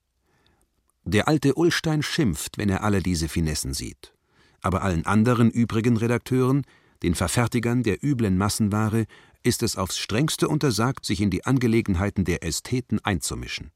Der 1.04 1.28
alte 1.28 1.58
Ullstein 1.58 2.02
schimpft, 2.02 2.56
wenn 2.56 2.70
er 2.70 2.82
alle 2.82 3.02
diese 3.02 3.28
Finessen 3.28 3.74
sieht. 3.74 4.14
Aber 4.62 4.80
allen 4.80 5.04
anderen 5.04 5.50
übrigen 5.50 5.98
Redakteuren, 5.98 6.62
den 7.02 7.14
Verfertigern 7.14 7.82
der 7.82 8.02
üblen 8.02 8.38
Massenware, 8.38 9.04
ist 9.42 9.62
es 9.62 9.76
aufs 9.76 9.98
strengste 9.98 10.48
untersagt, 10.48 11.04
sich 11.04 11.20
in 11.20 11.28
die 11.28 11.44
Angelegenheiten 11.44 12.24
der 12.24 12.42
Ästheten 12.42 12.98
einzumischen. 13.04 13.72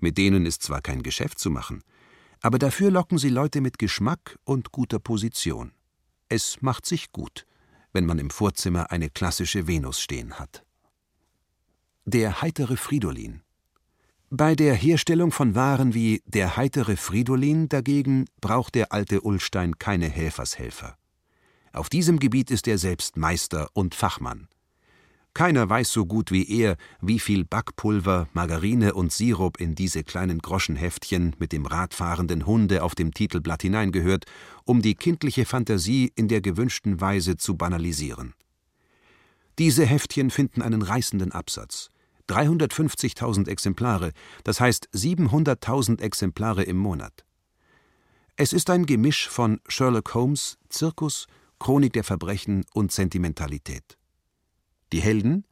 Mit 0.00 0.18
denen 0.18 0.46
ist 0.46 0.62
zwar 0.62 0.80
kein 0.80 1.02
Geschäft 1.02 1.38
zu 1.38 1.50
machen, 1.50 1.82
aber 2.40 2.58
dafür 2.58 2.90
locken 2.90 3.18
sie 3.18 3.28
Leute 3.28 3.60
mit 3.60 3.78
Geschmack 3.78 4.38
und 4.44 4.72
guter 4.72 4.98
Position. 4.98 5.72
Es 6.28 6.62
macht 6.62 6.86
sich 6.86 7.12
gut, 7.12 7.46
wenn 7.92 8.06
man 8.06 8.18
im 8.18 8.30
Vorzimmer 8.30 8.90
eine 8.90 9.10
klassische 9.10 9.66
Venus 9.66 10.00
stehen 10.00 10.38
hat. 10.38 10.64
Der 12.06 12.40
heitere 12.40 12.76
Fridolin 12.76 13.42
Bei 14.30 14.54
der 14.54 14.74
Herstellung 14.74 15.32
von 15.32 15.54
Waren 15.54 15.92
wie 15.92 16.22
der 16.24 16.56
heitere 16.56 16.96
Fridolin 16.96 17.68
dagegen 17.68 18.24
braucht 18.40 18.74
der 18.74 18.92
alte 18.92 19.20
Ullstein 19.22 19.78
keine 19.78 20.08
Helfershelfer. 20.08 20.96
Auf 21.72 21.88
diesem 21.88 22.18
Gebiet 22.18 22.50
ist 22.50 22.66
er 22.66 22.78
selbst 22.78 23.16
Meister 23.16 23.68
und 23.74 23.94
Fachmann. 23.94 24.48
Keiner 25.32 25.68
weiß 25.70 25.92
so 25.92 26.06
gut 26.06 26.32
wie 26.32 26.48
er, 26.60 26.76
wie 27.00 27.20
viel 27.20 27.44
Backpulver, 27.44 28.28
Margarine 28.32 28.94
und 28.94 29.12
Sirup 29.12 29.60
in 29.60 29.74
diese 29.74 30.02
kleinen 30.02 30.40
Groschenheftchen 30.40 31.36
mit 31.38 31.52
dem 31.52 31.66
radfahrenden 31.66 32.46
Hunde 32.46 32.82
auf 32.82 32.94
dem 32.94 33.14
Titelblatt 33.14 33.62
hineingehört, 33.62 34.24
um 34.64 34.82
die 34.82 34.96
kindliche 34.96 35.44
Fantasie 35.44 36.12
in 36.16 36.26
der 36.26 36.40
gewünschten 36.40 37.00
Weise 37.00 37.36
zu 37.36 37.56
banalisieren. 37.56 38.34
Diese 39.58 39.86
Heftchen 39.86 40.30
finden 40.30 40.62
einen 40.62 40.82
reißenden 40.82 41.32
Absatz. 41.32 41.90
350.000 42.28 43.48
Exemplare, 43.48 44.12
das 44.44 44.60
heißt 44.60 44.88
700.000 44.94 46.00
Exemplare 46.00 46.62
im 46.62 46.76
Monat. 46.76 47.24
Es 48.36 48.52
ist 48.52 48.70
ein 48.70 48.86
Gemisch 48.86 49.28
von 49.28 49.60
Sherlock 49.68 50.14
Holmes, 50.14 50.56
Zirkus, 50.70 51.26
Chronik 51.58 51.92
der 51.92 52.04
Verbrechen 52.04 52.64
und 52.72 52.90
Sentimentalität. 52.90 53.99
Die 54.92 55.00
Helden? 55.00 55.44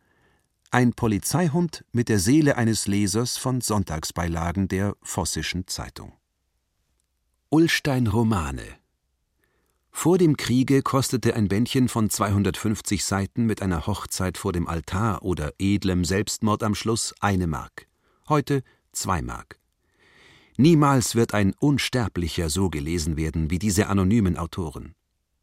Ein 0.70 0.94
Polizeihund 0.94 1.84
mit 1.92 2.08
der 2.08 2.18
Seele 2.18 2.56
eines 2.56 2.88
Lesers 2.88 3.36
von 3.38 3.60
Sonntagsbeilagen 3.60 4.66
der 4.66 4.96
Vossischen 5.00 5.68
Zeitung. 5.68 6.12
Ullstein 7.48 8.08
Romane 8.08 8.66
Vor 9.90 10.18
dem 10.18 10.36
Kriege 10.36 10.82
kostete 10.82 11.34
ein 11.34 11.46
Bändchen 11.46 11.88
von 11.88 12.10
250 12.10 13.04
Seiten 13.04 13.46
mit 13.46 13.62
einer 13.62 13.86
Hochzeit 13.86 14.38
vor 14.38 14.52
dem 14.52 14.66
Altar 14.66 15.22
oder 15.22 15.52
edlem 15.58 16.04
Selbstmord 16.04 16.64
am 16.64 16.74
Schluss 16.74 17.14
eine 17.20 17.46
Mark. 17.46 17.86
Heute 18.28 18.62
zwei 18.92 19.22
Mark. 19.22 19.58
Niemals 20.56 21.14
wird 21.14 21.32
ein 21.32 21.54
Unsterblicher 21.60 22.50
so 22.50 22.70
gelesen 22.70 23.16
werden 23.16 23.50
wie 23.50 23.60
diese 23.60 23.86
anonymen 23.86 24.36
Autoren. 24.36 24.96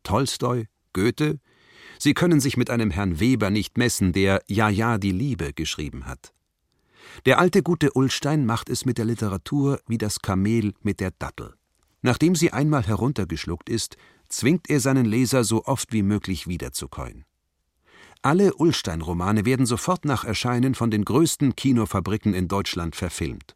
Tolstoi, 0.03 0.67
Goethe, 0.91 1.39
Sie 1.99 2.13
können 2.13 2.39
sich 2.39 2.57
mit 2.57 2.69
einem 2.69 2.91
Herrn 2.91 3.19
Weber 3.19 3.49
nicht 3.49 3.77
messen, 3.77 4.13
der 4.13 4.41
Ja, 4.47 4.69
ja, 4.69 4.97
die 4.97 5.11
Liebe 5.11 5.53
geschrieben 5.53 6.05
hat. 6.05 6.33
Der 7.25 7.39
alte 7.39 7.63
gute 7.63 7.95
Ullstein 7.95 8.45
macht 8.45 8.69
es 8.69 8.85
mit 8.85 8.97
der 8.97 9.05
Literatur 9.05 9.79
wie 9.87 9.97
das 9.97 10.19
Kamel 10.19 10.73
mit 10.81 10.99
der 10.99 11.11
Dattel. 11.11 11.55
Nachdem 12.01 12.35
sie 12.35 12.51
einmal 12.51 12.83
heruntergeschluckt 12.83 13.69
ist, 13.69 13.97
zwingt 14.27 14.69
er 14.69 14.79
seinen 14.79 15.05
Leser 15.05 15.43
so 15.43 15.65
oft 15.65 15.91
wie 15.93 16.03
möglich 16.03 16.47
wiederzukäuen. 16.47 17.25
Alle 18.21 18.55
Ullstein-Romane 18.55 19.45
werden 19.45 19.65
sofort 19.65 20.03
nach 20.03 20.23
Erscheinen 20.23 20.73
von 20.75 20.89
den 20.89 21.05
größten 21.05 21.55
Kinofabriken 21.55 22.33
in 22.33 22.47
Deutschland 22.47 22.95
verfilmt. 22.95 23.55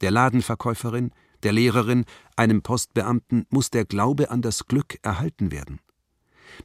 Der 0.00 0.10
Ladenverkäuferin, 0.10 1.12
der 1.42 1.52
Lehrerin, 1.52 2.04
einem 2.36 2.62
Postbeamten 2.62 3.46
muss 3.50 3.70
der 3.70 3.84
Glaube 3.84 4.30
an 4.30 4.42
das 4.42 4.66
Glück 4.66 4.98
erhalten 5.02 5.50
werden. 5.52 5.80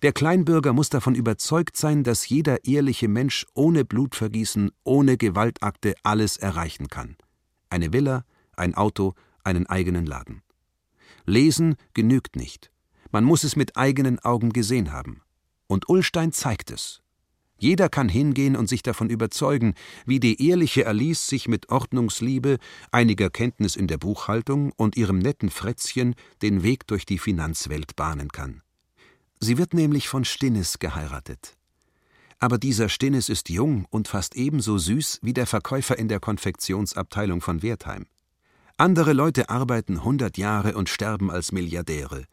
Der 0.01 0.13
Kleinbürger 0.13 0.73
muss 0.73 0.89
davon 0.89 1.15
überzeugt 1.15 1.77
sein, 1.77 2.03
dass 2.03 2.27
jeder 2.29 2.65
ehrliche 2.65 3.07
Mensch 3.07 3.45
ohne 3.53 3.85
Blutvergießen, 3.85 4.71
ohne 4.83 5.17
Gewaltakte 5.17 5.95
alles 6.03 6.37
erreichen 6.37 6.87
kann. 6.87 7.17
Eine 7.69 7.93
Villa, 7.93 8.23
ein 8.55 8.75
Auto, 8.75 9.13
einen 9.43 9.65
eigenen 9.67 10.05
Laden. 10.05 10.41
Lesen 11.25 11.75
genügt 11.93 12.35
nicht. 12.35 12.71
Man 13.11 13.23
muss 13.23 13.43
es 13.43 13.55
mit 13.55 13.77
eigenen 13.77 14.19
Augen 14.19 14.51
gesehen 14.51 14.91
haben. 14.91 15.21
Und 15.67 15.89
Ullstein 15.89 16.31
zeigt 16.31 16.71
es. 16.71 17.01
Jeder 17.59 17.89
kann 17.89 18.07
hingehen 18.07 18.55
und 18.55 18.69
sich 18.69 18.83
davon 18.83 19.09
überzeugen, 19.09 19.73
wie 20.05 20.19
die 20.19 20.47
ehrliche 20.47 20.85
Alice 20.85 21.27
sich 21.27 21.47
mit 21.47 21.69
Ordnungsliebe, 21.69 22.57
einiger 22.91 23.29
Kenntnis 23.29 23.75
in 23.75 23.87
der 23.87 23.97
Buchhaltung 23.97 24.71
und 24.73 24.95
ihrem 24.95 25.17
netten 25.17 25.49
Frätzchen 25.49 26.13
den 26.41 26.61
Weg 26.61 26.85
durch 26.87 27.05
die 27.05 27.17
Finanzwelt 27.17 27.95
bahnen 27.95 28.29
kann. 28.29 28.61
Sie 29.39 29.57
wird 29.57 29.73
nämlich 29.73 30.07
von 30.07 30.25
Stinnes 30.25 30.79
geheiratet. 30.79 31.55
Aber 32.39 32.57
dieser 32.57 32.89
Stinnes 32.89 33.29
ist 33.29 33.49
jung 33.49 33.85
und 33.89 34.07
fast 34.07 34.35
ebenso 34.35 34.77
süß 34.77 35.19
wie 35.21 35.33
der 35.33 35.47
Verkäufer 35.47 35.97
in 35.97 36.07
der 36.07 36.19
Konfektionsabteilung 36.19 37.41
von 37.41 37.63
Wertheim. 37.63 38.05
Andere 38.77 39.13
Leute 39.13 39.49
arbeiten 39.49 40.03
hundert 40.03 40.37
Jahre 40.37 40.75
und 40.75 40.87
sterben 40.87 41.31
als 41.31 41.51
Milliardäre. 41.51 42.25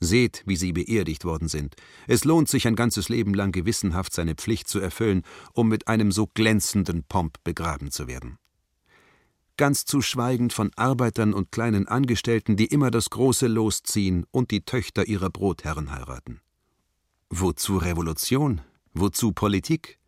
Seht, 0.00 0.42
wie 0.46 0.56
sie 0.56 0.72
beerdigt 0.72 1.24
worden 1.24 1.48
sind. 1.48 1.76
Es 2.06 2.24
lohnt 2.24 2.48
sich 2.48 2.66
ein 2.68 2.76
ganzes 2.76 3.08
Leben 3.08 3.34
lang 3.34 3.52
gewissenhaft 3.52 4.12
seine 4.12 4.34
Pflicht 4.34 4.68
zu 4.68 4.80
erfüllen, 4.80 5.22
um 5.54 5.68
mit 5.68 5.88
einem 5.88 6.12
so 6.12 6.26
glänzenden 6.26 7.04
Pomp 7.04 7.38
begraben 7.42 7.90
zu 7.90 8.06
werden. 8.06 8.38
Ganz 9.58 9.84
zu 9.84 10.00
schweigen 10.02 10.50
von 10.50 10.70
Arbeitern 10.76 11.34
und 11.34 11.50
kleinen 11.50 11.88
Angestellten, 11.88 12.56
die 12.56 12.66
immer 12.66 12.92
das 12.92 13.10
große 13.10 13.48
Los 13.48 13.82
ziehen 13.82 14.24
und 14.30 14.52
die 14.52 14.60
Töchter 14.60 15.08
ihrer 15.08 15.30
Brotherren 15.30 15.90
heiraten. 15.90 16.40
Wozu 17.28 17.76
Revolution? 17.76 18.60
Wozu 18.94 19.32
Politik? 19.32 19.98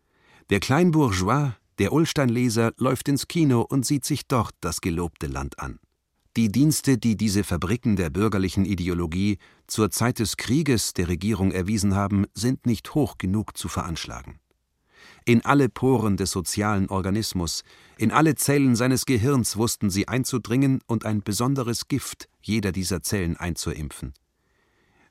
Der 0.49 0.61
Kleinbourgeois, 0.61 1.51
der 1.79 1.91
Ullsteinleser, 1.91 2.71
läuft 2.77 3.09
ins 3.09 3.27
Kino 3.27 3.61
und 3.61 3.85
sieht 3.85 4.05
sich 4.05 4.25
dort 4.25 4.53
das 4.61 4.79
gelobte 4.79 5.27
Land 5.27 5.59
an. 5.59 5.79
Die 6.37 6.49
Dienste, 6.49 6.97
die 6.97 7.17
diese 7.17 7.43
Fabriken 7.43 7.97
der 7.97 8.09
bürgerlichen 8.09 8.63
Ideologie 8.63 9.37
zur 9.67 9.91
Zeit 9.91 10.19
des 10.19 10.37
Krieges 10.37 10.93
der 10.93 11.09
Regierung 11.09 11.51
erwiesen 11.51 11.93
haben, 11.93 12.25
sind 12.33 12.65
nicht 12.65 12.95
hoch 12.95 13.17
genug 13.17 13.57
zu 13.57 13.67
veranschlagen. 13.67 14.40
In 15.25 15.45
alle 15.45 15.69
Poren 15.69 16.17
des 16.17 16.31
sozialen 16.31 16.89
Organismus, 16.89 17.63
in 17.97 18.11
alle 18.11 18.35
Zellen 18.35 18.75
seines 18.75 19.05
Gehirns 19.05 19.57
wussten 19.57 19.89
sie 19.89 20.07
einzudringen 20.07 20.79
und 20.87 21.05
ein 21.05 21.21
besonderes 21.21 21.87
Gift 21.87 22.27
jeder 22.41 22.71
dieser 22.71 23.01
Zellen 23.01 23.37
einzuimpfen. 23.37 24.13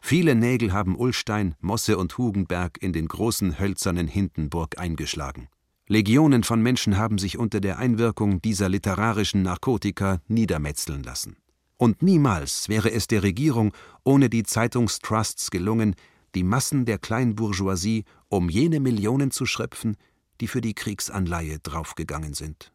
Viele 0.00 0.34
Nägel 0.34 0.72
haben 0.72 0.96
Ullstein, 0.96 1.54
Mosse 1.60 1.98
und 1.98 2.16
Hugenberg 2.16 2.78
in 2.82 2.92
den 2.92 3.06
großen 3.06 3.58
hölzernen 3.58 4.08
Hindenburg 4.08 4.78
eingeschlagen. 4.78 5.48
Legionen 5.86 6.44
von 6.44 6.62
Menschen 6.62 6.96
haben 6.96 7.18
sich 7.18 7.36
unter 7.36 7.60
der 7.60 7.78
Einwirkung 7.78 8.40
dieser 8.40 8.68
literarischen 8.68 9.42
Narkotika 9.42 10.20
niedermetzeln 10.28 11.02
lassen. 11.02 11.36
Und 11.76 12.02
niemals 12.02 12.68
wäre 12.68 12.92
es 12.92 13.06
der 13.06 13.22
Regierung 13.22 13.72
ohne 14.04 14.30
die 14.30 14.42
Zeitungstrusts 14.42 15.50
gelungen, 15.50 15.96
die 16.34 16.44
Massen 16.44 16.84
der 16.84 16.98
Kleinbourgeoisie 16.98 18.04
um 18.30 18.48
jene 18.48 18.80
Millionen 18.80 19.30
zu 19.30 19.44
schröpfen, 19.44 19.96
die 20.40 20.46
für 20.46 20.60
die 20.60 20.74
Kriegsanleihe 20.74 21.58
draufgegangen 21.58 22.32
sind. 22.32 22.72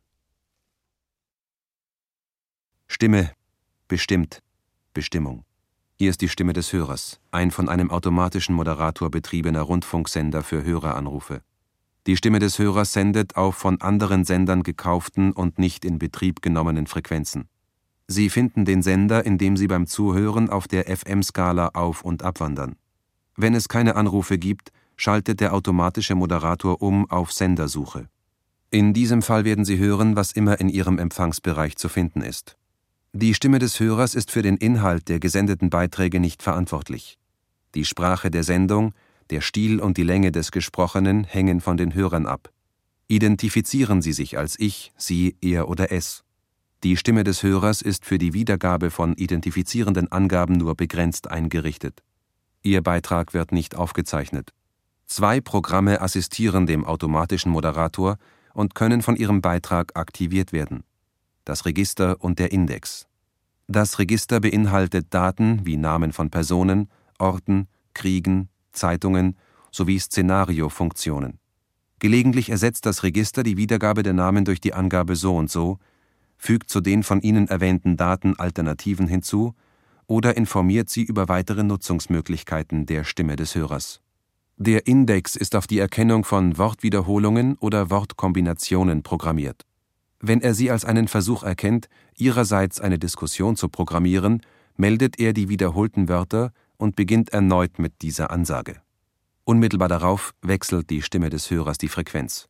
Stimme, 2.87 3.31
bestimmt, 3.87 4.43
Bestimmung. 4.93 5.45
Hier 5.95 6.09
ist 6.09 6.21
die 6.21 6.29
Stimme 6.29 6.53
des 6.53 6.73
Hörers, 6.73 7.21
ein 7.31 7.51
von 7.51 7.69
einem 7.69 7.89
automatischen 7.89 8.53
Moderator 8.53 9.09
betriebener 9.09 9.61
Rundfunksender 9.61 10.43
für 10.43 10.63
Höreranrufe. 10.63 11.41
Die 12.05 12.17
Stimme 12.17 12.39
des 12.39 12.59
Hörers 12.59 12.91
sendet 12.91 13.37
auf 13.37 13.55
von 13.55 13.79
anderen 13.81 14.25
Sendern 14.25 14.61
gekauften 14.61 15.31
und 15.31 15.57
nicht 15.57 15.85
in 15.85 15.97
Betrieb 15.97 16.41
genommenen 16.41 16.85
Frequenzen. 16.85 17.47
Sie 18.07 18.29
finden 18.29 18.65
den 18.65 18.83
Sender, 18.83 19.25
indem 19.25 19.55
Sie 19.57 19.67
beim 19.67 19.87
Zuhören 19.87 20.49
auf 20.49 20.67
der 20.67 20.85
FM-Skala 20.95 21.69
auf- 21.69 22.03
und 22.03 22.23
abwandern. 22.23 22.75
Wenn 23.37 23.55
es 23.55 23.69
keine 23.69 23.95
Anrufe 23.95 24.37
gibt, 24.37 24.71
schaltet 24.95 25.39
der 25.39 25.53
automatische 25.53 26.15
Moderator 26.15 26.81
um 26.81 27.09
auf 27.09 27.31
Sendersuche. 27.31 28.07
In 28.71 28.93
diesem 28.93 29.21
Fall 29.21 29.45
werden 29.45 29.65
Sie 29.65 29.77
hören, 29.77 30.15
was 30.15 30.31
immer 30.31 30.59
in 30.59 30.69
Ihrem 30.69 30.99
Empfangsbereich 30.99 31.77
zu 31.77 31.87
finden 31.89 32.21
ist. 32.21 32.57
Die 33.13 33.33
Stimme 33.33 33.59
des 33.59 33.79
Hörers 33.79 34.15
ist 34.15 34.31
für 34.31 34.41
den 34.41 34.57
Inhalt 34.57 35.07
der 35.07 35.19
gesendeten 35.19 35.69
Beiträge 35.69 36.19
nicht 36.19 36.43
verantwortlich. 36.43 37.17
Die 37.73 37.85
Sprache 37.85 38.29
der 38.29 38.43
Sendung, 38.43 38.93
der 39.29 39.41
Stil 39.41 39.79
und 39.79 39.97
die 39.97 40.03
Länge 40.03 40.31
des 40.31 40.51
Gesprochenen 40.51 41.23
hängen 41.23 41.61
von 41.61 41.77
den 41.77 41.93
Hörern 41.93 42.25
ab. 42.25 42.51
Identifizieren 43.07 44.01
Sie 44.01 44.13
sich 44.13 44.37
als 44.37 44.59
ich, 44.59 44.91
Sie, 44.97 45.37
er 45.41 45.69
oder 45.69 45.91
es. 45.91 46.23
Die 46.83 46.97
Stimme 46.97 47.23
des 47.23 47.41
Hörers 47.43 47.81
ist 47.81 48.05
für 48.05 48.17
die 48.17 48.33
Wiedergabe 48.33 48.91
von 48.91 49.13
identifizierenden 49.13 50.11
Angaben 50.11 50.57
nur 50.57 50.75
begrenzt 50.75 51.29
eingerichtet. 51.29 52.03
Ihr 52.61 52.81
Beitrag 52.81 53.33
wird 53.33 53.51
nicht 53.51 53.75
aufgezeichnet. 53.75 54.51
Zwei 55.07 55.39
Programme 55.39 56.01
assistieren 56.01 56.65
dem 56.65 56.83
automatischen 56.85 57.51
Moderator 57.51 58.17
und 58.53 58.73
können 58.73 59.01
von 59.01 59.15
ihrem 59.15 59.41
Beitrag 59.41 59.95
aktiviert 59.95 60.51
werden. 60.51 60.83
Das 61.43 61.65
Register 61.65 62.23
und 62.23 62.39
der 62.39 62.51
Index. 62.51 63.07
Das 63.67 63.99
Register 63.99 64.39
beinhaltet 64.39 65.13
Daten 65.13 65.65
wie 65.65 65.77
Namen 65.77 66.11
von 66.11 66.29
Personen, 66.29 66.89
Orten, 67.19 67.67
Kriegen, 67.93 68.49
Zeitungen 68.71 69.37
sowie 69.71 69.99
Szenariofunktionen. 69.99 71.39
Gelegentlich 71.99 72.49
ersetzt 72.49 72.85
das 72.85 73.03
Register 73.03 73.43
die 73.43 73.57
Wiedergabe 73.57 74.03
der 74.03 74.13
Namen 74.13 74.45
durch 74.45 74.59
die 74.59 74.73
Angabe 74.73 75.15
so 75.15 75.35
und 75.35 75.49
so, 75.49 75.79
fügt 76.37 76.69
zu 76.69 76.81
den 76.81 77.03
von 77.03 77.21
Ihnen 77.21 77.47
erwähnten 77.47 77.97
Daten 77.97 78.37
Alternativen 78.37 79.07
hinzu 79.07 79.55
oder 80.07 80.37
informiert 80.37 80.89
Sie 80.89 81.03
über 81.03 81.29
weitere 81.29 81.63
Nutzungsmöglichkeiten 81.63 82.85
der 82.85 83.03
Stimme 83.03 83.35
des 83.35 83.55
Hörers. 83.55 84.01
Der 84.57 84.87
Index 84.87 85.35
ist 85.35 85.53
auf 85.53 85.67
die 85.67 85.79
Erkennung 85.79 86.23
von 86.23 86.57
Wortwiederholungen 86.57 87.57
oder 87.57 87.89
Wortkombinationen 87.89 89.03
programmiert. 89.03 89.63
Wenn 90.21 90.39
er 90.39 90.53
sie 90.53 90.71
als 90.71 90.85
einen 90.85 91.09
Versuch 91.09 91.43
erkennt, 91.43 91.89
Ihrerseits 92.15 92.79
eine 92.79 92.97
Diskussion 92.97 93.57
zu 93.57 93.67
programmieren, 93.67 94.41
meldet 94.77 95.19
er 95.19 95.33
die 95.33 95.49
wiederholten 95.49 96.07
Wörter 96.07 96.53
und 96.77 96.95
beginnt 96.95 97.31
erneut 97.31 97.79
mit 97.79 98.01
dieser 98.01 98.31
Ansage. 98.31 98.81
Unmittelbar 99.43 99.89
darauf 99.89 100.33
wechselt 100.41 100.89
die 100.89 101.01
Stimme 101.01 101.29
des 101.29 101.51
Hörers 101.51 101.77
die 101.77 101.89
Frequenz. 101.89 102.47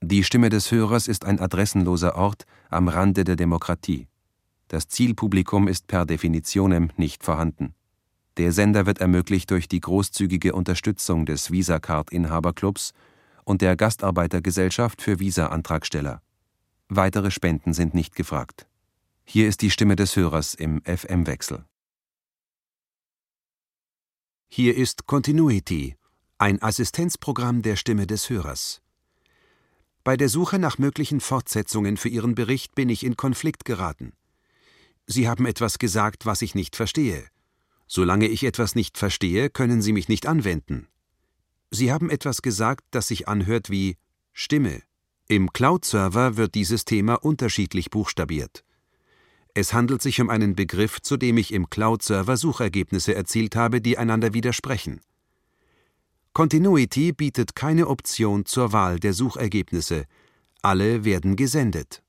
Die 0.00 0.22
Stimme 0.22 0.50
des 0.50 0.70
Hörers 0.70 1.08
ist 1.08 1.24
ein 1.24 1.40
adressenloser 1.40 2.14
Ort 2.14 2.44
am 2.70 2.86
Rande 2.86 3.24
der 3.24 3.34
Demokratie. 3.34 4.06
Das 4.68 4.86
Zielpublikum 4.86 5.66
ist 5.66 5.88
per 5.88 6.06
definitionem 6.06 6.90
nicht 6.96 7.24
vorhanden. 7.24 7.74
Der 8.36 8.52
Sender 8.52 8.86
wird 8.86 8.98
ermöglicht 8.98 9.50
durch 9.50 9.68
die 9.68 9.80
großzügige 9.80 10.54
Unterstützung 10.54 11.26
des 11.26 11.50
Visa-Card-Inhaberclubs 11.50 12.92
und 13.44 13.62
der 13.62 13.76
Gastarbeitergesellschaft 13.76 15.02
für 15.02 15.18
Visa-Antragsteller. 15.18 16.22
Weitere 16.88 17.30
Spenden 17.30 17.72
sind 17.72 17.94
nicht 17.94 18.14
gefragt. 18.14 18.66
Hier 19.24 19.48
ist 19.48 19.62
die 19.62 19.70
Stimme 19.70 19.96
des 19.96 20.16
Hörers 20.16 20.54
im 20.54 20.82
FM-Wechsel. 20.84 21.64
Hier 24.48 24.76
ist 24.76 25.06
Continuity, 25.06 25.96
ein 26.38 26.60
Assistenzprogramm 26.60 27.62
der 27.62 27.76
Stimme 27.76 28.06
des 28.06 28.28
Hörers. 28.28 28.82
Bei 30.02 30.16
der 30.16 30.28
Suche 30.28 30.58
nach 30.58 30.78
möglichen 30.78 31.20
Fortsetzungen 31.20 31.96
für 31.96 32.08
Ihren 32.08 32.34
Bericht 32.34 32.74
bin 32.74 32.88
ich 32.88 33.04
in 33.04 33.16
Konflikt 33.16 33.64
geraten. 33.64 34.12
Sie 35.06 35.28
haben 35.28 35.46
etwas 35.46 35.78
gesagt, 35.78 36.26
was 36.26 36.42
ich 36.42 36.54
nicht 36.54 36.74
verstehe. 36.74 37.26
Solange 37.92 38.28
ich 38.28 38.44
etwas 38.44 38.76
nicht 38.76 38.98
verstehe, 38.98 39.50
können 39.50 39.82
Sie 39.82 39.92
mich 39.92 40.08
nicht 40.08 40.28
anwenden. 40.28 40.86
Sie 41.72 41.90
haben 41.90 42.08
etwas 42.08 42.40
gesagt, 42.40 42.84
das 42.92 43.08
sich 43.08 43.26
anhört 43.26 43.68
wie 43.68 43.96
Stimme. 44.32 44.82
Im 45.26 45.52
Cloud-Server 45.52 46.36
wird 46.36 46.54
dieses 46.54 46.84
Thema 46.84 47.14
unterschiedlich 47.14 47.90
buchstabiert. 47.90 48.64
Es 49.54 49.72
handelt 49.72 50.02
sich 50.02 50.20
um 50.20 50.30
einen 50.30 50.54
Begriff, 50.54 51.00
zu 51.02 51.16
dem 51.16 51.36
ich 51.36 51.52
im 51.52 51.68
Cloud-Server 51.68 52.36
Suchergebnisse 52.36 53.16
erzielt 53.16 53.56
habe, 53.56 53.80
die 53.80 53.98
einander 53.98 54.34
widersprechen. 54.34 55.00
Continuity 56.32 57.10
bietet 57.10 57.56
keine 57.56 57.88
Option 57.88 58.46
zur 58.46 58.72
Wahl 58.72 59.00
der 59.00 59.14
Suchergebnisse. 59.14 60.04
Alle 60.62 61.04
werden 61.04 61.34
gesendet. 61.34 62.04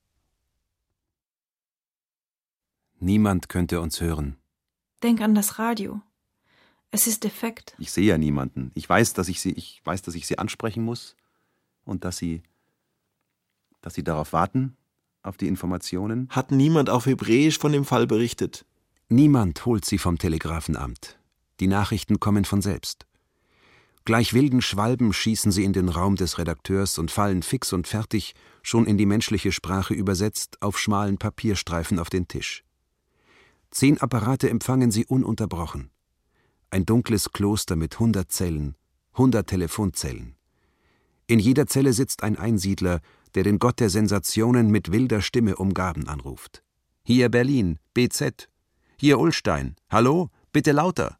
Niemand 3.00 3.50
könnte 3.50 3.82
uns 3.82 4.00
hören. 4.00 4.38
Denk 5.04 5.22
an 5.22 5.34
das 5.34 5.58
Radio. 5.58 6.02
Es 6.92 7.08
ist 7.08 7.24
defekt. 7.24 7.76
Ich 7.80 7.92
sehe 7.92 8.06
ja 8.06 8.18
niemanden. 8.18 8.72
Ich 8.76 8.88
weiß, 8.88 9.14
dass 9.14 9.30
ich 9.30 9.42
sie, 9.42 9.52
ich 9.54 9.82
weiß, 9.84 10.02
dass 10.02 10.14
ich 10.14 10.28
sie 10.28 10.38
ansprechen 10.38 10.84
muss 10.84 11.16
und 11.86 12.04
dass 12.04 12.18
sie, 12.18 12.44
dass 13.82 13.94
sie 13.94 14.04
darauf 14.04 14.34
warten, 14.34 14.76
auf 15.24 15.38
die 15.38 15.48
Informationen. 15.48 16.28
Hat 16.30 16.52
niemand 16.52 16.90
auf 16.90 17.06
Hebräisch 17.06 17.58
von 17.58 17.72
dem 17.72 17.86
Fall 17.86 18.08
berichtet? 18.08 18.66
Niemand 19.10 19.66
holt 19.66 19.86
sie 19.86 19.98
vom 19.98 20.18
Telegrafenamt. 20.18 21.18
Die 21.60 21.68
Nachrichten 21.68 22.20
kommen 22.20 22.46
von 22.46 22.62
selbst. 22.62 23.06
Gleich 24.04 24.34
wilden 24.34 24.62
Schwalben 24.62 25.14
schießen 25.14 25.52
sie 25.52 25.64
in 25.64 25.74
den 25.74 25.90
Raum 25.90 26.16
des 26.16 26.38
Redakteurs 26.38 26.98
und 26.98 27.12
fallen 27.12 27.44
fix 27.44 27.72
und 27.72 27.88
fertig, 27.88 28.34
schon 28.64 28.86
in 28.86 28.98
die 28.98 29.06
menschliche 29.06 29.52
Sprache 29.52 29.94
übersetzt, 29.94 30.62
auf 30.62 30.80
schmalen 30.80 31.18
Papierstreifen 31.18 32.00
auf 32.00 32.10
den 32.10 32.28
Tisch. 32.28 32.64
Zehn 33.72 33.98
Apparate 34.00 34.50
empfangen 34.50 34.92
sie 34.92 35.06
ununterbrochen. 35.06 35.90
Ein 36.70 36.86
dunkles 36.86 37.32
Kloster 37.32 37.76
mit 37.76 38.00
hundert 38.00 38.32
Zellen, 38.32 38.76
hundert 39.18 39.48
Telefonzellen. 39.48 40.36
In 41.28 41.40
jeder 41.40 41.68
Zelle 41.68 41.94
sitzt 41.94 42.24
ein 42.24 42.38
Einsiedler, 42.38 43.00
der 43.34 43.44
den 43.44 43.60
Gott 43.60 43.80
der 43.80 43.90
Sensationen 43.90 44.70
mit 44.70 44.92
wilder 44.92 45.22
Stimme 45.22 45.56
um 45.56 45.74
Gaben 45.74 46.08
anruft. 46.10 46.64
Hier 47.04 47.30
Berlin, 47.30 47.80
BZ. 47.94 48.50
Hier 48.98 49.20
Ulstein. 49.20 49.76
Hallo, 49.90 50.30
bitte 50.52 50.74
lauter. 50.74 51.18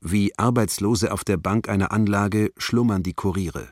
Wie 0.00 0.36
Arbeitslose 0.38 1.12
auf 1.12 1.22
der 1.22 1.36
Bank 1.36 1.68
einer 1.68 1.92
Anlage 1.92 2.50
schlummern 2.56 3.02
die 3.02 3.14
Kuriere. 3.14 3.68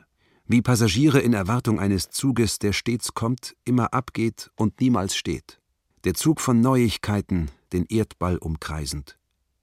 Wie 0.46 0.60
Passagiere 0.60 1.20
in 1.20 1.32
Erwartung 1.32 1.80
eines 1.80 2.10
Zuges, 2.10 2.58
der 2.58 2.72
stets 2.72 3.14
kommt, 3.14 3.56
immer 3.64 3.94
abgeht 3.94 4.50
und 4.54 4.80
niemals 4.80 5.16
steht. 5.16 5.60
Der 6.06 6.14
Zug 6.14 6.40
von 6.40 6.60
Neuigkeiten, 6.60 7.50
den 7.72 7.84
Erdball 7.88 8.38
umkreisend. 8.38 9.18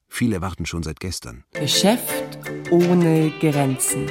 Viele 0.08 0.42
warten 0.42 0.66
schon 0.66 0.82
seit 0.82 1.00
gestern. 1.00 1.44
Geschäft 1.54 2.38
ohne 2.70 3.32
Grenzen 3.40 4.10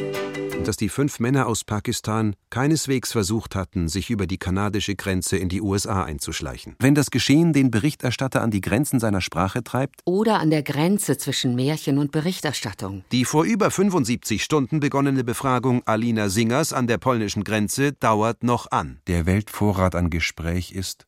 dass 0.63 0.77
die 0.77 0.87
fünf 0.87 1.19
Männer 1.19 1.47
aus 1.47 1.65
Pakistan 1.65 2.35
keineswegs 2.49 3.11
versucht 3.11 3.53
hatten, 3.53 3.89
sich 3.89 4.09
über 4.09 4.27
die 4.27 4.37
kanadische 4.37 4.95
Grenze 4.95 5.35
in 5.35 5.49
die 5.49 5.61
USA 5.61 6.05
einzuschleichen. 6.05 6.77
Wenn 6.79 6.95
das 6.95 7.11
Geschehen 7.11 7.51
den 7.51 7.69
Berichterstatter 7.69 8.41
an 8.41 8.49
die 8.49 8.61
Grenzen 8.61 8.99
seiner 8.99 9.19
Sprache 9.19 9.63
treibt? 9.63 9.99
Oder 10.05 10.39
an 10.39 10.51
der 10.51 10.63
Grenze 10.63 11.17
zwischen 11.17 11.55
Märchen 11.55 11.97
und 11.97 12.13
Berichterstattung. 12.13 13.03
Die 13.11 13.25
vor 13.25 13.43
über 13.43 13.71
75 13.71 14.41
Stunden 14.41 14.79
begonnene 14.79 15.25
Befragung 15.25 15.83
Alina 15.85 16.29
Singers 16.29 16.71
an 16.71 16.87
der 16.87 16.97
polnischen 16.97 17.43
Grenze 17.43 17.91
dauert 17.91 18.43
noch 18.43 18.71
an. 18.71 19.01
Der 19.07 19.25
Weltvorrat 19.25 19.95
an 19.95 20.09
Gespräch 20.09 20.71
ist, 20.71 21.07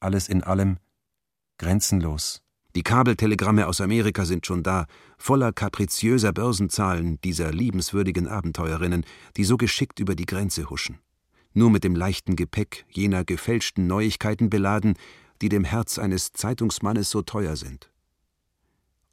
alles 0.00 0.28
in 0.28 0.42
allem, 0.42 0.78
grenzenlos. 1.58 2.42
Die 2.74 2.82
Kabeltelegramme 2.82 3.66
aus 3.68 3.80
Amerika 3.80 4.26
sind 4.26 4.44
schon 4.44 4.62
da, 4.62 4.86
voller 5.16 5.50
kapriziöser 5.50 6.32
Börsenzahlen 6.32 7.18
dieser 7.22 7.50
liebenswürdigen 7.50 8.28
Abenteurerinnen, 8.28 9.06
die 9.38 9.44
so 9.44 9.56
geschickt 9.56 9.98
über 9.98 10.14
die 10.14 10.26
Grenze 10.26 10.68
huschen. 10.68 10.98
Nur 11.54 11.70
mit 11.70 11.84
dem 11.84 11.96
leichten 11.96 12.36
Gepäck 12.36 12.84
jener 12.90 13.24
gefälschten 13.24 13.86
Neuigkeiten 13.86 14.50
beladen, 14.50 14.94
die 15.40 15.48
dem 15.48 15.64
Herz 15.64 15.98
eines 15.98 16.32
Zeitungsmannes 16.32 17.08
so 17.08 17.22
teuer 17.22 17.56
sind. 17.56 17.90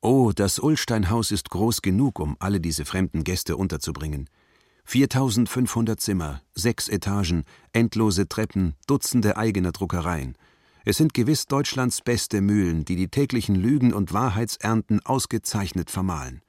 Oh, 0.02 0.34
das 0.36 0.60
Ullsteinhaus 0.60 1.32
ist 1.32 1.50
groß 1.50 1.82
genug, 1.82 2.20
um 2.20 2.36
alle 2.40 2.60
diese 2.60 2.84
fremden 2.84 3.24
Gäste 3.24 3.56
unterzubringen. 3.56 4.30
4500 4.84 6.02
Zimmer, 6.02 6.42
sechs 6.54 6.90
Etagen, 6.90 7.46
endlose 7.72 8.28
Treppen, 8.28 8.74
Dutzende 8.88 9.38
eigener 9.38 9.72
Druckereien– 9.72 10.36
es 10.86 10.98
sind 10.98 11.14
gewiss 11.14 11.46
Deutschlands 11.46 12.02
beste 12.02 12.42
Mühlen, 12.42 12.86
die 12.86 12.96
die 12.96 13.08
täglichen 13.08 13.56
Lügen 13.56 13.94
und 13.94 14.14
Wahrheitsernten 14.14 15.06
ausgezeichnet 15.06 15.90
vermahlen. 15.90 16.42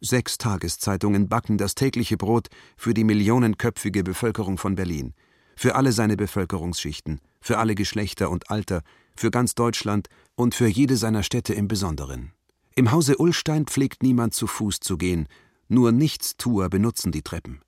Sechs 0.00 0.38
Tageszeitungen 0.38 1.28
backen 1.28 1.58
das 1.58 1.74
tägliche 1.74 2.16
Brot 2.16 2.48
für 2.76 2.94
die 2.94 3.04
millionenköpfige 3.04 4.04
Bevölkerung 4.04 4.58
von 4.58 4.74
Berlin, 4.74 5.14
für 5.56 5.74
alle 5.74 5.92
seine 5.92 6.16
Bevölkerungsschichten, 6.16 7.20
für 7.40 7.58
alle 7.58 7.74
Geschlechter 7.74 8.30
und 8.30 8.50
Alter, 8.50 8.82
für 9.16 9.30
ganz 9.30 9.54
Deutschland 9.54 10.08
und 10.34 10.54
für 10.54 10.66
jede 10.66 10.96
seiner 10.96 11.22
Städte 11.22 11.54
im 11.54 11.68
Besonderen. 11.68 12.32
Im 12.76 12.92
Hause 12.92 13.16
Ullstein 13.18 13.66
pflegt 13.66 14.02
niemand 14.02 14.34
zu 14.34 14.46
Fuß 14.46 14.80
zu 14.80 14.98
gehen, 14.98 15.26
nur 15.68 15.92
Nichtstuer 15.92 16.68
benutzen 16.68 17.12
die 17.12 17.22
Treppen. 17.22 17.62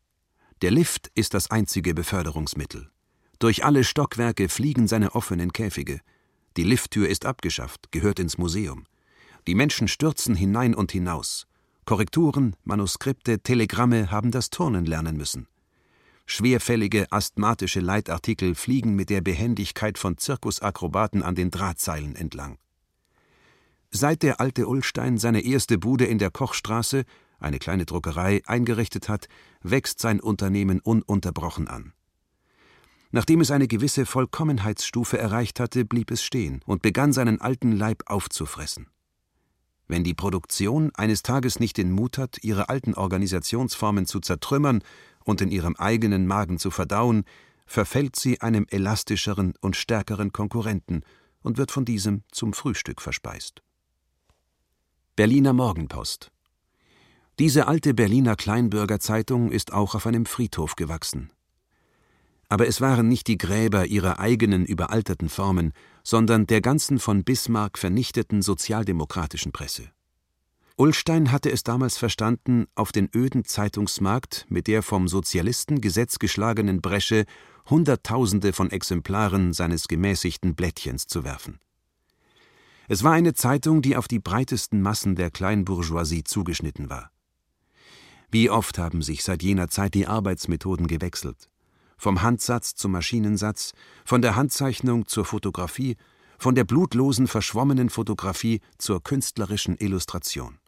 Der 0.62 0.70
Lift 0.70 1.10
ist 1.14 1.34
das 1.34 1.50
einzige 1.50 1.94
Beförderungsmittel. 1.94 2.90
Durch 3.38 3.64
alle 3.64 3.84
Stockwerke 3.84 4.48
fliegen 4.48 4.88
seine 4.88 5.14
offenen 5.14 5.52
Käfige. 5.52 6.00
Die 6.56 6.64
Lifttür 6.64 7.08
ist 7.08 7.26
abgeschafft, 7.26 7.92
gehört 7.92 8.18
ins 8.18 8.38
Museum. 8.38 8.84
Die 9.46 9.54
Menschen 9.54 9.88
stürzen 9.88 10.34
hinein 10.34 10.74
und 10.74 10.90
hinaus. 10.90 11.46
Korrekturen, 11.84 12.56
Manuskripte, 12.64 13.40
Telegramme 13.40 14.10
haben 14.10 14.30
das 14.30 14.50
Turnen 14.50 14.86
lernen 14.86 15.16
müssen. 15.16 15.46
Schwerfällige 16.24 17.12
asthmatische 17.12 17.78
Leitartikel 17.78 18.56
fliegen 18.56 18.96
mit 18.96 19.10
der 19.10 19.20
Behendigkeit 19.20 19.96
von 19.96 20.18
Zirkusakrobaten 20.18 21.22
an 21.22 21.36
den 21.36 21.52
Drahtseilen 21.52 22.16
entlang. 22.16 22.58
Seit 23.90 24.24
der 24.24 24.40
alte 24.40 24.66
Ullstein 24.66 25.18
seine 25.18 25.42
erste 25.42 25.78
Bude 25.78 26.06
in 26.06 26.18
der 26.18 26.30
Kochstraße, 26.30 27.04
eine 27.38 27.58
kleine 27.58 27.86
Druckerei, 27.86 28.42
eingerichtet 28.46 29.08
hat, 29.08 29.28
wächst 29.62 30.00
sein 30.00 30.20
Unternehmen 30.20 30.80
ununterbrochen 30.80 31.68
an. 31.68 31.92
Nachdem 33.10 33.40
es 33.40 33.50
eine 33.50 33.68
gewisse 33.68 34.06
Vollkommenheitsstufe 34.06 35.18
erreicht 35.18 35.60
hatte, 35.60 35.84
blieb 35.84 36.10
es 36.10 36.22
stehen 36.22 36.60
und 36.66 36.82
begann 36.82 37.12
seinen 37.12 37.40
alten 37.40 37.72
Leib 37.72 38.02
aufzufressen. 38.06 38.88
Wenn 39.88 40.02
die 40.02 40.14
Produktion 40.14 40.90
eines 40.96 41.22
Tages 41.22 41.60
nicht 41.60 41.76
den 41.76 41.92
Mut 41.92 42.18
hat, 42.18 42.38
ihre 42.42 42.68
alten 42.68 42.94
Organisationsformen 42.94 44.06
zu 44.06 44.18
zertrümmern 44.20 44.82
und 45.24 45.40
in 45.40 45.50
ihrem 45.50 45.76
eigenen 45.76 46.26
Magen 46.26 46.58
zu 46.58 46.70
verdauen, 46.70 47.24
verfällt 47.66 48.16
sie 48.16 48.40
einem 48.40 48.66
elastischeren 48.68 49.54
und 49.60 49.76
stärkeren 49.76 50.32
Konkurrenten 50.32 51.02
und 51.40 51.58
wird 51.58 51.70
von 51.70 51.84
diesem 51.84 52.22
zum 52.32 52.52
Frühstück 52.52 53.00
verspeist. 53.00 53.62
Berliner 55.14 55.52
Morgenpost 55.52 56.32
Diese 57.38 57.68
alte 57.68 57.94
Berliner 57.94 58.34
Kleinbürgerzeitung 58.34 59.52
ist 59.52 59.72
auch 59.72 59.94
auf 59.94 60.06
einem 60.06 60.26
Friedhof 60.26 60.74
gewachsen. 60.74 61.30
Aber 62.48 62.68
es 62.68 62.80
waren 62.80 63.08
nicht 63.08 63.26
die 63.26 63.38
Gräber 63.38 63.86
ihrer 63.86 64.20
eigenen 64.20 64.64
überalterten 64.64 65.28
Formen, 65.28 65.72
sondern 66.04 66.46
der 66.46 66.60
ganzen 66.60 66.98
von 66.98 67.24
Bismarck 67.24 67.78
vernichteten 67.78 68.40
sozialdemokratischen 68.42 69.50
Presse. 69.50 69.90
Ullstein 70.76 71.32
hatte 71.32 71.50
es 71.50 71.64
damals 71.64 71.96
verstanden, 71.96 72.66
auf 72.74 72.92
den 72.92 73.08
öden 73.14 73.44
Zeitungsmarkt 73.44 74.46
mit 74.48 74.66
der 74.66 74.82
vom 74.82 75.08
Sozialistengesetz 75.08 76.18
geschlagenen 76.18 76.82
Bresche 76.82 77.24
Hunderttausende 77.68 78.52
von 78.52 78.70
Exemplaren 78.70 79.52
seines 79.52 79.88
gemäßigten 79.88 80.54
Blättchens 80.54 81.06
zu 81.06 81.24
werfen. 81.24 81.58
Es 82.88 83.02
war 83.02 83.12
eine 83.12 83.34
Zeitung, 83.34 83.82
die 83.82 83.96
auf 83.96 84.06
die 84.06 84.20
breitesten 84.20 84.82
Massen 84.82 85.16
der 85.16 85.32
Kleinbourgeoisie 85.32 86.22
zugeschnitten 86.22 86.88
war. 86.90 87.10
Wie 88.30 88.50
oft 88.50 88.78
haben 88.78 89.02
sich 89.02 89.24
seit 89.24 89.42
jener 89.42 89.68
Zeit 89.68 89.94
die 89.94 90.06
Arbeitsmethoden 90.06 90.86
gewechselt 90.86 91.48
vom 91.96 92.22
Handsatz 92.22 92.74
zum 92.74 92.92
Maschinensatz, 92.92 93.72
von 94.04 94.22
der 94.22 94.36
Handzeichnung 94.36 95.06
zur 95.06 95.24
Fotografie, 95.24 95.96
von 96.38 96.54
der 96.54 96.64
blutlosen, 96.64 97.26
verschwommenen 97.28 97.90
Fotografie 97.90 98.60
zur 98.78 99.02
künstlerischen 99.02 99.76
Illustration. 99.76 100.58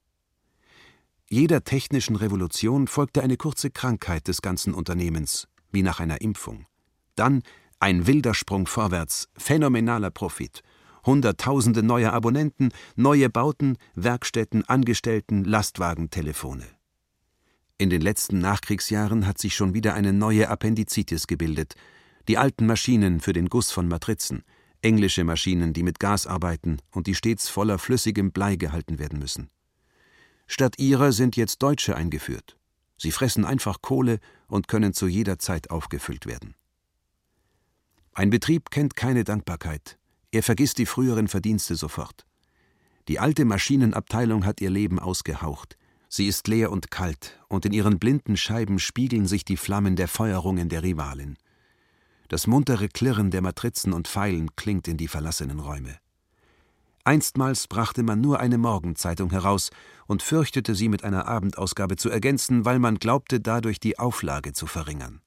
Jeder 1.29 1.62
technischen 1.62 2.16
Revolution 2.16 2.87
folgte 2.87 3.22
eine 3.22 3.37
kurze 3.37 3.70
Krankheit 3.70 4.29
des 4.29 4.41
ganzen 4.41 4.72
Unternehmens, 4.72 5.47
wie 5.70 5.83
nach 5.83 6.01
einer 6.01 6.22
Impfung. 6.22 6.66
Dann 7.16 7.43
ein 7.81 8.07
wilder 8.07 8.33
Sprung 8.33 8.66
vorwärts, 8.66 9.29
phänomenaler 9.37 10.11
Profit, 10.11 10.62
Hunderttausende 11.05 11.83
neue 11.83 12.12
Abonnenten, 12.12 12.70
neue 12.97 13.29
Bauten, 13.29 13.76
Werkstätten, 13.95 14.68
Angestellten, 14.68 15.45
Lastwagen, 15.45 16.11
Telefone. 16.11 16.78
In 17.81 17.91
den 17.91 18.01
letzten 18.01 18.41
Nachkriegsjahren 18.41 19.24
hat 19.24 19.39
sich 19.39 19.55
schon 19.55 19.72
wieder 19.72 19.95
eine 19.95 20.12
neue 20.12 20.49
Appendizitis 20.49 21.29
gebildet. 21.29 21.74
Die 22.26 22.37
alten 22.37 22.66
Maschinen 22.66 23.20
für 23.20 23.33
den 23.33 23.49
Guss 23.49 23.70
von 23.70 23.87
Matrizen, 23.87 24.43
englische 24.83 25.22
Maschinen, 25.22 25.72
die 25.72 25.85
mit 25.85 26.01
Gas 26.01 26.26
arbeiten 26.26 26.79
und 26.91 27.07
die 27.07 27.14
stets 27.14 27.49
voller 27.49 27.79
flüssigem 27.79 28.33
Blei 28.33 28.57
gehalten 28.57 28.99
werden 28.99 29.20
müssen. 29.20 29.49
Statt 30.49 30.74
ihrer 30.79 31.12
sind 31.12 31.37
jetzt 31.37 31.62
Deutsche 31.62 31.95
eingeführt. 31.95 32.57
Sie 32.97 33.12
fressen 33.12 33.45
einfach 33.45 33.81
Kohle 33.81 34.18
und 34.49 34.66
können 34.66 34.93
zu 34.93 35.07
jeder 35.07 35.39
Zeit 35.39 35.70
aufgefüllt 35.70 36.26
werden. 36.26 36.57
Ein 38.12 38.31
Betrieb 38.31 38.72
kennt 38.72 38.97
keine 38.97 39.22
Dankbarkeit. 39.22 39.99
Er 40.33 40.43
vergisst 40.43 40.79
die 40.79 40.87
früheren 40.87 41.29
Verdienste 41.29 41.76
sofort. 41.76 42.26
Die 43.07 43.20
alte 43.20 43.45
Maschinenabteilung 43.45 44.45
hat 44.45 44.61
ihr 44.61 44.70
Leben 44.70 44.99
ausgehaucht. 44.99 45.79
Sie 46.09 46.27
ist 46.27 46.49
leer 46.49 46.73
und 46.73 46.91
kalt, 46.91 47.39
und 47.49 47.67
in 47.67 47.73
ihren 47.73 47.99
blinden 47.99 48.37
Scheiben 48.37 48.79
spiegeln 48.79 49.27
sich 49.27 49.45
die 49.45 49.59
Flammen 49.59 49.95
der 49.95 50.09
Feuerungen 50.09 50.69
der 50.69 50.83
Rivalin. 50.83 51.37
Das 52.29 52.47
muntere 52.47 52.89
Klirren 52.89 53.31
der 53.31 53.43
Matrizen 53.43 53.93
und 53.93 54.09
Pfeilen 54.09 54.55
klingt 54.57 54.89
in 54.89 54.97
die 54.97 55.09
verlassenen 55.09 55.61
Räume. 55.61 55.99
Einstmals 57.05 57.69
brachte 57.69 58.03
man 58.03 58.21
nur 58.21 58.41
eine 58.41 58.59
Morgenzeitung 58.59 59.31
heraus 59.31 59.71
und 60.07 60.23
fürchtete 60.23 60.75
sie 60.75 60.89
mit 60.89 61.05
einer 61.05 61.27
Abendausgabe 61.27 61.97
zu 61.97 62.11
ergänzen, 62.11 62.65
weil 62.65 62.79
man 62.79 62.99
glaubte, 62.99 63.41
dadurch 63.41 63.81
die 63.81 63.99
Auflage 63.99 64.53
zu 64.53 64.67
verringern. 64.67 65.23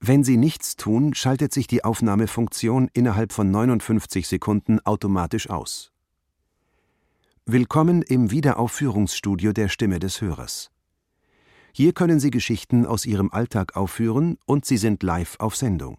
Wenn 0.00 0.22
Sie 0.22 0.36
nichts 0.36 0.76
tun, 0.76 1.14
schaltet 1.14 1.54
sich 1.54 1.66
die 1.66 1.82
Aufnahmefunktion 1.82 2.90
innerhalb 2.92 3.32
von 3.32 3.50
59 3.50 4.28
Sekunden 4.28 4.80
automatisch 4.80 5.48
aus. 5.48 5.93
Willkommen 7.46 8.00
im 8.00 8.30
Wiederaufführungsstudio 8.30 9.52
der 9.52 9.68
Stimme 9.68 9.98
des 9.98 10.22
Hörers. 10.22 10.70
Hier 11.74 11.92
können 11.92 12.18
Sie 12.18 12.30
Geschichten 12.30 12.86
aus 12.86 13.04
Ihrem 13.04 13.30
Alltag 13.32 13.76
aufführen 13.76 14.38
und 14.46 14.64
Sie 14.64 14.78
sind 14.78 15.02
live 15.02 15.36
auf 15.40 15.54
Sendung. 15.54 15.98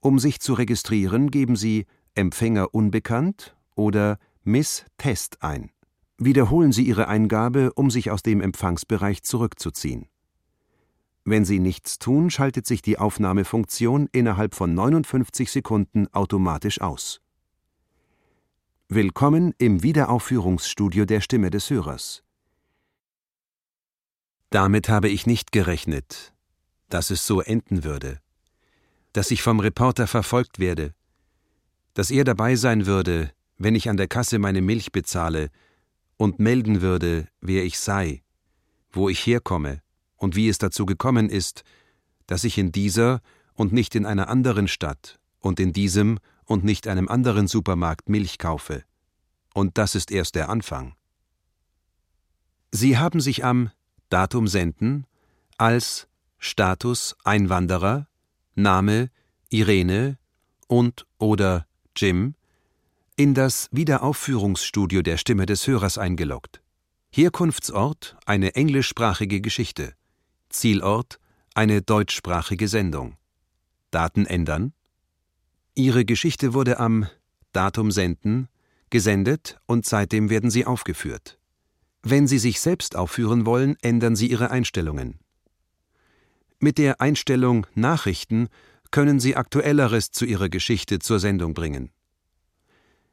Um 0.00 0.18
sich 0.18 0.38
zu 0.38 0.52
registrieren, 0.52 1.30
geben 1.30 1.56
Sie 1.56 1.86
Empfänger 2.14 2.74
unbekannt 2.74 3.56
oder 3.74 4.18
Miss 4.44 4.84
Test 4.98 5.42
ein. 5.42 5.70
Wiederholen 6.18 6.72
Sie 6.72 6.82
Ihre 6.82 7.08
Eingabe, 7.08 7.72
um 7.72 7.90
sich 7.90 8.10
aus 8.10 8.22
dem 8.22 8.42
Empfangsbereich 8.42 9.22
zurückzuziehen. 9.22 10.08
Wenn 11.24 11.46
Sie 11.46 11.58
nichts 11.58 11.98
tun, 11.98 12.28
schaltet 12.28 12.66
sich 12.66 12.82
die 12.82 12.98
Aufnahmefunktion 12.98 14.10
innerhalb 14.12 14.54
von 14.54 14.74
59 14.74 15.50
Sekunden 15.50 16.06
automatisch 16.12 16.82
aus. 16.82 17.22
Willkommen 18.92 19.54
im 19.56 19.84
Wiederaufführungsstudio 19.84 21.04
der 21.04 21.20
Stimme 21.20 21.50
des 21.50 21.70
Hörers. 21.70 22.24
Damit 24.50 24.88
habe 24.88 25.08
ich 25.08 25.28
nicht 25.28 25.52
gerechnet, 25.52 26.32
dass 26.88 27.10
es 27.10 27.24
so 27.24 27.40
enden 27.40 27.84
würde, 27.84 28.18
dass 29.12 29.30
ich 29.30 29.42
vom 29.42 29.60
Reporter 29.60 30.08
verfolgt 30.08 30.58
werde, 30.58 30.92
dass 31.94 32.10
er 32.10 32.24
dabei 32.24 32.56
sein 32.56 32.84
würde, 32.84 33.30
wenn 33.58 33.76
ich 33.76 33.88
an 33.88 33.96
der 33.96 34.08
Kasse 34.08 34.40
meine 34.40 34.60
Milch 34.60 34.90
bezahle 34.90 35.50
und 36.16 36.40
melden 36.40 36.80
würde, 36.80 37.28
wer 37.40 37.64
ich 37.64 37.78
sei, 37.78 38.24
wo 38.90 39.08
ich 39.08 39.24
herkomme 39.24 39.82
und 40.16 40.34
wie 40.34 40.48
es 40.48 40.58
dazu 40.58 40.84
gekommen 40.84 41.30
ist, 41.30 41.62
dass 42.26 42.42
ich 42.42 42.58
in 42.58 42.72
dieser 42.72 43.20
und 43.54 43.72
nicht 43.72 43.94
in 43.94 44.04
einer 44.04 44.28
anderen 44.28 44.66
Stadt 44.66 45.20
und 45.38 45.60
in 45.60 45.72
diesem 45.72 46.18
und 46.50 46.64
nicht 46.64 46.88
einem 46.88 47.06
anderen 47.06 47.46
Supermarkt 47.46 48.08
Milch 48.08 48.36
kaufe. 48.38 48.82
Und 49.54 49.78
das 49.78 49.94
ist 49.94 50.10
erst 50.10 50.34
der 50.34 50.48
Anfang. 50.48 50.96
Sie 52.72 52.98
haben 52.98 53.20
sich 53.20 53.44
am 53.44 53.70
Datum 54.08 54.48
senden 54.48 55.06
als 55.58 56.08
Status 56.38 57.14
Einwanderer, 57.22 58.08
Name 58.56 59.10
Irene 59.48 60.18
und 60.66 61.06
oder 61.18 61.66
Jim 61.94 62.34
in 63.14 63.34
das 63.34 63.68
Wiederaufführungsstudio 63.70 65.02
der 65.02 65.18
Stimme 65.18 65.46
des 65.46 65.68
Hörers 65.68 65.98
eingeloggt. 65.98 66.62
Herkunftsort 67.12 68.16
eine 68.26 68.56
englischsprachige 68.56 69.40
Geschichte. 69.40 69.94
Zielort 70.48 71.20
eine 71.54 71.80
deutschsprachige 71.80 72.66
Sendung. 72.66 73.16
Daten 73.92 74.26
ändern. 74.26 74.72
Ihre 75.74 76.04
Geschichte 76.04 76.54
wurde 76.54 76.78
am 76.78 77.06
Datum 77.52 77.90
senden 77.90 78.48
gesendet 78.90 79.58
und 79.66 79.86
seitdem 79.86 80.28
werden 80.28 80.50
sie 80.50 80.66
aufgeführt. 80.66 81.38
Wenn 82.02 82.26
Sie 82.26 82.38
sich 82.38 82.60
selbst 82.60 82.96
aufführen 82.96 83.46
wollen, 83.46 83.76
ändern 83.82 84.16
Sie 84.16 84.30
Ihre 84.30 84.50
Einstellungen. 84.50 85.18
Mit 86.58 86.78
der 86.78 87.00
Einstellung 87.00 87.66
Nachrichten 87.74 88.48
können 88.90 89.20
Sie 89.20 89.36
Aktuelleres 89.36 90.10
zu 90.10 90.24
Ihrer 90.24 90.48
Geschichte 90.48 90.98
zur 90.98 91.20
Sendung 91.20 91.54
bringen. 91.54 91.90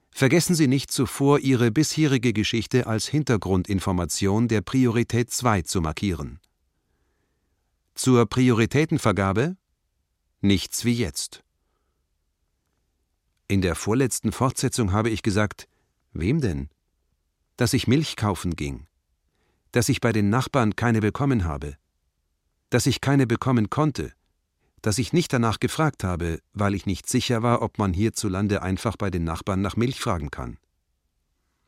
Vergessen 0.10 0.56
Sie 0.56 0.68
nicht 0.68 0.90
zuvor, 0.90 1.40
Ihre 1.40 1.70
bisherige 1.70 2.34
Geschichte 2.34 2.88
als 2.88 3.08
Hintergrundinformation 3.08 4.48
der 4.48 4.62
Priorität 4.62 5.30
2 5.30 5.62
zu 5.62 5.82
markieren. 5.82 6.40
Zur 7.94 8.26
Prioritätenvergabe 8.26 9.58
nichts 10.42 10.86
wie 10.86 10.94
jetzt. 10.94 11.44
In 13.50 13.62
der 13.62 13.76
vorletzten 13.76 14.34
Fortsetzung 14.34 14.92
habe 14.92 15.10
ich 15.10 15.24
gesagt, 15.24 15.70
wem 16.12 16.42
denn? 16.42 16.68
Dass 17.56 17.72
ich 17.72 17.88
Milch 17.88 18.18
kaufen 18.18 18.58
ging, 18.58 18.88
dass 19.72 19.88
ich 19.88 20.02
bei 20.02 20.12
den 20.12 20.30
Nachbarn 20.30 20.76
keine 20.76 21.00
bekommen 21.00 21.46
habe, 21.46 21.78
dass 22.70 22.88
ich 22.88 23.00
keine 23.00 23.26
bekommen 23.26 23.70
konnte, 23.70 24.12
dass 24.82 24.98
ich 24.98 25.14
nicht 25.14 25.32
danach 25.32 25.62
gefragt 25.62 26.04
habe, 26.04 26.42
weil 26.54 26.76
ich 26.76 26.86
nicht 26.86 27.08
sicher 27.08 27.42
war, 27.42 27.62
ob 27.62 27.78
man 27.78 27.94
hierzulande 27.94 28.64
einfach 28.64 28.98
bei 28.98 29.10
den 29.10 29.24
Nachbarn 29.24 29.62
nach 29.62 29.78
Milch 29.78 30.02
fragen 30.02 30.30
kann. 30.30 30.58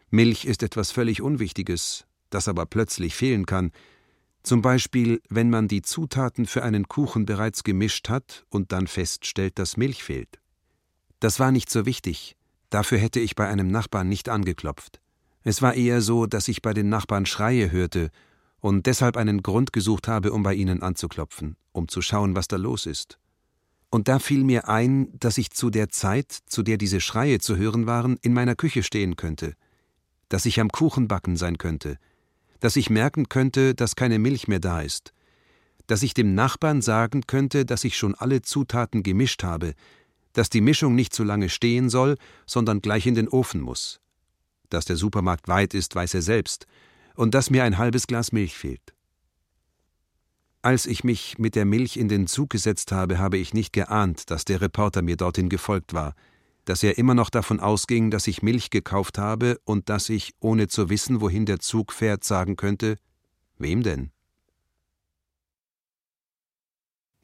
Milch 0.09 0.43
ist 0.43 0.63
etwas 0.63 0.91
völlig 0.91 1.21
Unwichtiges, 1.21 2.05
das 2.29 2.49
aber 2.49 2.65
plötzlich 2.65 3.15
fehlen 3.15 3.45
kann, 3.45 3.71
zum 4.43 4.61
Beispiel, 4.61 5.21
wenn 5.29 5.49
man 5.49 5.69
die 5.69 5.81
Zutaten 5.81 6.45
für 6.45 6.63
einen 6.63 6.89
Kuchen 6.89 7.25
bereits 7.25 7.63
gemischt 7.63 8.09
hat 8.09 8.45
und 8.49 8.73
dann 8.73 8.87
feststellt, 8.87 9.59
dass 9.59 9.77
Milch 9.77 10.03
fehlt. 10.03 10.39
Das 11.19 11.39
war 11.39 11.51
nicht 11.51 11.69
so 11.69 11.85
wichtig, 11.85 12.37
dafür 12.69 12.97
hätte 12.97 13.19
ich 13.19 13.35
bei 13.35 13.47
einem 13.47 13.67
Nachbarn 13.67 14.07
nicht 14.07 14.29
angeklopft. 14.29 15.01
Es 15.43 15.61
war 15.61 15.73
eher 15.73 16.01
so, 16.01 16.25
dass 16.25 16.47
ich 16.47 16.61
bei 16.61 16.73
den 16.73 16.89
Nachbarn 16.89 17.25
Schreie 17.25 17.71
hörte 17.71 18.09
und 18.59 18.85
deshalb 18.85 19.17
einen 19.17 19.41
Grund 19.41 19.73
gesucht 19.73 20.07
habe, 20.07 20.31
um 20.31 20.43
bei 20.43 20.53
ihnen 20.53 20.81
anzuklopfen, 20.81 21.55
um 21.71 21.87
zu 21.87 22.01
schauen, 22.01 22.35
was 22.35 22.47
da 22.47 22.57
los 22.57 22.85
ist. 22.85 23.19
Und 23.89 24.07
da 24.07 24.19
fiel 24.19 24.43
mir 24.43 24.69
ein, 24.69 25.09
dass 25.17 25.37
ich 25.37 25.51
zu 25.51 25.69
der 25.69 25.89
Zeit, 25.89 26.31
zu 26.45 26.61
der 26.61 26.77
diese 26.77 27.01
Schreie 27.01 27.39
zu 27.39 27.57
hören 27.57 27.87
waren, 27.87 28.17
in 28.21 28.33
meiner 28.33 28.55
Küche 28.55 28.83
stehen 28.83 29.15
könnte, 29.15 29.53
dass 30.29 30.45
ich 30.45 30.59
am 30.59 30.69
Kuchenbacken 30.69 31.37
sein 31.37 31.57
könnte, 31.57 31.97
dass 32.59 32.75
ich 32.75 32.89
merken 32.89 33.29
könnte, 33.29 33.73
dass 33.73 33.95
keine 33.95 34.19
Milch 34.19 34.47
mehr 34.47 34.59
da 34.59 34.81
ist, 34.81 35.13
dass 35.87 36.03
ich 36.03 36.13
dem 36.13 36.35
Nachbarn 36.35 36.81
sagen 36.81 37.23
könnte, 37.25 37.65
dass 37.65 37.83
ich 37.83 37.97
schon 37.97 38.13
alle 38.13 38.43
Zutaten 38.43 39.01
gemischt 39.01 39.43
habe, 39.43 39.73
dass 40.33 40.49
die 40.49 40.61
Mischung 40.61 40.95
nicht 40.95 41.13
zu 41.13 41.23
lange 41.23 41.49
stehen 41.49 41.89
soll, 41.89 42.15
sondern 42.45 42.81
gleich 42.81 43.05
in 43.05 43.15
den 43.15 43.27
Ofen 43.27 43.61
muss. 43.61 43.99
Dass 44.69 44.85
der 44.85 44.95
Supermarkt 44.95 45.47
weit 45.47 45.73
ist, 45.73 45.95
weiß 45.95 46.13
er 46.13 46.21
selbst, 46.21 46.67
und 47.15 47.33
dass 47.33 47.49
mir 47.49 47.63
ein 47.63 47.77
halbes 47.77 48.07
Glas 48.07 48.31
Milch 48.31 48.57
fehlt. 48.57 48.93
Als 50.61 50.85
ich 50.85 51.03
mich 51.03 51.37
mit 51.37 51.55
der 51.55 51.65
Milch 51.65 51.97
in 51.97 52.09
den 52.09 52.27
Zug 52.27 52.49
gesetzt 52.49 52.91
habe, 52.91 53.17
habe 53.17 53.37
ich 53.37 53.53
nicht 53.53 53.71
geahnt, 53.73 54.29
dass 54.29 54.45
der 54.45 54.61
Reporter 54.61 55.01
mir 55.01 55.15
dorthin 55.15 55.49
gefolgt 55.49 55.93
war, 55.93 56.15
dass 56.65 56.83
er 56.83 56.97
immer 56.97 57.15
noch 57.15 57.29
davon 57.29 57.59
ausging, 57.59 58.11
dass 58.11 58.27
ich 58.27 58.43
Milch 58.43 58.69
gekauft 58.69 59.17
habe 59.17 59.59
und 59.63 59.89
dass 59.89 60.09
ich, 60.09 60.33
ohne 60.39 60.67
zu 60.67 60.89
wissen, 60.89 61.21
wohin 61.21 61.45
der 61.45 61.59
Zug 61.59 61.93
fährt, 61.93 62.23
sagen 62.23 62.55
könnte 62.57 62.97
Wem 63.59 63.83
denn? 63.83 64.11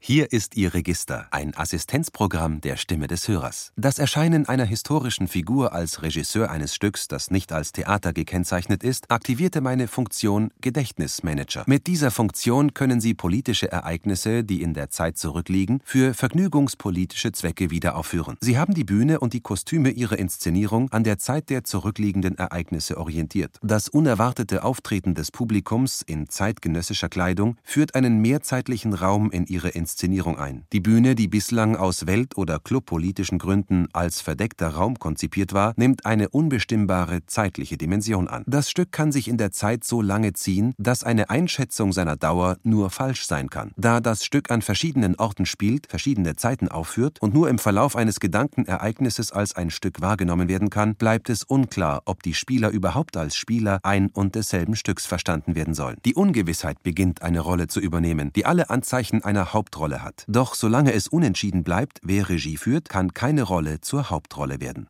Hier 0.08 0.32
ist 0.32 0.56
Ihr 0.56 0.76
Register, 0.76 1.26
ein 1.32 1.58
Assistenzprogramm 1.58 2.62
der 2.62 2.78
Stimme 2.78 3.08
des 3.08 3.28
Hörers. 3.28 3.72
Das 3.76 3.98
Erscheinen 3.98 4.48
einer 4.48 4.64
historischen 4.64 5.28
Figur 5.28 5.74
als 5.74 6.04
Regisseur 6.04 6.52
eines 6.52 6.76
Stücks, 6.76 7.08
das 7.08 7.32
nicht 7.32 7.52
als 7.52 7.72
Theater 7.72 8.14
gekennzeichnet 8.14 8.84
ist, 8.84 9.10
aktivierte 9.10 9.62
meine 9.62 9.88
Funktion 9.88 10.52
Gedächtnismanager. 10.62 11.64
Mit 11.66 11.88
dieser 11.88 12.12
Funktion 12.12 12.76
können 12.76 13.02
Sie 13.02 13.16
politische 13.16 13.72
Ereignisse, 13.72 14.44
die 14.44 14.62
in 14.62 14.76
der 14.76 14.92
Zeit 14.92 15.18
zurückliegen, 15.18 15.82
für 15.84 16.14
vergnügungspolitische 16.14 17.32
Zwecke 17.32 17.72
wieder 17.72 17.96
aufführen. 17.96 18.38
Sie 18.42 18.60
haben 18.60 18.76
die 18.76 18.84
Bühne 18.84 19.20
und 19.20 19.34
die 19.34 19.42
Kostüme 19.42 19.90
Ihrer 19.90 20.20
Inszenierung 20.20 20.92
an 20.92 21.04
der 21.04 21.18
Zeit 21.18 21.50
der 21.50 21.64
zurückliegenden 21.64 22.38
Ereignisse 22.38 23.00
orientiert. 23.00 23.58
Das 23.64 23.90
unerwartete 23.90 24.64
Auftreten 24.64 25.16
des 25.16 25.32
Publikums 25.32 26.04
in 26.04 26.30
zeitgenössischer 26.30 27.10
Kleidung 27.10 27.58
führt 27.64 27.96
einen 27.96 28.22
mehrzeitlichen 28.22 28.94
Raum 28.94 29.32
in 29.32 29.48
Ihre 29.48 29.70
Inszenierung 29.70 29.95
Inszenierung 29.96 30.38
ein. 30.38 30.66
Die 30.74 30.82
Bühne, 30.82 31.16
die 31.16 31.30
bislang 31.30 31.78
aus 31.78 32.06
welt- 32.06 32.38
oder 32.38 32.60
clubpolitischen 32.60 33.38
Gründen 33.38 33.88
als 33.94 34.20
verdeckter 34.20 34.68
Raum 34.68 35.00
konzipiert 35.00 35.54
war, 35.54 35.74
nimmt 35.78 36.06
eine 36.06 36.28
unbestimmbare 36.28 37.26
zeitliche 37.28 37.78
Dimension 37.78 38.28
an. 38.28 38.44
Das 38.46 38.70
Stück 38.70 38.92
kann 38.92 39.14
sich 39.14 39.30
in 39.30 39.38
der 39.38 39.54
Zeit 39.54 39.86
so 39.86 40.02
lange 40.02 40.34
ziehen, 40.34 40.74
dass 40.78 41.06
eine 41.06 41.30
Einschätzung 41.30 41.94
seiner 41.94 42.18
Dauer 42.18 42.58
nur 42.64 42.90
falsch 42.90 43.26
sein 43.26 43.50
kann. 43.50 43.72
Da 43.78 44.02
das 44.02 44.26
Stück 44.26 44.52
an 44.52 44.62
verschiedenen 44.62 45.16
Orten 45.16 45.46
spielt, 45.46 45.88
verschiedene 45.88 46.36
Zeiten 46.36 46.68
aufführt 46.68 47.22
und 47.22 47.34
nur 47.34 47.48
im 47.48 47.58
Verlauf 47.58 47.96
eines 47.96 48.20
Gedankenereignisses 48.20 49.32
als 49.32 49.56
ein 49.56 49.70
Stück 49.70 50.02
wahrgenommen 50.02 50.50
werden 50.50 50.70
kann, 50.70 50.96
bleibt 50.96 51.30
es 51.30 51.46
unklar, 51.46 52.02
ob 52.04 52.22
die 52.22 52.34
Spieler 52.34 52.70
überhaupt 52.70 53.16
als 53.16 53.38
Spieler 53.38 53.80
ein 53.84 54.10
und 54.10 54.36
desselben 54.36 54.76
Stücks 54.76 55.06
verstanden 55.06 55.56
werden 55.56 55.74
sollen. 55.74 55.96
Die 56.04 56.16
Ungewissheit 56.16 56.84
beginnt 56.84 57.22
eine 57.22 57.40
Rolle 57.40 57.68
zu 57.68 57.80
übernehmen, 57.80 58.34
die 58.36 58.46
alle 58.46 58.70
Anzeichen 58.70 59.24
einer 59.24 59.54
Hauptrolle 59.54 59.75
Hauptrolle 59.76 60.04
hat. 60.04 60.24
Doch 60.28 60.56
solange 60.56 60.94
es 60.94 61.08
unentschieden 61.08 61.64
bleibt, 61.64 62.00
wer 62.02 62.30
Regie 62.30 62.58
führt, 62.58 62.88
kann 62.88 63.14
keine 63.14 63.44
Rolle 63.44 63.82
zur 63.82 64.10
Hauptrolle 64.10 64.62
werden. 64.62 64.88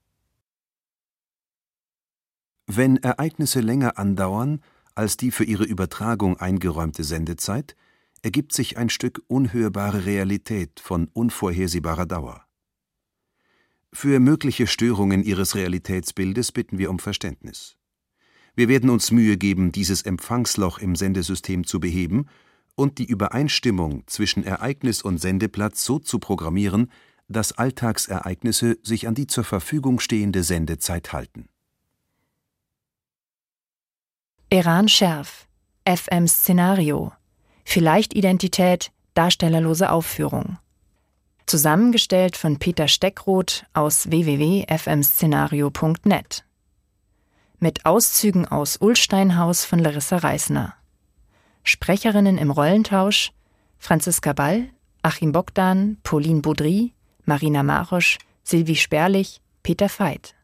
Wenn 2.68 2.98
Ereignisse 2.98 3.62
länger 3.62 3.98
andauern 3.98 4.62
als 4.94 5.18
die 5.18 5.32
für 5.32 5.44
ihre 5.44 5.66
Übertragung 5.66 6.38
eingeräumte 6.38 7.04
Sendezeit, 7.04 7.76
ergibt 8.22 8.54
sich 8.54 8.78
ein 8.78 8.90
Stück 8.90 9.22
unhörbare 9.28 10.06
Realität 10.06 10.80
von 10.80 11.10
unvorhersehbarer 11.14 12.06
Dauer. 12.06 12.46
Für 13.92 14.20
mögliche 14.20 14.68
Störungen 14.68 15.24
Ihres 15.24 15.56
Realitätsbildes 15.56 16.52
bitten 16.52 16.78
wir 16.78 16.90
um 16.90 17.00
Verständnis. 17.00 17.78
Wir 18.56 18.68
werden 18.68 18.90
uns 18.90 19.12
Mühe 19.12 19.38
geben, 19.38 19.72
dieses 19.72 20.02
Empfangsloch 20.04 20.80
im 20.80 20.96
Sendesystem 20.96 21.66
zu 21.66 21.80
beheben 21.80 22.28
und 22.76 22.98
die 22.98 23.06
Übereinstimmung 23.06 24.04
zwischen 24.08 24.44
Ereignis 24.44 25.02
und 25.02 25.18
Sendeplatz 25.18 25.84
so 25.84 26.00
zu 26.00 26.20
programmieren, 26.20 26.92
dass 27.28 27.54
Alltagsereignisse 27.54 28.78
sich 28.84 29.08
an 29.08 29.16
die 29.16 29.28
zur 29.28 29.44
Verfügung 29.44 30.00
stehende 30.00 30.44
Sendezeit 30.44 31.14
halten. 31.14 31.50
Iran 34.50 34.88
Scherf, 34.88 35.48
FM 35.88 36.28
Szenario, 36.28 37.12
vielleicht 37.64 38.14
Identität, 38.14 38.92
darstellerlose 39.16 39.92
Aufführung. 39.92 40.60
Zusammengestellt 41.48 42.38
von 42.38 42.58
Peter 42.58 42.88
Steckroth 42.88 43.66
aus 43.74 44.10
www.fmszenario.net. 44.10 46.44
Mit 47.60 47.86
Auszügen 47.86 48.48
aus 48.48 48.78
Ulsteinhaus 48.78 49.66
von 49.66 49.80
Larissa 49.80 50.18
Reisner. 50.18 50.76
Sprecherinnen 51.66 52.38
im 52.38 52.52
Rollentausch 52.52 53.32
Franziska 53.80 54.34
Ball, 54.34 54.70
Achim 55.02 55.32
Bogdan, 55.32 55.98
Pauline 56.04 56.42
Baudry, 56.42 56.94
Marina 57.26 57.64
Marosch, 57.64 58.20
Silvi 58.44 58.76
Sperlich, 58.76 59.42
Peter 59.64 59.90
Veit. 59.90 60.36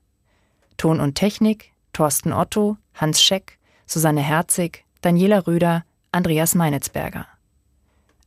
Ton 0.78 1.00
und 1.00 1.16
Technik 1.16 1.72
Thorsten 1.94 2.34
Otto, 2.34 2.78
Hans 2.96 3.22
Scheck, 3.22 3.60
Susanne 3.86 4.22
Herzig, 4.22 4.84
Daniela 5.02 5.46
Röder, 5.46 5.86
Andreas 6.12 6.56
Meinitzberger. 6.56 7.28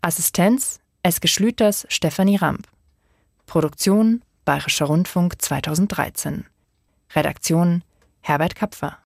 Assistenz 0.01 0.81
Eske 1.03 1.29
Schlüters, 1.29 1.87
Stefanie 1.89 2.37
Ramp. 2.37 2.69
Produktion 3.47 4.23
Bayerischer 4.45 4.87
Rundfunk 4.87 5.41
2013. 5.43 6.47
Redaktion 7.15 7.83
Herbert 8.21 8.55
Kapfer 8.55 8.99